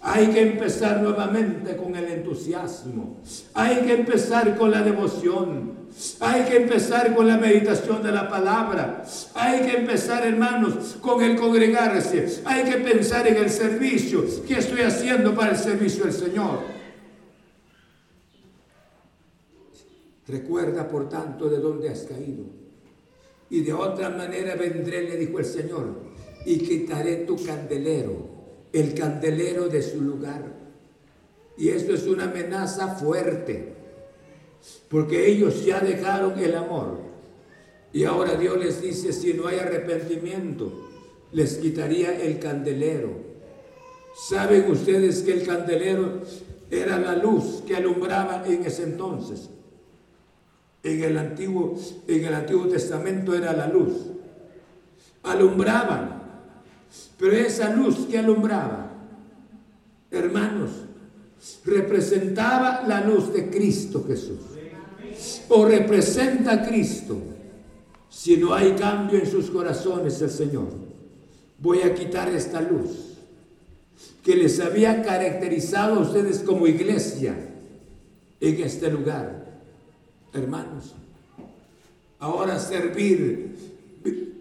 Hay 0.00 0.28
que 0.28 0.42
empezar 0.42 1.00
nuevamente 1.00 1.76
con 1.76 1.94
el 1.94 2.04
entusiasmo. 2.04 3.20
Hay 3.54 3.76
que 3.78 3.94
empezar 3.94 4.56
con 4.56 4.70
la 4.70 4.82
devoción. 4.82 5.82
Hay 6.20 6.42
que 6.44 6.56
empezar 6.56 7.14
con 7.14 7.28
la 7.28 7.36
meditación 7.36 8.02
de 8.02 8.10
la 8.10 8.28
palabra. 8.28 9.04
Hay 9.34 9.60
que 9.60 9.76
empezar, 9.78 10.26
hermanos, 10.26 10.96
con 11.00 11.22
el 11.22 11.36
congregarse. 11.36 12.42
Hay 12.44 12.64
que 12.64 12.78
pensar 12.78 13.28
en 13.28 13.36
el 13.36 13.50
servicio. 13.50 14.24
¿Qué 14.46 14.58
estoy 14.58 14.80
haciendo 14.80 15.34
para 15.34 15.52
el 15.52 15.56
servicio 15.56 16.04
del 16.04 16.12
Señor? 16.12 16.60
Recuerda, 20.26 20.88
por 20.88 21.08
tanto, 21.08 21.48
de 21.48 21.58
dónde 21.58 21.90
has 21.90 22.02
caído. 22.02 22.44
Y 23.50 23.60
de 23.60 23.72
otra 23.72 24.08
manera 24.08 24.54
vendré, 24.56 25.02
le 25.02 25.16
dijo 25.16 25.38
el 25.38 25.44
Señor, 25.44 26.00
y 26.46 26.58
quitaré 26.58 27.16
tu 27.16 27.36
candelero, 27.44 28.31
el 28.72 28.94
candelero 28.94 29.68
de 29.68 29.82
su 29.82 30.00
lugar. 30.00 30.42
Y 31.56 31.68
esto 31.68 31.94
es 31.94 32.06
una 32.06 32.24
amenaza 32.24 32.88
fuerte, 32.94 33.74
porque 34.88 35.30
ellos 35.30 35.64
ya 35.64 35.80
dejaron 35.80 36.38
el 36.38 36.54
amor. 36.54 36.98
Y 37.92 38.04
ahora 38.04 38.34
Dios 38.36 38.58
les 38.58 38.80
dice, 38.80 39.12
si 39.12 39.34
no 39.34 39.46
hay 39.46 39.58
arrepentimiento, 39.58 40.72
les 41.32 41.56
quitaría 41.58 42.20
el 42.22 42.38
candelero. 42.38 43.10
¿Saben 44.28 44.70
ustedes 44.70 45.22
que 45.22 45.32
el 45.32 45.46
candelero 45.46 46.20
era 46.70 46.98
la 46.98 47.16
luz 47.16 47.62
que 47.66 47.76
alumbraba 47.76 48.44
en 48.46 48.64
ese 48.64 48.84
entonces? 48.84 49.50
En 50.82 51.04
el 51.04 51.18
Antiguo, 51.18 51.78
en 52.08 52.24
el 52.24 52.34
Antiguo 52.34 52.66
Testamento 52.66 53.34
era 53.34 53.52
la 53.52 53.68
luz. 53.68 53.92
Alumbraban. 55.22 56.21
Pero 57.22 57.36
esa 57.36 57.72
luz 57.72 58.08
que 58.10 58.18
alumbraba, 58.18 58.90
hermanos, 60.10 60.72
representaba 61.64 62.82
la 62.84 63.02
luz 63.02 63.32
de 63.32 63.48
Cristo 63.48 64.04
Jesús. 64.04 64.40
O 65.48 65.64
representa 65.64 66.54
a 66.54 66.66
Cristo. 66.66 67.16
Si 68.10 68.38
no 68.38 68.52
hay 68.52 68.72
cambio 68.72 69.20
en 69.20 69.30
sus 69.30 69.50
corazones, 69.50 70.20
el 70.20 70.30
Señor, 70.30 70.66
voy 71.60 71.82
a 71.82 71.94
quitar 71.94 72.28
esta 72.28 72.60
luz 72.60 72.90
que 74.24 74.34
les 74.34 74.58
había 74.58 75.00
caracterizado 75.02 75.94
a 75.94 75.98
ustedes 76.00 76.40
como 76.40 76.66
iglesia 76.66 77.36
en 78.40 78.60
este 78.64 78.90
lugar 78.90 79.46
hermanos. 80.32 80.96
Ahora 82.18 82.58
servir, 82.58 83.54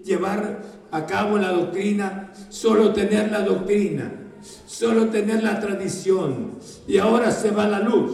llevar 0.04 0.81
a 0.92 1.06
cabo 1.06 1.38
la 1.38 1.52
doctrina, 1.52 2.32
solo 2.50 2.94
tener 2.94 3.32
la 3.32 3.42
doctrina, 3.42 4.12
solo 4.66 5.08
tener 5.08 5.42
la 5.42 5.60
tradición. 5.60 6.52
Y 6.88 6.98
ahora 6.98 7.32
se 7.32 7.52
va 7.52 7.68
la 7.68 7.80
luz. 7.80 8.12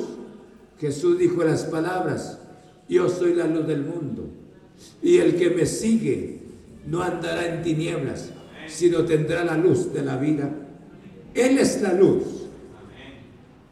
Jesús 0.79 1.17
dijo 1.17 1.43
las 1.43 1.63
palabras, 1.65 2.39
yo 2.87 3.09
soy 3.09 3.33
la 3.33 3.47
luz 3.47 3.67
del 3.67 3.83
mundo. 3.83 4.29
Y 5.01 5.17
el 5.17 5.35
que 5.35 5.49
me 5.49 5.65
sigue 5.65 6.41
no 6.85 7.01
andará 7.01 7.47
en 7.47 7.63
tinieblas, 7.63 8.29
sino 8.67 9.03
tendrá 9.05 9.43
la 9.43 9.57
luz 9.57 9.91
de 9.91 10.03
la 10.03 10.17
vida. 10.17 10.49
Él 11.33 11.57
es 11.57 11.81
la 11.81 11.93
luz. 11.93 12.23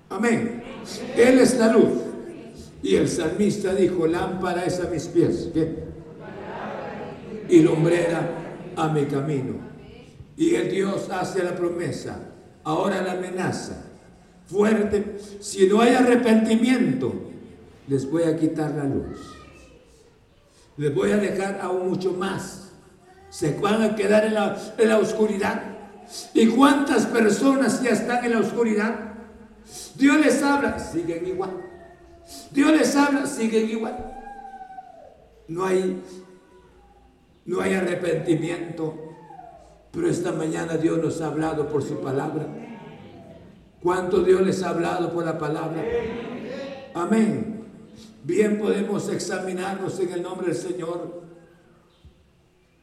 Amén. 0.10 0.64
Él 1.16 1.40
es 1.40 1.58
la 1.58 1.72
luz. 1.72 2.02
Y 2.82 2.96
el 2.96 3.08
salmista 3.08 3.74
dijo, 3.74 4.08
lámpara 4.08 4.66
es 4.66 4.80
a 4.80 4.90
mis 4.90 5.06
pies 5.08 5.50
y 7.50 7.62
lumbrera 7.62 8.45
a 8.76 8.88
mi 8.90 9.06
camino. 9.06 9.54
Y 10.38 10.56
el 10.56 10.70
Dios 10.70 11.10
hace 11.10 11.44
la 11.44 11.56
promesa, 11.56 12.20
ahora 12.64 13.02
la 13.02 13.14
amenaza 13.14 13.86
fuerte. 14.48 15.18
Si 15.40 15.68
no 15.68 15.82
hay 15.82 15.94
arrepentimiento, 15.94 17.14
les 17.88 18.10
voy 18.10 18.24
a 18.24 18.36
quitar 18.38 18.72
la 18.72 18.84
luz. 18.84 19.36
Les 20.78 20.94
voy 20.94 21.12
a 21.12 21.18
dejar 21.18 21.62
aún 21.62 21.88
mucho 21.88 22.12
más 22.12 22.74
Se 23.30 23.58
van 23.60 23.82
a 23.82 23.96
quedar 23.96 24.26
en 24.26 24.34
la, 24.34 24.58
en 24.78 24.90
la 24.90 24.98
oscuridad. 24.98 25.62
¿Y 26.34 26.48
cuántas 26.48 27.06
personas 27.06 27.82
ya 27.82 27.90
están 27.90 28.24
en 28.24 28.32
la 28.32 28.40
oscuridad? 28.40 29.14
Dios 29.96 30.18
les 30.20 30.42
habla, 30.42 30.80
siguen 30.80 31.26
igual. 31.26 31.52
Dios 32.52 32.72
les 32.72 32.96
habla, 32.96 33.26
siguen 33.26 33.70
igual. 33.70 34.14
No 35.48 35.66
hay, 35.66 36.02
no 37.46 37.62
hay 37.62 37.74
arrepentimiento. 37.74 38.94
Pero 39.92 40.10
esta 40.10 40.32
mañana 40.32 40.78
Dios 40.78 41.02
nos 41.02 41.22
ha 41.22 41.28
hablado 41.28 41.70
por 41.70 41.82
su 41.82 42.02
palabra. 42.02 42.48
¿Cuánto 43.82 44.24
Dios 44.24 44.42
les 44.42 44.62
ha 44.64 44.70
hablado 44.70 45.12
por 45.14 45.24
la 45.24 45.38
palabra? 45.38 45.84
Amén. 46.94 47.64
Bien 48.24 48.58
podemos 48.58 49.08
examinarnos 49.10 50.00
en 50.00 50.12
el 50.12 50.24
nombre 50.24 50.48
del 50.48 50.56
Señor. 50.56 51.24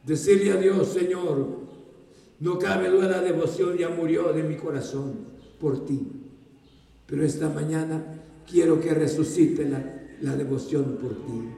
Decirle 0.05 0.51
a 0.51 0.55
Dios, 0.55 0.87
Señor, 0.87 1.63
no 2.39 2.57
cabe 2.57 2.89
duda 2.89 3.09
la 3.09 3.21
devoción 3.21 3.77
ya 3.77 3.89
murió 3.89 4.33
de 4.33 4.43
mi 4.43 4.55
corazón 4.55 5.27
por 5.59 5.85
ti. 5.85 6.07
Pero 7.05 7.23
esta 7.23 7.49
mañana 7.49 8.21
quiero 8.49 8.79
que 8.79 8.93
resucite 8.93 9.67
la, 9.67 9.83
la 10.21 10.35
devoción 10.35 10.97
por 11.01 11.11
ti. 11.11 11.49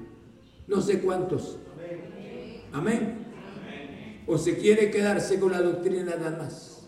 No 0.68 0.82
sé 0.82 1.00
cuántos. 1.00 1.58
Amén. 2.76 3.26
O 4.28 4.38
se 4.38 4.58
quiere 4.58 4.92
quedarse 4.92 5.40
con 5.40 5.52
la 5.52 5.62
doctrina 5.62 6.16
nada 6.18 6.38
más. 6.38 6.82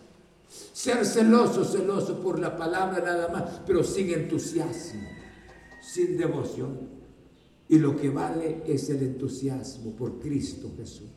Ser 0.48 1.04
celoso, 1.06 1.64
celoso 1.64 2.20
por 2.20 2.38
la 2.38 2.56
palabra 2.56 3.00
nada 3.00 3.28
más, 3.28 3.62
pero 3.66 3.82
sin 3.82 4.10
entusiasmo, 4.10 5.08
sin 5.80 6.18
devoción. 6.18 6.98
Y 7.70 7.78
lo 7.78 7.96
que 7.96 8.10
vale 8.10 8.62
es 8.66 8.90
el 8.90 9.02
entusiasmo 9.02 9.92
por 9.92 10.18
Cristo 10.18 10.70
Jesús. 10.76 11.08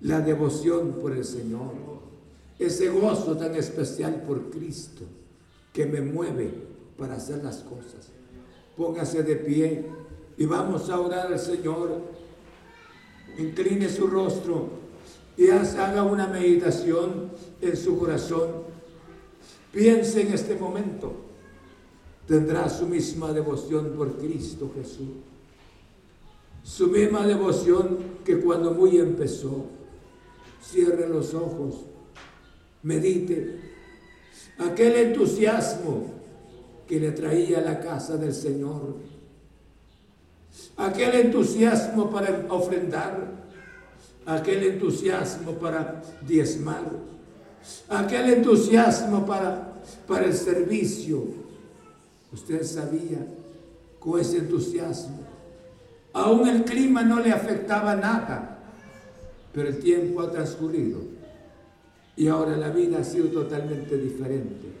La 0.00 0.20
devoción 0.20 0.98
por 1.00 1.12
el 1.12 1.24
Señor. 1.24 1.72
Ese 2.58 2.88
gozo 2.88 3.36
tan 3.36 3.56
especial 3.56 4.22
por 4.22 4.50
Cristo 4.50 5.02
que 5.72 5.86
me 5.86 6.00
mueve 6.00 6.52
para 6.96 7.14
hacer 7.14 7.42
las 7.42 7.58
cosas. 7.58 8.10
Póngase 8.76 9.24
de 9.24 9.36
pie 9.36 9.86
y 10.36 10.46
vamos 10.46 10.88
a 10.88 11.00
orar 11.00 11.32
al 11.32 11.38
Señor. 11.38 12.21
Incline 13.38 13.88
su 13.88 14.06
rostro 14.06 14.68
y 15.36 15.48
haga 15.48 16.02
una 16.02 16.26
meditación 16.26 17.30
en 17.60 17.76
su 17.76 17.98
corazón. 17.98 18.48
Piense 19.72 20.22
en 20.22 20.34
este 20.34 20.56
momento. 20.56 21.12
Tendrá 22.26 22.68
su 22.68 22.86
misma 22.86 23.32
devoción 23.32 23.92
por 23.96 24.16
Cristo 24.18 24.70
Jesús. 24.74 25.08
Su 26.62 26.88
misma 26.88 27.26
devoción 27.26 27.98
que 28.24 28.38
cuando 28.40 28.72
muy 28.72 28.98
empezó. 28.98 29.66
Cierre 30.62 31.08
los 31.08 31.34
ojos. 31.34 31.86
Medite. 32.82 33.60
Aquel 34.58 34.94
entusiasmo 34.96 36.12
que 36.86 37.00
le 37.00 37.12
traía 37.12 37.58
a 37.58 37.62
la 37.62 37.80
casa 37.80 38.16
del 38.16 38.34
Señor 38.34 38.96
aquel 40.76 41.14
entusiasmo 41.26 42.10
para 42.10 42.46
ofrendar, 42.48 43.42
aquel 44.26 44.62
entusiasmo 44.64 45.52
para 45.54 46.02
diezmar, 46.26 46.84
aquel 47.88 48.30
entusiasmo 48.30 49.26
para, 49.26 49.74
para 50.06 50.26
el 50.26 50.34
servicio. 50.34 51.42
Usted 52.32 52.64
sabía 52.64 53.26
con 53.98 54.20
ese 54.20 54.38
entusiasmo. 54.38 55.20
Aún 56.12 56.48
el 56.48 56.64
clima 56.64 57.02
no 57.02 57.20
le 57.20 57.32
afectaba 57.32 57.94
nada, 57.94 58.58
pero 59.52 59.68
el 59.68 59.78
tiempo 59.78 60.22
ha 60.22 60.30
transcurrido 60.30 61.00
y 62.16 62.28
ahora 62.28 62.56
la 62.56 62.70
vida 62.70 62.98
ha 62.98 63.04
sido 63.04 63.28
totalmente 63.28 63.96
diferente. 63.96 64.72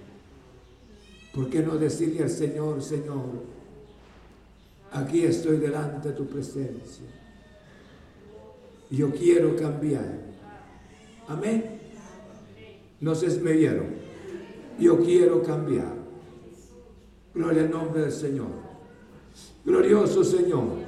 ¿Por 1.34 1.48
qué 1.48 1.60
no 1.60 1.76
decirle 1.76 2.22
al 2.22 2.30
Señor, 2.30 2.82
Señor, 2.82 3.24
aquí 4.92 5.24
estoy 5.24 5.56
delante 5.58 6.08
de 6.08 6.14
tu 6.14 6.26
presencia. 6.26 7.06
Yo 8.90 9.10
quiero 9.10 9.56
cambiar. 9.56 10.20
Amén. 11.28 11.80
No 13.00 13.14
se 13.14 13.26
esmerieron. 13.26 13.86
Yo 14.78 14.98
quiero 15.02 15.42
cambiar. 15.42 15.94
Gloria 17.34 17.62
al 17.62 17.70
nombre 17.70 18.02
del 18.02 18.12
Señor. 18.12 18.48
Glorioso 19.64 20.22
Señor. 20.22 20.82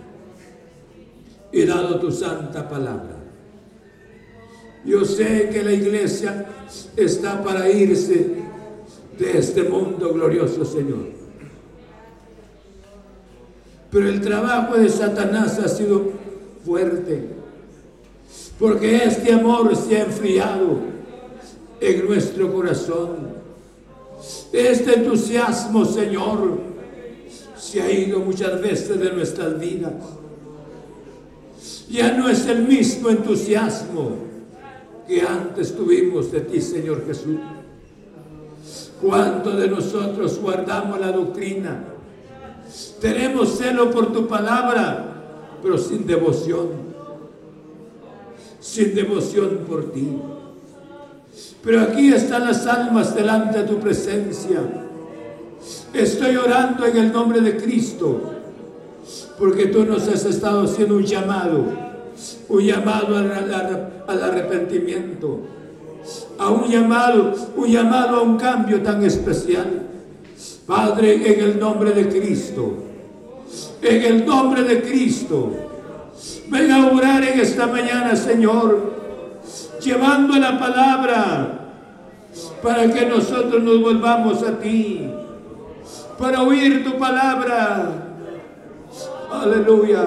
He 1.52 1.64
dado 1.64 1.98
tu 2.00 2.11
santa 2.11 2.68
palabra. 2.68 3.16
Yo 4.84 5.05
sé 5.05 5.48
que 5.50 5.62
la 5.62 5.72
iglesia 5.72 6.46
está 6.96 7.42
para 7.42 7.70
irse 7.70 8.44
de 9.18 9.38
este 9.38 9.62
mundo 9.62 10.12
glorioso, 10.12 10.64
Señor. 10.64 11.13
Pero 13.95 14.09
el 14.09 14.20
trabajo 14.20 14.74
de 14.74 14.88
Satanás 14.88 15.57
ha 15.61 15.68
sido 15.68 16.11
fuerte. 16.64 17.28
Porque 18.59 18.97
este 19.05 19.32
amor 19.32 19.76
se 19.76 19.97
ha 19.97 20.03
enfriado 20.03 20.78
en 21.80 22.05
nuestro 22.05 22.53
corazón. 22.53 23.34
Este 24.53 24.95
entusiasmo, 24.95 25.84
Señor, 25.84 26.59
se 27.57 27.82
ha 27.82 27.92
ido 27.92 28.18
muchas 28.18 28.61
veces 28.61 28.99
de 28.99 29.12
nuestras 29.12 29.61
vidas. 29.61 29.92
Ya 31.88 32.14
no 32.14 32.28
es 32.28 32.47
el 32.47 32.66
mismo 32.66 33.11
entusiasmo 33.11 34.16
que 35.07 35.22
antes 35.22 35.76
tuvimos 35.76 36.32
de 36.32 36.40
ti, 36.40 36.61
Señor 36.61 37.07
Jesús. 37.07 37.38
¿Cuánto 39.01 39.51
de 39.57 39.68
nosotros 39.68 40.40
guardamos 40.40 40.99
la 40.99 41.12
doctrina? 41.12 41.93
Tenemos 43.00 43.58
celo 43.58 43.90
por 43.90 44.12
tu 44.12 44.26
palabra, 44.26 45.04
pero 45.62 45.78
sin 45.78 46.06
devoción. 46.06 46.68
Sin 48.60 48.94
devoción 48.94 49.60
por 49.68 49.92
ti. 49.92 50.08
Pero 51.62 51.80
aquí 51.82 52.12
están 52.12 52.44
las 52.44 52.66
almas 52.66 53.14
delante 53.14 53.58
de 53.58 53.64
tu 53.64 53.78
presencia. 53.78 54.60
Estoy 55.92 56.36
orando 56.36 56.84
en 56.86 56.96
el 56.96 57.12
nombre 57.12 57.40
de 57.40 57.56
Cristo, 57.56 58.20
porque 59.38 59.66
tú 59.66 59.84
nos 59.84 60.08
has 60.08 60.24
estado 60.24 60.64
haciendo 60.64 60.96
un 60.96 61.04
llamado, 61.04 61.64
un 62.48 62.60
llamado 62.60 63.16
al, 63.16 64.22
arrepentimiento, 64.22 65.40
a 66.38 66.50
un 66.50 66.68
llamado, 66.68 67.32
un 67.56 67.68
llamado 67.68 68.16
a 68.16 68.22
un 68.22 68.36
cambio 68.36 68.82
tan 68.82 69.02
especial. 69.04 69.84
Padre, 70.66 71.14
en 71.14 71.44
el 71.44 71.60
nombre 71.60 71.92
de 71.92 72.08
Cristo, 72.08 72.72
en 73.82 74.02
el 74.02 74.24
nombre 74.24 74.62
de 74.62 74.82
Cristo, 74.82 75.50
ven 76.48 76.70
a 76.72 76.86
orar 76.88 77.22
en 77.22 77.38
esta 77.38 77.66
mañana, 77.66 78.16
Señor, 78.16 78.94
llevando 79.82 80.38
la 80.38 80.58
palabra 80.58 81.60
para 82.62 82.90
que 82.90 83.04
nosotros 83.04 83.62
nos 83.62 83.82
volvamos 83.82 84.42
a 84.42 84.58
ti, 84.58 85.06
para 86.18 86.42
oír 86.42 86.82
tu 86.82 86.98
palabra. 86.98 87.90
Aleluya. 89.30 90.06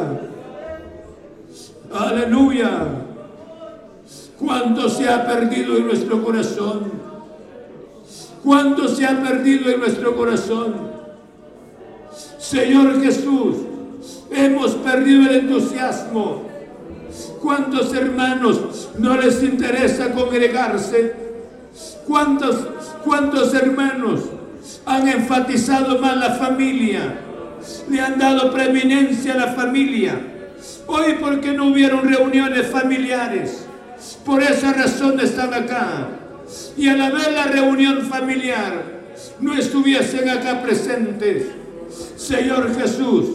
Aleluya. 1.94 2.88
Cuánto 4.40 4.90
se 4.90 5.08
ha 5.08 5.26
perdido 5.28 5.78
en 5.78 5.88
nuestro 5.88 6.24
corazón 6.24 7.07
¿Cuánto 8.44 8.88
se 8.88 9.06
ha 9.06 9.22
perdido 9.22 9.70
en 9.72 9.80
nuestro 9.80 10.16
corazón? 10.16 10.92
Señor 12.38 13.02
Jesús, 13.02 13.58
hemos 14.32 14.72
perdido 14.76 15.30
el 15.30 15.40
entusiasmo. 15.40 16.44
¿Cuántos 17.42 17.94
hermanos 17.94 18.90
no 18.98 19.18
les 19.18 19.44
interesa 19.44 20.12
congregarse? 20.12 21.14
¿Cuántos, 22.08 22.56
cuántos 23.04 23.54
hermanos 23.54 24.22
han 24.86 25.08
enfatizado 25.08 26.00
más 26.00 26.18
la 26.18 26.32
familia? 26.36 27.20
Le 27.90 28.00
han 28.00 28.18
dado 28.18 28.52
preeminencia 28.52 29.34
a 29.34 29.38
la 29.38 29.48
familia. 29.54 30.16
Hoy 30.88 31.16
porque 31.20 31.54
no 31.54 31.68
hubieron 31.68 32.08
reuniones 32.08 32.68
familiares. 32.68 33.66
Por 34.26 34.42
esa 34.42 34.74
razón 34.74 35.20
están 35.20 35.54
acá 35.54 36.17
y 36.78 36.88
al 36.88 37.02
haber 37.02 37.32
la 37.32 37.46
reunión 37.46 38.02
familiar 38.04 38.98
no 39.40 39.54
estuviesen 39.54 40.30
acá 40.30 40.62
presentes. 40.62 41.48
Señor 42.16 42.76
Jesús, 42.76 43.26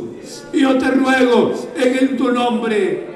yo 0.52 0.78
te 0.78 0.90
ruego 0.90 1.54
en 1.76 2.16
tu 2.16 2.30
nombre, 2.30 3.06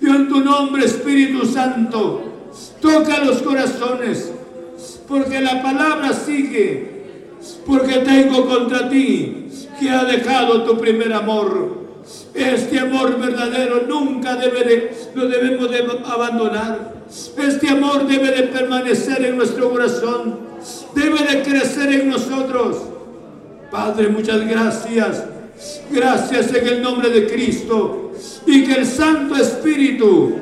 yo 0.00 0.14
en 0.14 0.28
tu 0.28 0.40
nombre 0.40 0.84
Espíritu 0.84 1.46
Santo, 1.46 2.50
toca 2.80 3.24
los 3.24 3.42
corazones, 3.42 4.32
porque 5.06 5.40
la 5.40 5.62
palabra 5.62 6.12
sigue, 6.12 7.04
porque 7.66 7.98
tengo 7.98 8.46
contra 8.46 8.88
ti 8.88 9.46
que 9.78 9.90
ha 9.90 10.04
dejado 10.04 10.64
tu 10.64 10.78
primer 10.78 11.12
amor. 11.12 11.83
Este 12.34 12.78
amor 12.78 13.18
verdadero 13.18 13.84
nunca 13.88 14.36
debe 14.36 14.64
de 14.64 14.96
lo 15.14 15.28
debemos 15.28 15.70
de 15.70 15.86
abandonar. 16.04 16.94
Este 17.36 17.68
amor 17.68 18.06
debe 18.06 18.30
de 18.30 18.42
permanecer 18.44 19.24
en 19.24 19.36
nuestro 19.36 19.70
corazón, 19.70 20.38
debe 20.94 21.22
de 21.22 21.42
crecer 21.42 21.92
en 21.92 22.10
nosotros. 22.10 22.76
Padre, 23.70 24.08
muchas 24.08 24.46
gracias. 24.46 25.24
Gracias 25.90 26.52
en 26.52 26.66
el 26.66 26.82
nombre 26.82 27.08
de 27.10 27.26
Cristo 27.26 28.12
y 28.46 28.64
que 28.64 28.74
el 28.74 28.86
Santo 28.86 29.36
Espíritu 29.36 30.34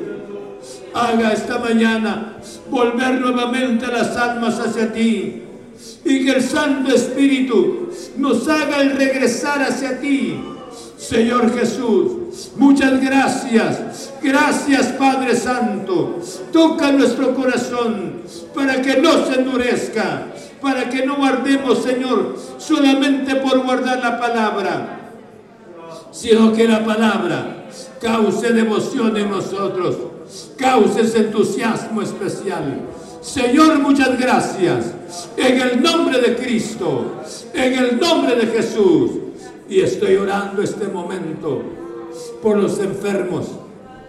haga 0.93 1.33
esta 1.33 1.59
mañana 1.59 2.37
volver 2.69 3.19
nuevamente 3.19 3.87
las 3.87 4.15
almas 4.17 4.59
hacia 4.59 4.91
ti 4.91 5.43
y 6.05 6.25
que 6.25 6.31
el 6.31 6.43
Santo 6.43 6.93
Espíritu 6.93 7.89
nos 8.17 8.47
haga 8.47 8.81
el 8.81 8.91
regresar 8.97 9.61
hacia 9.61 9.99
ti. 9.99 10.39
Señor 11.03 11.53
Jesús, 11.53 12.51
muchas 12.55 13.01
gracias. 13.01 14.13
Gracias 14.21 14.87
Padre 14.93 15.35
Santo. 15.35 16.19
Toca 16.53 16.93
nuestro 16.93 17.35
corazón 17.35 18.21
para 18.55 18.81
que 18.81 19.01
no 19.01 19.25
se 19.25 19.41
endurezca, 19.41 20.27
para 20.61 20.89
que 20.89 21.05
no 21.05 21.17
guardemos, 21.17 21.83
Señor, 21.83 22.37
solamente 22.57 23.35
por 23.35 23.65
guardar 23.65 23.99
la 23.99 24.17
palabra, 24.17 25.11
sino 26.11 26.53
que 26.53 26.69
la 26.69 26.85
palabra 26.85 27.65
cause 28.01 28.53
devoción 28.53 29.17
en 29.17 29.29
nosotros, 29.29 29.97
cause 30.57 31.01
ese 31.01 31.17
entusiasmo 31.17 32.01
especial. 32.01 32.79
Señor, 33.21 33.79
muchas 33.79 34.17
gracias. 34.17 34.93
En 35.35 35.59
el 35.59 35.83
nombre 35.83 36.21
de 36.21 36.37
Cristo, 36.37 37.21
en 37.53 37.73
el 37.73 37.99
nombre 37.99 38.37
de 38.37 38.47
Jesús. 38.47 39.22
Y 39.69 39.79
estoy 39.81 40.15
orando 40.15 40.61
este 40.61 40.87
momento 40.87 41.61
por 42.41 42.57
los 42.57 42.79
enfermos. 42.79 43.47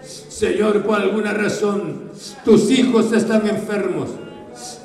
Señor, 0.03 0.83
por 0.83 1.01
alguna 1.01 1.33
razón, 1.33 2.11
tus 2.45 2.71
hijos 2.71 3.13
están 3.13 3.47
enfermos. 3.49 4.11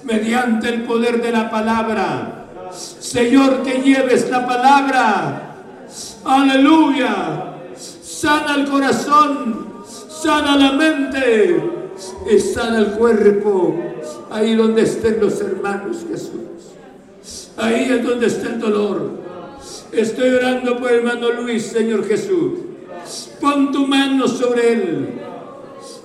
Mediante 0.04 0.70
el 0.70 0.84
poder 0.84 1.22
de 1.22 1.32
la 1.32 1.50
palabra. 1.50 2.46
Señor, 2.72 3.64
que 3.64 3.82
lleves 3.82 4.30
la 4.30 4.46
palabra. 4.46 5.56
Aleluya. 6.24 7.56
Sana 7.76 8.56
el 8.56 8.70
corazón. 8.70 9.68
Sana 10.22 10.56
la 10.56 10.72
mente. 10.74 11.62
Y 12.32 12.40
sana 12.40 12.80
el 12.80 12.92
cuerpo. 12.92 13.76
Ahí 14.30 14.56
donde 14.56 14.84
estén 14.84 15.20
los 15.20 15.42
hermanos 15.42 16.06
Jesús. 16.10 16.40
Ahí 17.58 17.90
es 17.92 18.04
donde 18.04 18.28
está 18.28 18.50
el 18.50 18.60
dolor. 18.60 19.19
Estoy 19.92 20.30
orando 20.30 20.78
por 20.78 20.92
el 20.92 21.00
hermano 21.00 21.32
Luis, 21.32 21.64
Señor 21.64 22.08
Jesús. 22.08 22.60
Pon 23.42 23.72
tu 23.72 23.88
mano 23.88 24.28
sobre 24.28 24.74
él. 24.74 25.10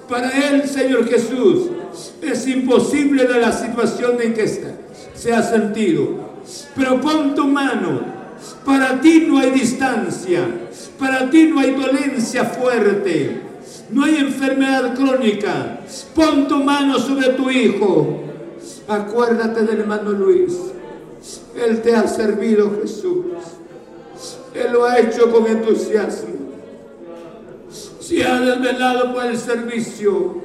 Para 0.08 0.30
él, 0.30 0.66
Señor 0.68 1.06
Jesús, 1.06 1.68
es 2.22 2.46
imposible 2.46 3.24
de 3.26 3.40
la 3.40 3.52
situación 3.52 4.20
en 4.20 4.34
que 4.34 4.44
está, 4.44 4.74
se 5.14 5.32
ha 5.32 5.42
sentido. 5.42 6.24
Pero 6.74 7.00
pon 7.00 7.34
tu 7.34 7.46
mano. 7.46 8.00
Para 8.64 9.00
ti 9.00 9.26
no 9.28 9.38
hay 9.38 9.50
distancia. 9.50 10.40
Para 10.98 11.30
ti 11.30 11.46
no 11.46 11.60
hay 11.60 11.72
dolencia 11.72 12.44
fuerte. 12.44 13.40
No 13.90 14.04
hay 14.04 14.16
enfermedad 14.16 14.94
crónica. 14.94 15.80
Pon 16.14 16.48
tu 16.48 16.56
mano 16.62 16.98
sobre 16.98 17.30
tu 17.30 17.50
hijo. 17.50 18.20
Acuérdate 18.88 19.64
del 19.64 19.80
hermano 19.80 20.12
Luis. 20.12 20.52
Él 21.56 21.80
te 21.80 21.94
ha 21.94 22.06
servido, 22.06 22.78
Jesús. 22.82 23.24
Él 24.54 24.72
lo 24.72 24.84
ha 24.84 24.98
hecho 25.00 25.32
con 25.32 25.46
entusiasmo. 25.46 26.34
Se 28.00 28.24
ha 28.24 28.40
desvelado 28.40 29.12
por 29.12 29.24
el 29.24 29.36
servicio. 29.36 30.42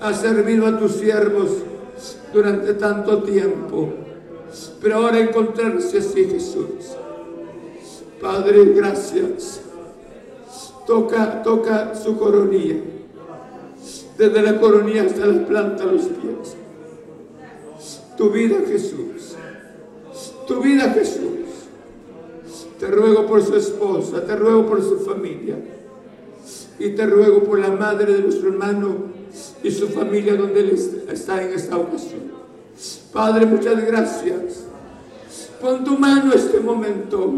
Ha 0.00 0.12
servido 0.12 0.66
a 0.66 0.78
tus 0.78 0.92
siervos 0.92 1.50
durante 2.32 2.74
tanto 2.74 3.22
tiempo. 3.22 3.92
Pero 4.82 4.96
ahora 4.96 5.20
encontrarse 5.20 5.98
así, 5.98 6.24
Jesús. 6.24 6.96
Padre, 8.20 8.72
gracias. 8.74 9.60
Toca, 10.86 11.42
toca 11.42 11.94
su 11.94 12.18
coronilla. 12.18 12.76
Desde 14.18 14.42
la 14.42 14.60
coronilla 14.60 15.04
hasta 15.04 15.26
la 15.26 15.46
planta 15.46 15.86
de 15.86 15.92
los 15.92 16.02
pies. 16.02 16.56
Tu 18.16 18.30
vida, 18.30 18.56
Jesús. 18.66 19.36
Tu 20.46 20.60
vida, 20.60 20.90
Jesús. 20.90 21.39
Te 22.80 22.86
ruego 22.86 23.26
por 23.26 23.44
su 23.44 23.54
esposa, 23.54 24.24
te 24.24 24.34
ruego 24.34 24.66
por 24.66 24.82
su 24.82 25.00
familia. 25.00 25.56
Y 26.78 26.90
te 26.90 27.04
ruego 27.04 27.44
por 27.44 27.58
la 27.58 27.70
madre 27.70 28.14
de 28.14 28.22
nuestro 28.22 28.48
hermano 28.48 29.10
y 29.62 29.70
su 29.70 29.88
familia 29.88 30.34
donde 30.34 30.60
él 30.60 31.04
está 31.10 31.42
en 31.42 31.52
esta 31.52 31.76
ocasión. 31.76 32.22
Padre, 33.12 33.44
muchas 33.44 33.84
gracias. 33.84 34.64
Pon 35.60 35.84
tu 35.84 35.98
mano 35.98 36.32
este 36.32 36.58
momento. 36.58 37.34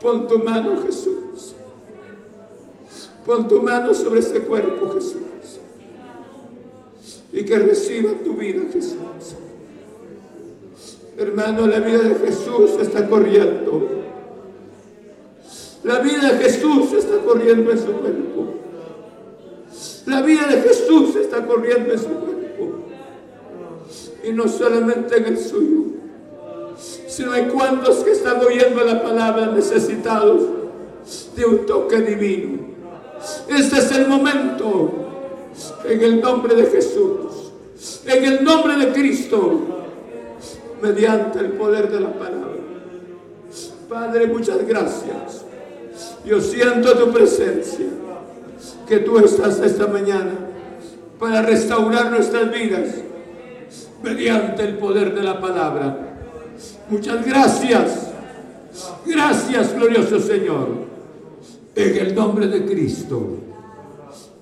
Pon 0.00 0.26
tu 0.26 0.38
mano, 0.38 0.82
Jesús. 0.82 1.54
Pon 3.26 3.46
tu 3.46 3.60
mano 3.60 3.92
sobre 3.92 4.20
ese 4.20 4.40
cuerpo, 4.40 4.90
Jesús. 4.94 5.20
Y 7.30 7.44
que 7.44 7.58
reciba 7.58 8.12
tu 8.24 8.34
vida, 8.34 8.62
Jesús. 8.72 8.96
Hermano, 11.22 11.68
la 11.68 11.78
vida 11.78 12.00
de 12.00 12.14
Jesús 12.16 12.72
está 12.80 13.08
corriendo. 13.08 13.88
La 15.84 16.00
vida 16.00 16.32
de 16.32 16.44
Jesús 16.44 16.92
está 16.94 17.18
corriendo 17.18 17.70
en 17.70 17.78
su 17.78 17.92
cuerpo. 17.92 18.54
La 20.06 20.20
vida 20.22 20.48
de 20.48 20.62
Jesús 20.62 21.14
está 21.14 21.46
corriendo 21.46 21.92
en 21.92 21.98
su 22.00 22.08
cuerpo. 22.08 22.72
Y 24.24 24.32
no 24.32 24.48
solamente 24.48 25.16
en 25.16 25.26
el 25.26 25.38
suyo, 25.38 25.84
sino 27.06 27.30
hay 27.30 27.46
cuantos 27.46 27.98
que 27.98 28.10
están 28.10 28.44
oyendo 28.44 28.82
la 28.82 29.00
palabra 29.00 29.46
necesitados 29.46 30.42
de 31.36 31.46
un 31.46 31.66
toque 31.66 32.00
divino. 32.00 32.58
Este 33.48 33.78
es 33.78 33.92
el 33.92 34.08
momento, 34.08 34.90
en 35.84 36.02
el 36.02 36.20
nombre 36.20 36.56
de 36.56 36.66
Jesús, 36.66 37.52
en 38.06 38.24
el 38.24 38.42
nombre 38.42 38.76
de 38.76 38.92
Cristo, 38.92 39.81
mediante 40.82 41.38
el 41.38 41.52
poder 41.52 41.90
de 41.90 42.00
la 42.00 42.12
palabra. 42.12 42.42
Padre, 43.88 44.26
muchas 44.26 44.66
gracias. 44.66 45.44
Yo 46.24 46.40
siento 46.40 46.98
tu 46.98 47.12
presencia, 47.12 47.86
que 48.88 48.98
tú 48.98 49.18
estás 49.18 49.60
esta 49.60 49.86
mañana 49.86 50.32
para 51.18 51.42
restaurar 51.42 52.10
nuestras 52.10 52.50
vidas 52.52 52.96
mediante 54.02 54.64
el 54.64 54.78
poder 54.78 55.14
de 55.14 55.22
la 55.22 55.40
palabra. 55.40 56.16
Muchas 56.90 57.24
gracias. 57.24 58.10
Gracias, 59.06 59.74
glorioso 59.74 60.18
Señor. 60.18 60.68
En 61.74 61.96
el 61.96 62.14
nombre 62.14 62.48
de 62.48 62.64
Cristo. 62.64 63.38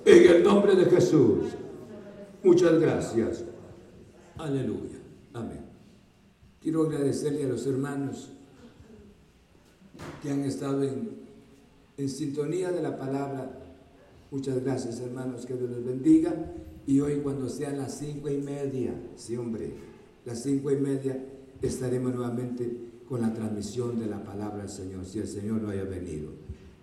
En 0.03 0.35
el 0.35 0.43
nombre 0.43 0.75
de 0.75 0.85
Jesús. 0.85 1.45
Muchas 2.43 2.79
gracias. 2.79 3.43
Aleluya. 4.37 4.97
Amén. 5.33 5.60
Quiero 6.61 6.83
agradecerle 6.83 7.45
a 7.45 7.47
los 7.47 7.65
hermanos 7.65 8.29
que 10.21 10.29
han 10.29 10.41
estado 10.41 10.83
en, 10.83 11.19
sintonía 12.07 12.71
de 12.71 12.81
la 12.81 12.97
palabra. 12.97 13.59
Muchas 14.29 14.63
gracias, 14.63 14.99
hermanos. 14.99 15.45
Que 15.45 15.55
Dios 15.55 15.69
los 15.69 15.83
bendiga. 15.83 16.33
Y 16.85 16.99
hoy 16.99 17.17
cuando 17.17 17.49
sean 17.49 17.77
las 17.77 17.97
cinco 17.97 18.29
y 18.29 18.37
media, 18.37 18.93
sí 19.15 19.37
hombre, 19.37 19.71
las 20.25 20.41
cinco 20.41 20.71
y 20.71 20.77
media, 20.77 21.23
estaremos 21.61 22.13
nuevamente 22.13 22.91
con 23.07 23.21
la 23.21 23.33
transmisión 23.33 23.99
de 23.99 24.07
la 24.07 24.23
palabra 24.23 24.59
del 24.59 24.69
Señor, 24.69 25.05
si 25.05 25.19
el 25.19 25.27
Señor 25.27 25.61
no 25.61 25.69
haya 25.69 25.83
venido. 25.83 26.31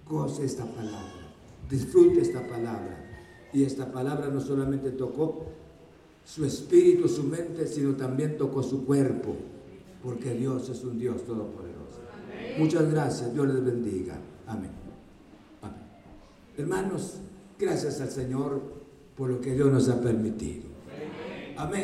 Goce 0.08 0.44
esta 0.44 0.64
palabra, 0.64 1.34
disfrute 1.70 2.20
esta 2.20 2.46
palabra. 2.46 3.04
Y 3.52 3.64
esta 3.64 3.90
palabra 3.90 4.28
no 4.28 4.40
solamente 4.40 4.90
tocó 4.90 5.46
su 6.24 6.44
espíritu, 6.44 7.08
su 7.08 7.24
mente, 7.24 7.66
sino 7.66 7.96
también 7.96 8.36
tocó 8.36 8.62
su 8.62 8.84
cuerpo, 8.84 9.34
porque 10.02 10.34
Dios 10.34 10.68
es 10.68 10.84
un 10.84 10.98
Dios 10.98 11.24
todopoderoso. 11.24 12.00
Muchas 12.58 12.90
gracias, 12.90 13.32
Dios 13.32 13.46
les 13.48 13.64
bendiga. 13.64 14.18
Amén. 14.46 14.70
Amén. 15.62 15.82
Hermanos, 16.56 17.18
gracias 17.58 18.00
al 18.00 18.10
Señor 18.10 18.60
por 19.16 19.30
lo 19.30 19.40
que 19.40 19.52
Dios 19.54 19.70
nos 19.70 19.88
ha 19.88 20.00
permitido. 20.00 20.68
Amén. 21.56 21.72